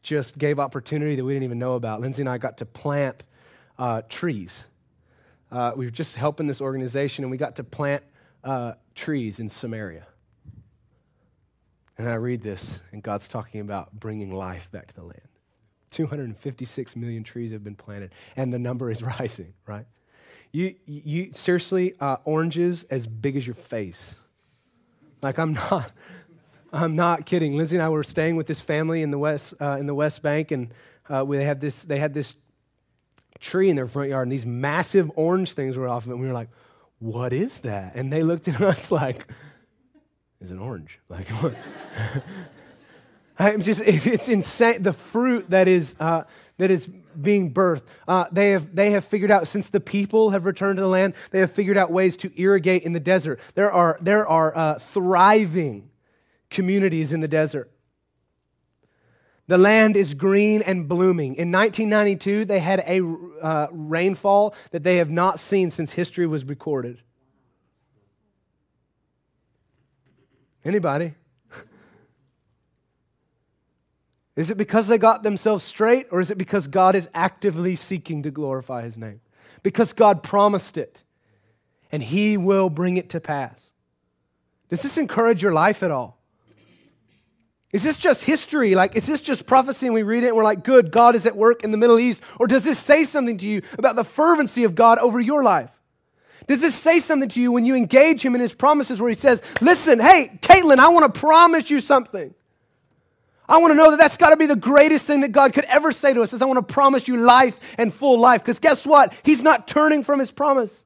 just 0.01 0.37
gave 0.37 0.59
opportunity 0.59 1.15
that 1.15 1.23
we 1.23 1.33
didn't 1.33 1.43
even 1.43 1.59
know 1.59 1.75
about. 1.75 2.01
Lindsay 2.01 2.21
and 2.21 2.29
I 2.29 2.37
got 2.37 2.57
to 2.59 2.65
plant 2.65 3.25
uh, 3.77 4.01
trees. 4.09 4.65
Uh, 5.51 5.73
we 5.75 5.85
were 5.85 5.91
just 5.91 6.15
helping 6.15 6.47
this 6.47 6.61
organization, 6.61 7.23
and 7.23 7.31
we 7.31 7.37
got 7.37 7.55
to 7.57 7.63
plant 7.63 8.03
uh, 8.43 8.73
trees 8.95 9.39
in 9.39 9.49
Samaria. 9.49 10.07
And 11.97 12.09
I 12.09 12.15
read 12.15 12.41
this, 12.41 12.81
and 12.91 13.01
God's 13.01 13.27
talking 13.27 13.61
about 13.61 13.97
bringing 13.97 14.35
life 14.35 14.69
back 14.71 14.87
to 14.87 14.95
the 14.95 15.03
land. 15.03 15.21
256 15.91 16.95
million 16.97 17.23
trees 17.23 17.51
have 17.51 17.63
been 17.63 17.75
planted, 17.75 18.11
and 18.35 18.53
the 18.53 18.59
number 18.59 18.91
is 18.91 19.01
rising, 19.19 19.53
right? 19.65 19.85
You, 20.51 20.75
you 20.85 21.31
seriously, 21.33 21.95
uh, 21.99 22.17
oranges 22.25 22.83
as 22.85 23.07
big 23.07 23.35
as 23.35 23.47
your 23.47 23.53
face. 23.53 24.15
Like, 25.21 25.37
I'm 25.37 25.53
not, 25.53 25.91
I'm 26.73 26.95
not 26.95 27.25
kidding. 27.25 27.55
Lindsay 27.55 27.77
and 27.77 27.83
I 27.83 27.89
were 27.89 28.03
staying 28.03 28.35
with 28.35 28.47
this 28.47 28.61
family 28.61 29.01
in 29.01 29.11
the 29.11 29.19
West, 29.19 29.53
uh, 29.61 29.77
in 29.79 29.85
the 29.85 29.95
West 29.95 30.21
Bank, 30.21 30.51
and 30.51 30.73
uh, 31.09 31.23
we 31.25 31.37
had 31.37 31.61
this, 31.61 31.83
they 31.83 31.99
had 31.99 32.13
this 32.13 32.35
tree 33.39 33.69
in 33.69 33.75
their 33.75 33.87
front 33.87 34.09
yard, 34.09 34.23
and 34.23 34.31
these 34.31 34.45
massive 34.45 35.11
orange 35.15 35.53
things 35.53 35.77
were 35.77 35.87
off 35.87 36.05
of 36.05 36.09
it. 36.09 36.13
And 36.13 36.21
we 36.21 36.27
were 36.27 36.33
like, 36.33 36.49
what 36.99 37.33
is 37.33 37.59
that? 37.59 37.95
And 37.95 38.11
they 38.11 38.23
looked 38.23 38.47
at 38.47 38.61
us 38.61 38.91
like, 38.91 39.27
it's 40.41 40.51
an 40.51 40.59
orange. 40.59 40.99
Like? 41.09 41.27
I'm 43.37 43.61
just, 43.63 43.81
it's 43.81 44.29
insane. 44.29 44.81
The 44.81 44.93
fruit 44.93 45.49
that 45.49 45.67
is, 45.67 45.95
uh, 45.99 46.23
that 46.57 46.71
is 46.71 46.87
being 46.87 47.53
birthed. 47.53 47.83
Uh, 48.07 48.25
they, 48.31 48.51
have, 48.51 48.73
they 48.73 48.91
have 48.91 49.03
figured 49.03 49.29
out, 49.29 49.47
since 49.47 49.69
the 49.69 49.81
people 49.81 50.29
have 50.29 50.45
returned 50.45 50.77
to 50.77 50.81
the 50.81 50.87
land, 50.87 51.15
they 51.31 51.39
have 51.39 51.51
figured 51.51 51.77
out 51.77 51.91
ways 51.91 52.15
to 52.17 52.41
irrigate 52.41 52.83
in 52.83 52.93
the 52.93 52.99
desert. 52.99 53.39
There 53.55 53.71
are, 53.71 53.97
there 54.01 54.25
are 54.27 54.55
uh, 54.55 54.79
thriving 54.79 55.89
communities 56.49 57.11
in 57.11 57.19
the 57.19 57.27
desert. 57.27 57.71
The 59.47 59.57
land 59.57 59.95
is 59.95 60.13
green 60.13 60.61
and 60.61 60.87
blooming. 60.87 61.35
In 61.35 61.51
1992, 61.51 62.45
they 62.45 62.59
had 62.59 62.79
a 62.87 63.01
uh, 63.41 63.67
rainfall 63.71 64.55
that 64.71 64.83
they 64.83 64.97
have 64.97 65.09
not 65.09 65.39
seen 65.39 65.69
since 65.69 65.91
history 65.91 66.25
was 66.25 66.45
recorded. 66.45 67.01
Anybody? 70.65 71.13
Is 74.35 74.49
it 74.49 74.57
because 74.57 74.87
they 74.87 74.97
got 74.97 75.23
themselves 75.23 75.63
straight, 75.63 76.07
or 76.11 76.19
is 76.19 76.29
it 76.29 76.37
because 76.37 76.67
God 76.67 76.95
is 76.95 77.07
actively 77.13 77.75
seeking 77.75 78.23
to 78.23 78.31
glorify 78.31 78.83
His 78.83 78.97
name? 78.97 79.21
Because 79.63 79.93
God 79.93 80.23
promised 80.23 80.77
it, 80.77 81.03
and 81.91 82.03
He 82.03 82.35
will 82.35 82.69
bring 82.69 82.97
it 82.97 83.09
to 83.11 83.21
pass. 83.21 83.71
Does 84.69 84.81
this 84.81 84.97
encourage 84.97 85.41
your 85.41 85.53
life 85.53 85.83
at 85.83 85.91
all? 85.91 86.19
Is 87.71 87.83
this 87.83 87.97
just 87.97 88.23
history? 88.23 88.73
Like, 88.73 88.95
is 88.95 89.05
this 89.05 89.21
just 89.21 89.45
prophecy 89.45 89.85
and 89.85 89.93
we 89.93 90.03
read 90.03 90.23
it 90.23 90.27
and 90.27 90.37
we're 90.37 90.43
like, 90.43 90.63
good, 90.63 90.91
God 90.91 91.13
is 91.13 91.25
at 91.25 91.35
work 91.35 91.63
in 91.63 91.71
the 91.71 91.77
Middle 91.77 91.99
East? 91.99 92.23
Or 92.39 92.47
does 92.47 92.63
this 92.63 92.79
say 92.79 93.03
something 93.03 93.37
to 93.39 93.47
you 93.47 93.63
about 93.77 93.97
the 93.97 94.03
fervency 94.05 94.63
of 94.63 94.75
God 94.75 94.97
over 94.97 95.19
your 95.19 95.43
life? 95.43 95.74
Does 96.47 96.61
this 96.61 96.75
say 96.75 96.99
something 96.99 97.29
to 97.29 97.41
you 97.41 97.51
when 97.51 97.65
you 97.65 97.75
engage 97.75 98.23
Him 98.23 98.35
in 98.35 98.41
His 98.41 98.53
promises 98.53 99.01
where 99.01 99.09
He 99.09 99.15
says, 99.15 99.41
listen, 99.61 99.99
hey, 99.99 100.37
Caitlin, 100.41 100.77
I 100.77 100.89
want 100.89 101.13
to 101.13 101.19
promise 101.19 101.69
you 101.69 101.81
something? 101.81 102.33
I 103.47 103.59
want 103.59 103.71
to 103.71 103.75
know 103.75 103.91
that 103.91 103.97
that's 103.97 104.17
got 104.17 104.31
to 104.31 104.37
be 104.37 104.47
the 104.47 104.55
greatest 104.55 105.05
thing 105.05 105.21
that 105.21 105.31
God 105.31 105.53
could 105.53 105.65
ever 105.65 105.91
say 105.91 106.13
to 106.13 106.21
us 106.23 106.33
is 106.33 106.41
I 106.41 106.45
want 106.45 106.67
to 106.67 106.73
promise 106.73 107.07
you 107.07 107.17
life 107.17 107.59
and 107.77 107.93
full 107.93 108.19
life. 108.19 108.41
Because 108.41 108.59
guess 108.59 108.85
what? 108.85 109.13
He's 109.23 109.43
not 109.43 109.67
turning 109.67 110.03
from 110.03 110.19
his 110.19 110.31
promise. 110.31 110.83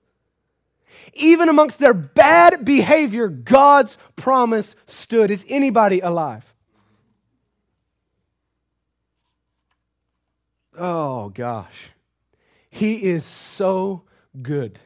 Even 1.14 1.48
amongst 1.48 1.80
their 1.80 1.94
bad 1.94 2.66
behavior, 2.66 3.30
God's 3.30 3.98
promise 4.16 4.76
stood. 4.88 5.32
Is 5.32 5.46
anybody 5.48 6.02
alive? 6.02 6.44
Oh, 10.78 11.30
gosh. 11.30 11.92
He 12.70 13.04
is 13.04 13.26
so 13.26 14.04
good. 14.42 14.80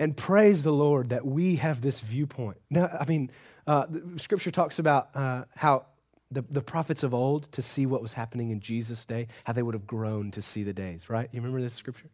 And 0.00 0.16
praise 0.16 0.62
the 0.62 0.72
Lord 0.72 1.10
that 1.10 1.26
we 1.26 1.56
have 1.56 1.82
this 1.82 2.00
viewpoint. 2.00 2.56
Now, 2.70 2.88
I 2.98 3.04
mean, 3.04 3.30
uh, 3.66 3.86
scripture 4.16 4.50
talks 4.50 4.78
about 4.78 5.14
uh, 5.14 5.44
how 5.54 5.84
the, 6.30 6.42
the 6.48 6.62
prophets 6.62 7.02
of 7.02 7.12
old, 7.12 7.52
to 7.52 7.60
see 7.60 7.84
what 7.84 8.00
was 8.00 8.14
happening 8.14 8.50
in 8.50 8.60
Jesus' 8.60 9.04
day, 9.04 9.28
how 9.44 9.52
they 9.52 9.62
would 9.62 9.74
have 9.74 9.86
grown 9.86 10.30
to 10.30 10.40
see 10.40 10.62
the 10.62 10.72
days, 10.72 11.10
right? 11.10 11.28
You 11.32 11.40
remember 11.40 11.60
this 11.60 11.74
scripture? 11.74 12.08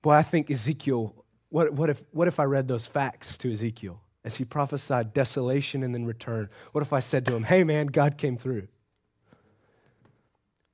Boy, 0.00 0.12
I 0.12 0.22
think 0.22 0.50
Ezekiel, 0.50 1.14
what, 1.50 1.74
what, 1.74 1.90
if, 1.90 2.02
what 2.12 2.28
if 2.28 2.40
I 2.40 2.44
read 2.44 2.66
those 2.66 2.86
facts 2.86 3.36
to 3.36 3.52
Ezekiel 3.52 4.00
as 4.24 4.36
he 4.36 4.44
prophesied 4.46 5.12
desolation 5.12 5.82
and 5.82 5.94
then 5.94 6.06
return? 6.06 6.48
What 6.72 6.80
if 6.80 6.94
I 6.94 7.00
said 7.00 7.26
to 7.26 7.36
him, 7.36 7.42
hey 7.42 7.62
man, 7.62 7.88
God 7.88 8.16
came 8.16 8.38
through? 8.38 8.68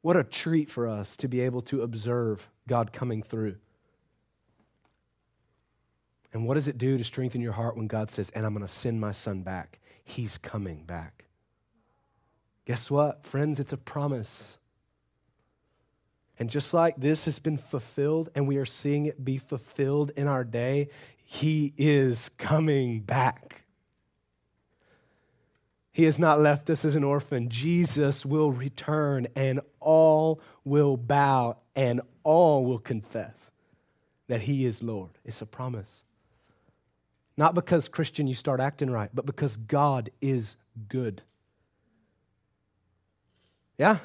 What 0.02 0.16
a 0.16 0.22
treat 0.22 0.70
for 0.70 0.86
us 0.86 1.16
to 1.16 1.26
be 1.26 1.40
able 1.40 1.62
to 1.62 1.82
observe 1.82 2.48
God 2.68 2.92
coming 2.92 3.24
through. 3.24 3.56
And 6.36 6.44
what 6.44 6.52
does 6.52 6.68
it 6.68 6.76
do 6.76 6.98
to 6.98 7.02
strengthen 7.02 7.40
your 7.40 7.54
heart 7.54 7.78
when 7.78 7.86
God 7.86 8.10
says, 8.10 8.28
and 8.28 8.44
I'm 8.44 8.52
going 8.52 8.60
to 8.60 8.70
send 8.70 9.00
my 9.00 9.12
son 9.12 9.40
back? 9.40 9.80
He's 10.04 10.36
coming 10.36 10.84
back. 10.84 11.24
Guess 12.66 12.90
what, 12.90 13.24
friends? 13.24 13.58
It's 13.58 13.72
a 13.72 13.78
promise. 13.78 14.58
And 16.38 16.50
just 16.50 16.74
like 16.74 16.96
this 16.98 17.24
has 17.24 17.38
been 17.38 17.56
fulfilled 17.56 18.28
and 18.34 18.46
we 18.46 18.58
are 18.58 18.66
seeing 18.66 19.06
it 19.06 19.24
be 19.24 19.38
fulfilled 19.38 20.12
in 20.14 20.26
our 20.26 20.44
day, 20.44 20.90
He 21.16 21.72
is 21.78 22.28
coming 22.36 23.00
back. 23.00 23.64
He 25.90 26.02
has 26.02 26.18
not 26.18 26.38
left 26.38 26.68
us 26.68 26.84
as 26.84 26.94
an 26.94 27.02
orphan. 27.02 27.48
Jesus 27.48 28.26
will 28.26 28.52
return, 28.52 29.26
and 29.34 29.62
all 29.80 30.42
will 30.64 30.98
bow, 30.98 31.56
and 31.74 32.02
all 32.24 32.66
will 32.66 32.78
confess 32.78 33.52
that 34.28 34.42
He 34.42 34.66
is 34.66 34.82
Lord. 34.82 35.12
It's 35.24 35.40
a 35.40 35.46
promise. 35.46 36.02
Not 37.36 37.54
because, 37.54 37.88
Christian, 37.88 38.26
you 38.26 38.34
start 38.34 38.60
acting 38.60 38.90
right, 38.90 39.10
but 39.12 39.26
because 39.26 39.56
God 39.56 40.10
is 40.20 40.56
good. 40.88 41.22
Yeah? 43.76 43.98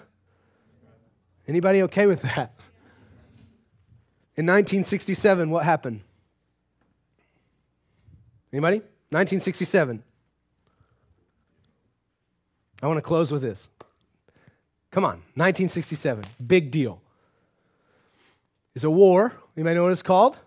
Anybody 1.48 1.82
okay 1.84 2.08
with 2.08 2.22
that? 2.22 2.54
In 4.36 4.46
1967, 4.46 5.50
what 5.50 5.64
happened? 5.64 6.02
Anybody? 8.52 8.78
1967. 9.10 10.04
I 12.84 12.88
want 12.88 12.98
to 12.98 13.02
close 13.02 13.32
with 13.32 13.42
this. 13.42 13.70
Come 14.92 15.06
on, 15.06 15.22
1967, 15.36 16.26
big 16.46 16.70
deal. 16.70 17.02
It's 18.76 18.84
a 18.84 18.90
war. 18.90 19.34
You 19.56 19.64
may 19.64 19.74
know 19.74 19.84
what 19.84 19.92
it's 19.92 20.02
called. 20.02 20.38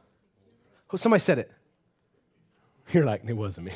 Oh, 0.93 0.97
somebody 0.97 1.21
said 1.21 1.39
it. 1.39 1.51
You're 2.93 3.05
like, 3.05 3.23
it 3.27 3.33
wasn't 3.33 3.67
me. 3.67 3.73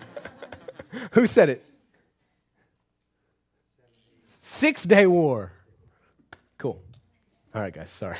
Who 1.12 1.26
said 1.26 1.48
it? 1.48 1.64
Six 4.40 4.84
Day 4.84 5.06
War. 5.06 5.52
Cool. 6.56 6.80
All 7.54 7.62
right, 7.62 7.72
guys, 7.72 7.90
sorry. 7.90 8.16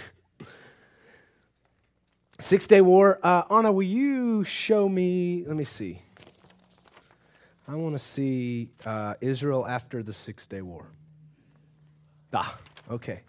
Six 2.38 2.66
Day 2.66 2.80
War. 2.80 3.18
Uh, 3.22 3.42
Anna, 3.50 3.72
will 3.72 3.82
you 3.82 4.44
show 4.44 4.88
me? 4.88 5.44
Let 5.46 5.56
me 5.56 5.64
see. 5.64 6.00
I 7.66 7.74
want 7.74 7.94
to 7.94 7.98
see 7.98 8.70
uh, 8.86 9.14
Israel 9.20 9.66
after 9.66 10.02
the 10.02 10.12
Six 10.12 10.46
Day 10.46 10.62
War. 10.62 10.86
Ah, 12.32 12.56
okay. 12.90 13.22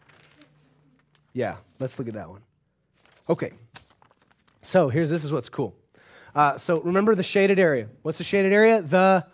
Yeah, 1.33 1.57
let's 1.79 1.97
look 1.97 2.07
at 2.07 2.13
that 2.13 2.29
one. 2.29 2.41
Okay. 3.29 3.51
So 4.61 4.89
here's 4.89 5.09
this 5.09 5.23
is 5.23 5.31
what's 5.31 5.49
cool. 5.49 5.75
Uh, 6.35 6.57
so 6.57 6.81
remember 6.81 7.15
the 7.15 7.23
shaded 7.23 7.59
area. 7.59 7.89
What's 8.01 8.17
the 8.17 8.23
shaded 8.23 8.53
area? 8.53 8.81
The 8.81 9.25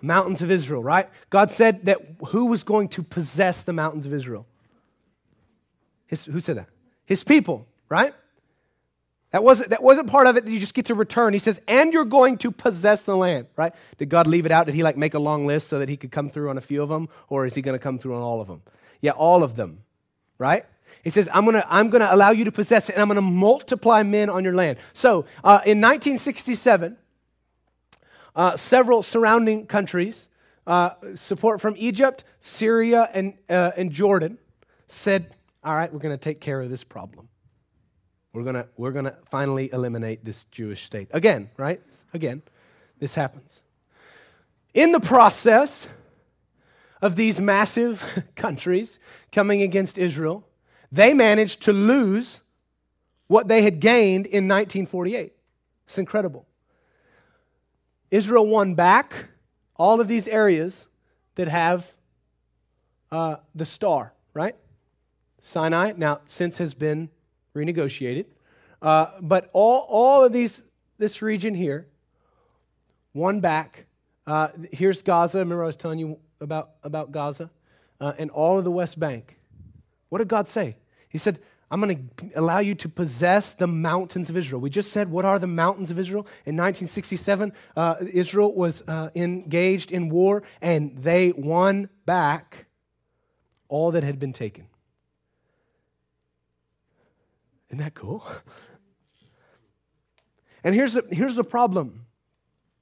mountains 0.00 0.42
of 0.42 0.50
Israel, 0.50 0.82
right? 0.82 1.08
God 1.30 1.50
said 1.50 1.86
that 1.86 2.00
who 2.28 2.46
was 2.46 2.62
going 2.62 2.88
to 2.90 3.02
possess 3.02 3.62
the 3.62 3.72
mountains 3.72 4.06
of 4.06 4.14
Israel? 4.14 4.46
His, 6.06 6.24
who 6.24 6.40
said 6.40 6.58
that? 6.58 6.68
His 7.04 7.24
people, 7.24 7.66
right? 7.88 8.14
That 9.32 9.42
wasn't, 9.42 9.70
that 9.70 9.82
wasn't 9.82 10.08
part 10.08 10.26
of 10.26 10.36
it 10.36 10.44
that 10.44 10.50
you 10.50 10.58
just 10.58 10.74
get 10.74 10.86
to 10.86 10.94
return. 10.94 11.32
He 11.32 11.38
says, 11.38 11.60
and 11.66 11.92
you're 11.92 12.04
going 12.04 12.38
to 12.38 12.50
possess 12.50 13.02
the 13.02 13.16
land, 13.16 13.46
right? 13.56 13.74
Did 13.98 14.08
God 14.08 14.26
leave 14.26 14.46
it 14.46 14.52
out? 14.52 14.66
Did 14.66 14.74
he 14.74 14.82
like 14.82 14.96
make 14.96 15.14
a 15.14 15.18
long 15.18 15.46
list 15.46 15.68
so 15.68 15.78
that 15.78 15.88
he 15.88 15.96
could 15.96 16.12
come 16.12 16.30
through 16.30 16.48
on 16.48 16.56
a 16.56 16.60
few 16.60 16.82
of 16.82 16.88
them? 16.88 17.08
Or 17.28 17.44
is 17.44 17.54
he 17.54 17.62
going 17.62 17.76
to 17.76 17.82
come 17.82 17.98
through 17.98 18.14
on 18.14 18.22
all 18.22 18.40
of 18.40 18.48
them? 18.48 18.62
Yeah, 19.00 19.10
all 19.10 19.42
of 19.42 19.56
them, 19.56 19.82
right? 20.38 20.64
He 21.06 21.10
says, 21.10 21.28
I'm 21.32 21.44
going 21.44 21.54
to 21.54 21.64
I'm 21.72 21.88
gonna 21.88 22.08
allow 22.10 22.30
you 22.30 22.44
to 22.46 22.50
possess 22.50 22.88
it 22.88 22.94
and 22.94 23.00
I'm 23.00 23.06
going 23.06 23.14
to 23.14 23.22
multiply 23.22 24.02
men 24.02 24.28
on 24.28 24.42
your 24.42 24.56
land. 24.56 24.76
So 24.92 25.24
uh, 25.44 25.62
in 25.64 25.80
1967, 25.80 26.96
uh, 28.34 28.56
several 28.56 29.04
surrounding 29.04 29.68
countries, 29.68 30.28
uh, 30.66 30.90
support 31.14 31.60
from 31.60 31.74
Egypt, 31.78 32.24
Syria, 32.40 33.08
and, 33.14 33.34
uh, 33.48 33.70
and 33.76 33.92
Jordan, 33.92 34.38
said, 34.88 35.32
All 35.62 35.76
right, 35.76 35.92
we're 35.92 36.00
going 36.00 36.18
to 36.18 36.20
take 36.20 36.40
care 36.40 36.60
of 36.60 36.70
this 36.70 36.82
problem. 36.82 37.28
We're 38.32 38.42
going 38.42 38.56
to 38.56 38.66
we're 38.76 38.90
gonna 38.90 39.16
finally 39.30 39.70
eliminate 39.72 40.24
this 40.24 40.42
Jewish 40.50 40.86
state. 40.86 41.06
Again, 41.12 41.50
right? 41.56 41.80
Again, 42.14 42.42
this 42.98 43.14
happens. 43.14 43.62
In 44.74 44.90
the 44.90 44.98
process 44.98 45.88
of 47.00 47.14
these 47.14 47.40
massive 47.40 48.24
countries 48.34 48.98
coming 49.30 49.62
against 49.62 49.98
Israel, 49.98 50.44
they 50.96 51.14
managed 51.14 51.62
to 51.62 51.72
lose 51.72 52.40
what 53.26 53.48
they 53.48 53.62
had 53.62 53.80
gained 53.80 54.26
in 54.26 54.48
1948. 54.48 55.32
It's 55.86 55.98
incredible. 55.98 56.46
Israel 58.10 58.46
won 58.46 58.74
back 58.74 59.26
all 59.76 60.00
of 60.00 60.08
these 60.08 60.26
areas 60.28 60.86
that 61.34 61.48
have 61.48 61.94
uh, 63.12 63.36
the 63.54 63.64
star, 63.64 64.12
right? 64.34 64.56
Sinai 65.40 65.92
now 65.96 66.20
since 66.26 66.58
has 66.58 66.74
been 66.74 67.10
renegotiated, 67.54 68.26
uh, 68.82 69.06
but 69.20 69.50
all 69.52 69.86
all 69.88 70.24
of 70.24 70.32
these 70.32 70.62
this 70.98 71.22
region 71.22 71.54
here 71.54 71.86
won 73.14 73.40
back. 73.40 73.86
Uh, 74.26 74.48
here's 74.72 75.02
Gaza. 75.02 75.38
Remember 75.38 75.62
I 75.62 75.66
was 75.66 75.76
telling 75.76 75.98
you 75.98 76.18
about 76.40 76.70
about 76.82 77.12
Gaza 77.12 77.50
uh, 78.00 78.12
and 78.18 78.30
all 78.30 78.58
of 78.58 78.64
the 78.64 78.70
West 78.70 78.98
Bank. 78.98 79.38
What 80.08 80.18
did 80.18 80.28
God 80.28 80.48
say? 80.48 80.76
He 81.16 81.18
said, 81.18 81.38
I'm 81.70 81.80
going 81.80 82.10
to 82.18 82.30
allow 82.34 82.58
you 82.58 82.74
to 82.74 82.90
possess 82.90 83.52
the 83.52 83.66
mountains 83.66 84.28
of 84.28 84.36
Israel. 84.36 84.60
We 84.60 84.68
just 84.68 84.92
said, 84.92 85.10
what 85.10 85.24
are 85.24 85.38
the 85.38 85.46
mountains 85.46 85.90
of 85.90 85.98
Israel? 85.98 86.26
In 86.44 86.58
1967, 86.58 87.54
uh, 87.74 87.94
Israel 88.12 88.52
was 88.52 88.82
uh, 88.86 89.08
engaged 89.14 89.92
in 89.92 90.10
war 90.10 90.42
and 90.60 90.94
they 90.98 91.32
won 91.32 91.88
back 92.04 92.66
all 93.68 93.92
that 93.92 94.04
had 94.04 94.18
been 94.18 94.34
taken. 94.34 94.66
Isn't 97.70 97.78
that 97.78 97.94
cool? 97.94 98.26
and 100.64 100.74
here's 100.74 100.92
the, 100.92 101.02
here's 101.10 101.34
the 101.34 101.44
problem. 101.44 102.04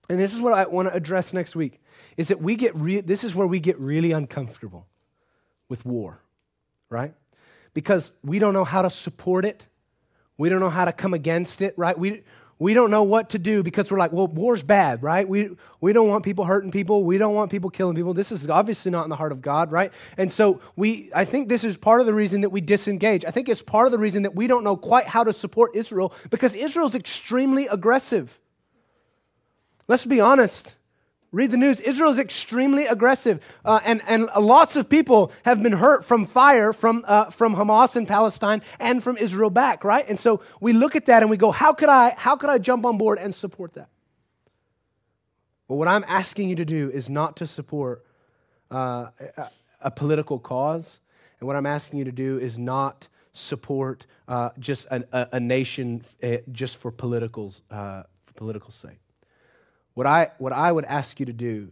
And 0.08 0.18
this 0.18 0.34
is 0.34 0.40
what 0.40 0.54
I 0.54 0.66
want 0.66 0.88
to 0.88 0.94
address 0.94 1.32
next 1.32 1.54
week 1.54 1.80
is 2.16 2.26
that 2.26 2.40
we 2.40 2.56
get 2.56 2.74
re- 2.74 3.00
this 3.00 3.22
is 3.22 3.36
where 3.36 3.46
we 3.46 3.60
get 3.60 3.78
really 3.78 4.10
uncomfortable 4.10 4.88
with 5.68 5.86
war, 5.86 6.20
right? 6.90 7.14
Because 7.74 8.12
we 8.22 8.38
don't 8.38 8.54
know 8.54 8.64
how 8.64 8.82
to 8.82 8.90
support 8.90 9.44
it. 9.44 9.66
We 10.38 10.48
don't 10.48 10.60
know 10.60 10.70
how 10.70 10.84
to 10.84 10.92
come 10.92 11.14
against 11.14 11.62
it, 11.62 11.74
right? 11.76 11.98
We, 11.98 12.22
we 12.58 12.72
don't 12.72 12.90
know 12.90 13.02
what 13.02 13.30
to 13.30 13.38
do 13.38 13.62
because 13.62 13.90
we're 13.90 13.98
like, 13.98 14.12
well, 14.12 14.28
war's 14.28 14.62
bad, 14.62 15.02
right? 15.02 15.28
We, 15.28 15.50
we 15.80 15.92
don't 15.92 16.08
want 16.08 16.24
people 16.24 16.44
hurting 16.44 16.70
people. 16.70 17.04
We 17.04 17.18
don't 17.18 17.34
want 17.34 17.50
people 17.50 17.68
killing 17.68 17.96
people. 17.96 18.14
This 18.14 18.30
is 18.30 18.48
obviously 18.48 18.90
not 18.90 19.04
in 19.04 19.10
the 19.10 19.16
heart 19.16 19.32
of 19.32 19.42
God, 19.42 19.72
right? 19.72 19.92
And 20.16 20.32
so 20.32 20.60
we, 20.76 21.10
I 21.14 21.24
think 21.24 21.48
this 21.48 21.64
is 21.64 21.76
part 21.76 22.00
of 22.00 22.06
the 22.06 22.14
reason 22.14 22.42
that 22.42 22.50
we 22.50 22.60
disengage. 22.60 23.24
I 23.24 23.32
think 23.32 23.48
it's 23.48 23.62
part 23.62 23.86
of 23.86 23.92
the 23.92 23.98
reason 23.98 24.22
that 24.22 24.34
we 24.34 24.46
don't 24.46 24.62
know 24.64 24.76
quite 24.76 25.06
how 25.06 25.24
to 25.24 25.32
support 25.32 25.74
Israel 25.74 26.14
because 26.30 26.54
Israel 26.54 26.86
is 26.86 26.94
extremely 26.94 27.66
aggressive. 27.66 28.38
Let's 29.88 30.06
be 30.06 30.20
honest. 30.20 30.76
Read 31.34 31.50
the 31.50 31.56
news. 31.56 31.80
Israel 31.80 32.10
is 32.10 32.20
extremely 32.20 32.86
aggressive, 32.86 33.40
uh, 33.64 33.80
and, 33.84 34.00
and 34.06 34.28
lots 34.38 34.76
of 34.76 34.88
people 34.88 35.32
have 35.44 35.60
been 35.60 35.72
hurt 35.72 36.04
from 36.04 36.26
fire 36.26 36.72
from, 36.72 37.04
uh, 37.08 37.24
from 37.24 37.56
Hamas 37.56 37.96
in 37.96 38.06
Palestine 38.06 38.62
and 38.78 39.02
from 39.02 39.16
Israel 39.16 39.50
back, 39.50 39.82
right? 39.82 40.08
And 40.08 40.16
so 40.16 40.42
we 40.60 40.72
look 40.72 40.94
at 40.94 41.06
that 41.06 41.24
and 41.24 41.30
we 41.30 41.36
go, 41.36 41.50
how 41.50 41.72
could 41.72 41.88
I, 41.88 42.14
how 42.16 42.36
could 42.36 42.50
I 42.50 42.58
jump 42.58 42.86
on 42.86 42.98
board 42.98 43.18
and 43.18 43.34
support 43.34 43.74
that? 43.74 43.88
But 45.66 45.74
what 45.74 45.88
I'm 45.88 46.04
asking 46.06 46.50
you 46.50 46.54
to 46.54 46.64
do 46.64 46.88
is 46.90 47.08
not 47.10 47.34
to 47.38 47.48
support 47.48 48.06
uh, 48.70 49.06
a, 49.36 49.50
a, 49.80 49.90
political 49.90 50.38
cause. 50.38 51.00
And 51.40 51.48
what 51.48 51.56
I'm 51.56 51.66
asking 51.66 51.98
you 51.98 52.04
to 52.04 52.12
do 52.12 52.38
is 52.38 52.60
not 52.60 53.08
support 53.32 54.06
uh, 54.28 54.50
just 54.60 54.86
a, 54.86 55.28
a, 55.32 55.40
nation 55.40 56.04
uh, 56.22 56.36
just 56.52 56.76
for, 56.76 56.92
politicals, 56.92 57.62
uh, 57.72 58.04
for 58.24 58.34
political 58.34 58.70
sake. 58.70 59.00
What 59.94 60.06
I, 60.06 60.30
what 60.38 60.52
I 60.52 60.70
would 60.70 60.84
ask 60.84 61.18
you 61.20 61.26
to 61.26 61.32
do, 61.32 61.70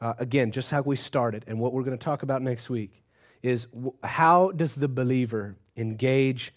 uh, 0.00 0.14
again, 0.18 0.52
just 0.52 0.70
how 0.70 0.82
we 0.82 0.96
started 0.96 1.44
and 1.46 1.58
what 1.58 1.72
we're 1.72 1.82
going 1.82 1.96
to 1.96 2.04
talk 2.04 2.22
about 2.22 2.42
next 2.42 2.70
week, 2.70 3.02
is 3.42 3.66
w- 3.66 3.94
how 4.02 4.52
does 4.52 4.76
the 4.76 4.88
believer 4.88 5.56
engage 5.76 6.54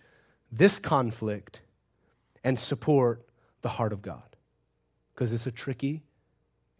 this 0.51 0.79
conflict 0.79 1.61
and 2.43 2.57
support 2.59 3.25
the 3.61 3.69
heart 3.69 3.91
of 3.91 4.01
God? 4.01 4.35
Because 5.13 5.33
it's 5.33 5.47
a 5.47 5.51
tricky 5.51 6.03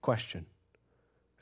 question. 0.01 0.45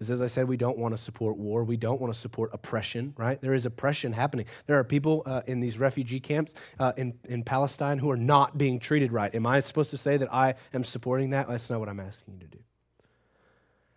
As 0.10 0.22
I 0.22 0.28
said, 0.28 0.48
we 0.48 0.58
don't 0.58 0.78
want 0.78 0.96
to 0.96 1.02
support 1.02 1.38
war. 1.38 1.64
We 1.64 1.78
don't 1.78 2.00
want 2.02 2.14
to 2.14 2.20
support 2.20 2.52
oppression, 2.54 3.14
right? 3.18 3.42
There 3.42 3.54
is 3.54 3.66
oppression 3.66 4.14
happening. 4.14 4.46
There 4.68 4.78
are 4.78 4.84
people 4.84 5.24
uh, 5.26 5.42
in 5.46 5.60
these 5.60 5.78
refugee 5.78 6.20
camps 6.20 6.54
uh, 6.80 6.94
in, 6.98 7.14
in 7.26 7.44
Palestine 7.44 8.00
who 8.00 8.10
are 8.12 8.18
not 8.18 8.58
being 8.58 8.80
treated 8.80 9.12
right. 9.12 9.34
Am 9.34 9.46
I 9.46 9.60
supposed 9.60 9.90
to 9.92 9.98
say 9.98 10.18
that 10.18 10.34
I 10.34 10.56
am 10.74 10.84
supporting 10.84 11.32
that? 11.32 11.48
That's 11.48 11.70
not 11.70 11.80
what 11.80 11.90
I'm 11.90 12.00
asking 12.00 12.36
you 12.36 12.40
to 12.42 12.48
do. 12.48 12.60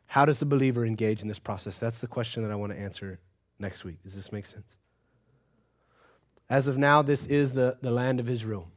How 0.06 0.24
does 0.24 0.38
the 0.38 0.46
believer 0.46 0.86
engage 0.86 1.22
in 1.22 1.28
this 1.28 1.38
process? 1.38 1.78
That's 1.78 1.98
the 1.98 2.06
question 2.06 2.42
that 2.42 2.52
I 2.52 2.54
want 2.54 2.72
to 2.72 2.78
answer 2.78 3.18
next 3.58 3.84
week. 3.84 4.02
Does 4.02 4.14
this 4.14 4.32
make 4.32 4.46
sense? 4.46 4.76
As 6.48 6.68
of 6.68 6.78
now, 6.78 7.02
this 7.02 7.26
is 7.26 7.54
the, 7.54 7.76
the 7.80 7.90
land 7.90 8.20
of 8.20 8.28
Israel. 8.28 8.68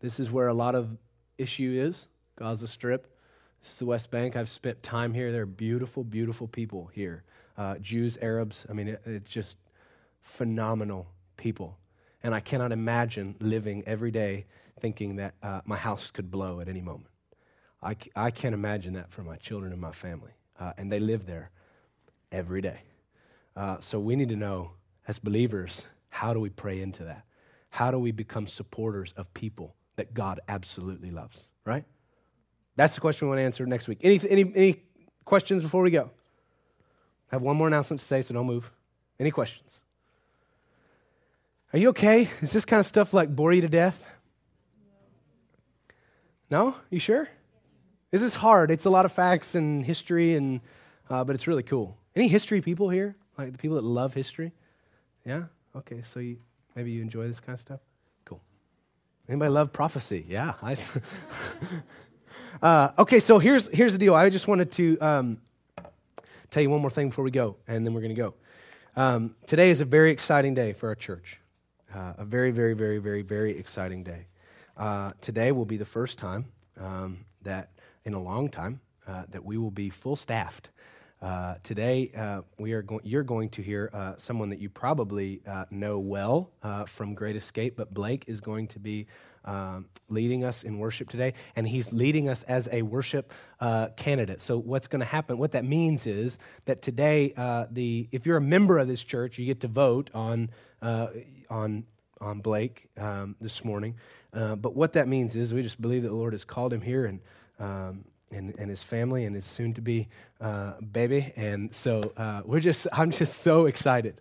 This 0.00 0.18
is 0.18 0.30
where 0.30 0.48
a 0.48 0.54
lot 0.54 0.74
of 0.74 0.96
issue 1.38 1.78
is 1.78 2.08
Gaza 2.36 2.66
Strip. 2.66 3.11
This 3.62 3.72
is 3.72 3.78
the 3.78 3.86
West 3.86 4.10
Bank. 4.10 4.34
I've 4.34 4.48
spent 4.48 4.82
time 4.82 5.14
here. 5.14 5.30
There 5.30 5.42
are 5.42 5.46
beautiful, 5.46 6.02
beautiful 6.02 6.48
people 6.48 6.90
here 6.92 7.22
uh, 7.56 7.76
Jews, 7.78 8.18
Arabs. 8.20 8.66
I 8.68 8.72
mean, 8.72 8.88
it, 8.88 9.02
it's 9.06 9.30
just 9.30 9.56
phenomenal 10.20 11.06
people. 11.36 11.78
And 12.22 12.34
I 12.34 12.40
cannot 12.40 12.72
imagine 12.72 13.36
living 13.40 13.84
every 13.86 14.10
day 14.10 14.46
thinking 14.80 15.16
that 15.16 15.34
uh, 15.42 15.60
my 15.64 15.76
house 15.76 16.10
could 16.10 16.30
blow 16.30 16.60
at 16.60 16.68
any 16.68 16.80
moment. 16.80 17.10
I, 17.82 17.96
I 18.16 18.30
can't 18.30 18.54
imagine 18.54 18.94
that 18.94 19.10
for 19.10 19.22
my 19.22 19.36
children 19.36 19.72
and 19.72 19.80
my 19.80 19.92
family. 19.92 20.32
Uh, 20.58 20.72
and 20.76 20.90
they 20.90 21.00
live 21.00 21.26
there 21.26 21.50
every 22.30 22.60
day. 22.60 22.80
Uh, 23.56 23.78
so 23.80 24.00
we 24.00 24.16
need 24.16 24.28
to 24.28 24.36
know, 24.36 24.72
as 25.06 25.18
believers, 25.18 25.84
how 26.08 26.32
do 26.32 26.40
we 26.40 26.48
pray 26.48 26.80
into 26.80 27.04
that? 27.04 27.24
How 27.70 27.90
do 27.90 27.98
we 27.98 28.12
become 28.12 28.46
supporters 28.46 29.12
of 29.16 29.32
people 29.34 29.74
that 29.96 30.14
God 30.14 30.40
absolutely 30.48 31.10
loves, 31.10 31.48
right? 31.64 31.84
That's 32.76 32.94
the 32.94 33.00
question 33.00 33.26
we 33.26 33.30
want 33.30 33.40
to 33.40 33.44
answer 33.44 33.66
next 33.66 33.88
week. 33.88 33.98
Any, 34.02 34.20
any, 34.28 34.52
any 34.54 34.82
questions 35.24 35.62
before 35.62 35.82
we 35.82 35.90
go? 35.90 36.10
I 37.30 37.36
have 37.36 37.42
one 37.42 37.56
more 37.56 37.66
announcement 37.66 38.00
to 38.00 38.06
say, 38.06 38.22
so 38.22 38.34
don't 38.34 38.46
move. 38.46 38.70
Any 39.18 39.30
questions? 39.30 39.80
Are 41.72 41.78
you 41.78 41.88
okay? 41.90 42.28
Is 42.40 42.52
this 42.52 42.64
kind 42.64 42.80
of 42.80 42.86
stuff 42.86 43.14
like 43.14 43.34
bore 43.34 43.52
you 43.52 43.62
to 43.62 43.68
death? 43.68 44.06
No? 46.50 46.76
You 46.90 46.98
sure? 46.98 47.28
This 48.10 48.20
is 48.20 48.34
hard. 48.34 48.70
It's 48.70 48.84
a 48.84 48.90
lot 48.90 49.06
of 49.06 49.12
facts 49.12 49.54
and 49.54 49.84
history, 49.84 50.34
and 50.34 50.60
uh, 51.08 51.24
but 51.24 51.34
it's 51.34 51.46
really 51.46 51.62
cool. 51.62 51.96
Any 52.14 52.28
history 52.28 52.60
people 52.60 52.90
here? 52.90 53.16
Like 53.38 53.52
the 53.52 53.58
people 53.58 53.76
that 53.76 53.84
love 53.84 54.12
history? 54.12 54.52
Yeah? 55.24 55.44
Okay, 55.74 56.02
so 56.02 56.20
you, 56.20 56.36
maybe 56.76 56.90
you 56.90 57.00
enjoy 57.00 57.26
this 57.26 57.40
kind 57.40 57.54
of 57.54 57.60
stuff? 57.60 57.80
Cool. 58.26 58.42
Anybody 59.26 59.50
love 59.50 59.72
prophecy? 59.72 60.26
Yeah. 60.28 60.54
I 60.62 60.76
Uh, 62.62 62.90
okay, 62.98 63.20
so 63.20 63.38
here's, 63.38 63.68
here's 63.68 63.92
the 63.92 63.98
deal. 63.98 64.14
I 64.14 64.30
just 64.30 64.48
wanted 64.48 64.70
to 64.72 64.98
um, 65.00 65.38
tell 66.50 66.62
you 66.62 66.70
one 66.70 66.80
more 66.80 66.90
thing 66.90 67.08
before 67.08 67.24
we 67.24 67.30
go, 67.30 67.56
and 67.66 67.84
then 67.86 67.94
we're 67.94 68.00
going 68.00 68.14
to 68.14 68.20
go. 68.20 68.34
Um, 68.94 69.34
today 69.46 69.70
is 69.70 69.80
a 69.80 69.84
very 69.84 70.10
exciting 70.10 70.54
day 70.54 70.72
for 70.72 70.88
our 70.88 70.94
church. 70.94 71.38
Uh, 71.94 72.14
a 72.18 72.24
very, 72.24 72.50
very, 72.50 72.74
very, 72.74 72.98
very, 72.98 73.22
very 73.22 73.56
exciting 73.56 74.02
day. 74.02 74.26
Uh, 74.76 75.12
today 75.20 75.52
will 75.52 75.64
be 75.66 75.76
the 75.76 75.84
first 75.84 76.18
time 76.18 76.46
um, 76.80 77.24
that, 77.42 77.70
in 78.04 78.14
a 78.14 78.22
long 78.22 78.48
time, 78.48 78.80
uh, 79.06 79.24
that 79.30 79.44
we 79.44 79.58
will 79.58 79.70
be 79.70 79.90
full 79.90 80.16
staffed. 80.16 80.70
Uh, 81.22 81.54
today, 81.62 82.10
uh, 82.16 82.42
we 82.58 82.72
are 82.72 82.82
go- 82.82 83.00
you're 83.04 83.22
going 83.22 83.48
to 83.48 83.62
hear 83.62 83.88
uh, 83.94 84.14
someone 84.16 84.50
that 84.50 84.58
you 84.58 84.68
probably 84.68 85.40
uh, 85.46 85.64
know 85.70 86.00
well 86.00 86.50
uh, 86.64 86.84
from 86.84 87.14
Great 87.14 87.36
Escape, 87.36 87.76
but 87.76 87.94
Blake 87.94 88.24
is 88.26 88.40
going 88.40 88.66
to 88.66 88.80
be 88.80 89.06
um, 89.44 89.86
leading 90.08 90.42
us 90.42 90.64
in 90.64 90.80
worship 90.80 91.08
today, 91.08 91.34
and 91.54 91.68
he's 91.68 91.92
leading 91.92 92.28
us 92.28 92.42
as 92.44 92.68
a 92.72 92.82
worship 92.82 93.32
uh, 93.60 93.90
candidate. 93.90 94.40
So, 94.40 94.58
what's 94.58 94.88
going 94.88 94.98
to 94.98 95.06
happen? 95.06 95.38
What 95.38 95.52
that 95.52 95.64
means 95.64 96.08
is 96.08 96.38
that 96.64 96.82
today, 96.82 97.32
the 97.70 98.08
if 98.10 98.26
you're 98.26 98.38
a 98.38 98.40
member 98.40 98.78
of 98.78 98.88
this 98.88 99.04
church, 99.04 99.38
you 99.38 99.46
get 99.46 99.60
to 99.60 99.68
vote 99.68 100.10
on 100.12 100.50
on 100.82 101.84
on 102.20 102.40
Blake 102.40 102.88
um, 102.98 103.36
this 103.40 103.64
morning. 103.64 103.94
but 104.32 104.74
what 104.74 104.94
that 104.94 105.06
means 105.06 105.36
is 105.36 105.54
we 105.54 105.62
just 105.62 105.80
believe 105.80 106.02
that 106.02 106.08
the 106.08 106.16
Lord 106.16 106.32
has 106.32 106.42
called 106.42 106.72
him 106.72 106.80
here 106.80 107.06
and. 107.06 107.20
Um, 107.60 108.06
and, 108.32 108.54
and 108.58 108.70
his 108.70 108.82
family 108.82 109.24
and 109.24 109.34
his 109.36 109.46
soon 109.46 109.74
to 109.74 109.80
be 109.80 110.08
uh, 110.40 110.72
baby. 110.80 111.32
And 111.36 111.74
so 111.74 112.00
uh, 112.16 112.42
we're 112.44 112.60
just, 112.60 112.86
I'm 112.92 113.10
just 113.10 113.42
so 113.42 113.66
excited. 113.66 114.20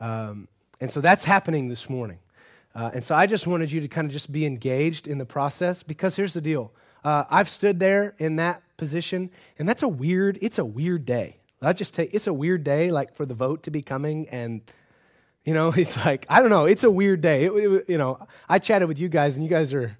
Um, 0.00 0.48
And 0.80 0.90
so 0.90 1.00
that's 1.00 1.24
happening 1.24 1.68
this 1.68 1.88
morning. 1.88 2.18
Uh, 2.74 2.90
and 2.92 3.02
so 3.02 3.14
I 3.14 3.26
just 3.26 3.46
wanted 3.46 3.72
you 3.72 3.80
to 3.80 3.88
kind 3.88 4.06
of 4.06 4.12
just 4.12 4.30
be 4.30 4.44
engaged 4.44 5.08
in 5.08 5.16
the 5.18 5.24
process 5.24 5.82
because 5.82 6.16
here's 6.16 6.34
the 6.34 6.42
deal. 6.42 6.72
Uh, 7.02 7.24
I've 7.30 7.48
stood 7.48 7.80
there 7.80 8.14
in 8.18 8.36
that 8.36 8.62
position, 8.76 9.30
and 9.58 9.66
that's 9.66 9.82
a 9.82 9.88
weird, 9.88 10.38
it's 10.42 10.58
a 10.58 10.64
weird 10.64 11.06
day. 11.06 11.38
I 11.62 11.72
just 11.72 11.94
take, 11.94 12.12
it's 12.12 12.26
a 12.26 12.34
weird 12.34 12.62
day, 12.64 12.90
like 12.90 13.14
for 13.14 13.24
the 13.24 13.32
vote 13.34 13.62
to 13.62 13.70
be 13.70 13.80
coming, 13.80 14.28
and 14.28 14.60
you 15.46 15.54
know, 15.54 15.72
it's 15.76 15.96
like 16.04 16.26
I 16.28 16.40
don't 16.42 16.50
know, 16.50 16.66
it's 16.66 16.84
a 16.84 16.90
weird 16.90 17.22
day. 17.22 17.46
It, 17.46 17.52
it, 17.52 17.84
you 17.88 17.96
know, 17.96 18.18
I 18.48 18.58
chatted 18.58 18.88
with 18.88 18.98
you 18.98 19.08
guys, 19.08 19.36
and 19.36 19.42
you 19.44 19.48
guys 19.50 19.72
are, 19.72 19.96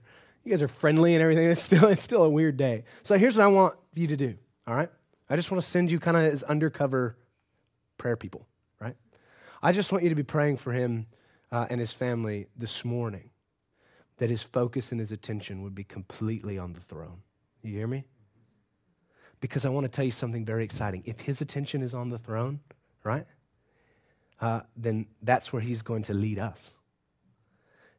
you 0.46 0.52
guys 0.52 0.62
are 0.62 0.68
friendly 0.68 1.14
and 1.14 1.22
everything. 1.22 1.46
It's 1.50 1.62
still, 1.62 1.88
it's 1.88 2.02
still 2.02 2.22
a 2.22 2.30
weird 2.30 2.56
day. 2.56 2.84
So 3.02 3.18
here's 3.18 3.36
what 3.36 3.44
I 3.44 3.48
want 3.48 3.74
you 3.94 4.06
to 4.06 4.16
do. 4.16 4.36
All 4.66 4.74
right, 4.74 4.90
I 5.28 5.36
just 5.36 5.50
want 5.50 5.62
to 5.62 5.68
send 5.68 5.90
you 5.90 5.98
kind 5.98 6.16
of 6.16 6.22
as 6.24 6.42
undercover 6.44 7.16
prayer 7.98 8.16
people. 8.16 8.46
Right, 8.80 8.96
I 9.62 9.72
just 9.72 9.92
want 9.92 10.04
you 10.04 10.10
to 10.10 10.14
be 10.14 10.22
praying 10.22 10.58
for 10.58 10.72
him 10.72 11.06
uh, 11.50 11.66
and 11.68 11.80
his 11.80 11.92
family 11.92 12.46
this 12.56 12.84
morning 12.84 13.30
that 14.18 14.30
his 14.30 14.42
focus 14.42 14.92
and 14.92 15.00
his 15.00 15.12
attention 15.12 15.62
would 15.62 15.74
be 15.74 15.84
completely 15.84 16.58
on 16.58 16.72
the 16.72 16.80
throne. 16.80 17.22
You 17.62 17.76
hear 17.76 17.86
me? 17.86 18.04
Because 19.40 19.66
I 19.66 19.68
want 19.68 19.84
to 19.84 19.88
tell 19.88 20.04
you 20.04 20.10
something 20.10 20.44
very 20.44 20.64
exciting. 20.64 21.02
If 21.04 21.20
his 21.20 21.40
attention 21.40 21.82
is 21.82 21.92
on 21.92 22.08
the 22.08 22.18
throne, 22.18 22.60
right, 23.04 23.26
uh, 24.40 24.60
then 24.76 25.06
that's 25.22 25.52
where 25.52 25.60
he's 25.60 25.82
going 25.82 26.04
to 26.04 26.14
lead 26.14 26.38
us. 26.38 26.72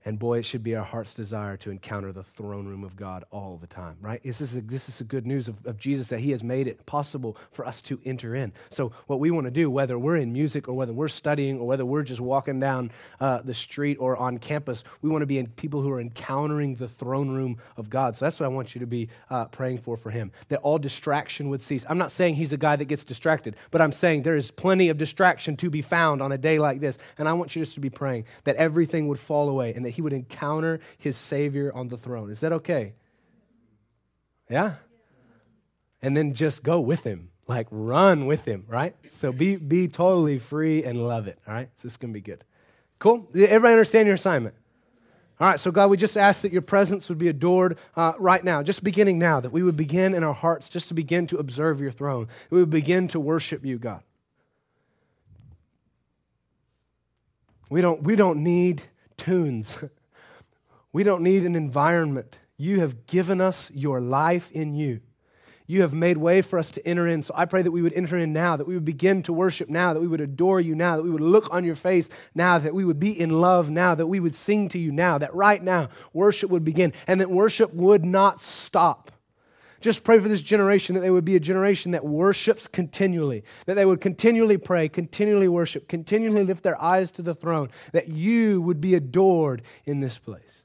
And 0.06 0.18
boy, 0.18 0.40
it 0.40 0.44
should 0.44 0.64
be 0.64 0.76
our 0.76 0.86
heart's 0.86 1.14
desire 1.14 1.58
to 1.58 1.70
encounter 1.70 2.12
the 2.12 2.24
throne 2.24 2.66
room 2.66 2.84
of 2.84 2.96
God 2.96 3.26
all 3.32 3.58
the 3.60 3.68
time, 3.68 3.98
right? 4.00 4.22
This 4.24 4.40
is, 4.40 4.54
this 4.64 4.88
is 4.88 5.00
the 5.00 5.04
good 5.04 5.26
news 5.26 5.48
of, 5.48 5.66
of 5.66 5.78
Jesus 5.78 6.08
that 6.10 6.20
He 6.20 6.32
has 6.32 6.44
made 6.44 6.68
it 6.68 6.86
possible 6.86 7.36
for 7.52 7.66
us 7.66 7.82
to 7.84 8.00
enter 8.06 8.36
in. 8.36 8.54
So, 8.70 8.94
what 9.08 9.20
we 9.20 9.32
want 9.32 9.46
to 9.46 9.52
do, 9.52 9.70
whether 9.70 10.00
we're 10.00 10.18
in 10.18 10.32
music 10.32 10.68
or 10.68 10.74
whether 10.74 10.94
we're 10.94 11.08
studying 11.08 11.60
or 11.60 11.68
whether 11.68 11.86
we're 11.86 12.04
just 12.04 12.22
walking 12.22 12.60
down 12.60 12.92
uh, 13.20 13.42
the 13.42 13.54
street 13.54 13.98
or 14.00 14.16
on 14.16 14.38
campus, 14.38 14.84
we 15.02 15.10
want 15.10 15.24
to 15.24 15.28
be 15.28 15.40
in 15.40 15.48
people 15.48 15.82
who 15.82 15.92
are 15.92 16.00
encountering 16.00 16.76
the 16.76 16.88
throne 16.88 17.30
room 17.30 17.58
of 17.76 17.90
God. 17.90 18.16
So, 18.16 18.26
that's 18.26 18.40
what 18.40 18.46
I 18.46 18.50
want 18.50 18.76
you 18.76 18.80
to 18.80 18.88
be 18.88 19.10
uh, 19.30 19.46
praying 19.46 19.80
for 19.80 19.98
for 19.98 20.12
Him, 20.12 20.32
that 20.50 20.60
all 20.60 20.78
distraction 20.78 21.50
would 21.50 21.62
cease. 21.62 21.86
I'm 21.90 21.98
not 21.98 22.12
saying 22.12 22.36
He's 22.36 22.54
a 22.54 22.58
guy 22.58 22.76
that 22.76 22.86
gets 22.86 23.04
distracted, 23.04 23.56
but 23.72 23.82
I'm 23.82 23.92
saying 23.92 24.22
there 24.22 24.38
is 24.38 24.52
plenty 24.52 24.90
of 24.90 24.98
distraction 24.98 25.58
to 25.58 25.70
be 25.70 25.82
found 25.82 26.22
on 26.22 26.32
a 26.32 26.38
day 26.38 26.60
like 26.60 26.80
this. 26.80 26.98
And 27.18 27.28
I 27.28 27.34
want 27.34 27.56
you 27.56 27.64
just 27.64 27.74
to 27.76 27.82
be 27.82 27.90
praying 27.90 28.26
that 28.44 28.56
everything 28.56 29.08
would 29.08 29.20
fall 29.20 29.50
away 29.50 29.74
and 29.74 29.86
that 29.88 29.92
he 29.92 30.02
would 30.02 30.12
encounter 30.12 30.82
his 30.98 31.16
Savior 31.16 31.72
on 31.74 31.88
the 31.88 31.98
throne. 31.98 32.30
Is 32.30 32.42
that 32.42 32.52
okay? 32.52 32.94
Yeah? 34.50 34.74
And 36.02 36.16
then 36.16 36.34
just 36.34 36.62
go 36.62 36.82
with 36.82 37.06
him. 37.06 37.30
Like 37.48 37.68
run 37.72 38.26
with 38.26 38.44
him, 38.44 38.66
right? 38.68 38.94
So 39.10 39.32
be, 39.32 39.56
be 39.56 39.88
totally 39.88 40.38
free 40.38 40.84
and 40.84 41.08
love 41.08 41.30
it, 41.30 41.40
all 41.48 41.54
right? 41.54 41.70
So 41.78 41.84
this 41.84 41.94
is 41.94 41.98
going 41.98 42.12
to 42.12 42.14
be 42.14 42.22
good. 42.22 42.44
Cool? 43.00 43.30
Everybody 43.34 43.72
understand 43.72 44.08
your 44.08 44.16
assignment? 44.16 44.54
All 45.40 45.48
right, 45.48 45.58
so 45.58 45.72
God, 45.72 45.90
we 45.90 45.96
just 45.96 46.18
ask 46.18 46.42
that 46.42 46.52
your 46.52 46.62
presence 46.62 47.08
would 47.08 47.18
be 47.18 47.30
adored 47.30 47.78
uh, 47.96 48.12
right 48.20 48.44
now, 48.44 48.62
just 48.64 48.84
beginning 48.84 49.18
now, 49.18 49.40
that 49.40 49.54
we 49.54 49.64
would 49.64 49.78
begin 49.78 50.14
in 50.14 50.26
our 50.26 50.34
hearts 50.34 50.68
just 50.68 50.90
to 50.90 50.94
begin 50.94 51.26
to 51.28 51.38
observe 51.38 51.80
your 51.80 51.92
throne. 51.92 52.28
We 52.50 52.60
would 52.60 52.70
begin 52.70 53.08
to 53.10 53.20
worship 53.20 53.64
you, 53.64 53.78
God. 53.78 54.04
We 57.70 57.80
don't, 57.80 58.04
we 58.04 58.18
don't 58.18 58.44
need 58.44 58.84
tunes. 59.18 59.78
We 60.94 61.04
don't 61.04 61.22
need 61.22 61.44
an 61.46 61.56
environment. 61.56 62.40
You 62.58 62.80
have 62.80 63.06
given 63.06 63.40
us 63.40 63.70
your 63.72 64.02
life 64.02 64.52
in 64.52 64.74
you. 64.74 65.02
You 65.68 65.82
have 65.82 65.94
made 65.94 66.16
way 66.16 66.42
for 66.42 66.58
us 66.58 66.72
to 66.72 66.88
enter 66.88 67.06
in. 67.06 67.22
So 67.22 67.34
I 67.36 67.46
pray 67.46 67.62
that 67.62 67.72
we 67.72 67.82
would 67.82 67.94
enter 67.94 68.18
in 68.18 68.32
now, 68.32 68.56
that 68.56 68.66
we 68.66 68.74
would 68.74 68.86
begin 68.86 69.22
to 69.24 69.34
worship 69.34 69.68
now, 69.68 69.94
that 69.94 70.00
we 70.00 70.08
would 70.08 70.22
adore 70.22 70.62
you 70.62 70.74
now, 70.74 70.96
that 70.96 71.04
we 71.04 71.10
would 71.10 71.22
look 71.22 71.54
on 71.54 71.66
your 71.66 71.76
face 71.76 72.10
now, 72.34 72.58
that 72.58 72.74
we 72.74 72.86
would 72.86 73.02
be 73.02 73.20
in 73.20 73.42
love 73.42 73.70
now, 73.70 73.94
that 73.94 74.08
we 74.08 74.22
would 74.22 74.34
sing 74.34 74.70
to 74.70 74.80
you 74.80 74.94
now, 74.94 75.18
that 75.18 75.36
right 75.36 75.62
now 75.62 75.90
worship 76.14 76.50
would 76.50 76.64
begin, 76.64 76.94
and 77.06 77.20
that 77.20 77.30
worship 77.30 77.74
would 77.74 78.06
not 78.06 78.40
stop. 78.42 79.12
Just 79.88 80.04
pray 80.04 80.20
for 80.20 80.28
this 80.28 80.42
generation 80.42 80.96
that 80.96 81.00
they 81.00 81.10
would 81.10 81.24
be 81.24 81.38
a 81.38 81.40
generation 81.40 81.92
that 81.92 82.04
worships 82.04 82.68
continually, 82.68 83.46
that 83.68 83.76
they 83.76 83.86
would 83.86 84.02
continually 84.02 84.58
pray, 84.58 84.90
continually 84.90 85.48
worship, 85.48 85.88
continually 85.88 86.44
lift 86.44 86.62
their 86.62 86.80
eyes 86.82 87.10
to 87.12 87.22
the 87.22 87.34
throne, 87.34 87.70
that 87.94 88.10
you 88.10 88.62
would 88.62 88.82
be 88.82 88.96
adored 88.96 89.62
in 89.86 90.02
this 90.02 90.18
place. 90.18 90.64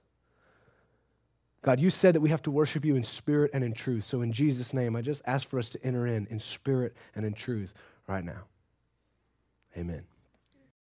God, 1.62 1.78
you 1.78 1.88
said 1.88 2.16
that 2.16 2.20
we 2.20 2.30
have 2.30 2.42
to 2.42 2.50
worship 2.50 2.84
you 2.84 2.96
in 2.96 3.04
spirit 3.04 3.52
and 3.54 3.62
in 3.62 3.74
truth. 3.74 4.06
So, 4.06 4.22
in 4.22 4.32
Jesus' 4.32 4.74
name, 4.74 4.96
I 4.96 5.02
just 5.02 5.22
ask 5.24 5.48
for 5.48 5.60
us 5.60 5.68
to 5.68 5.86
enter 5.86 6.04
in 6.04 6.26
in 6.26 6.40
spirit 6.40 6.96
and 7.14 7.24
in 7.24 7.32
truth 7.32 7.72
right 8.08 8.24
now. 8.24 8.46
Amen. 9.76 10.02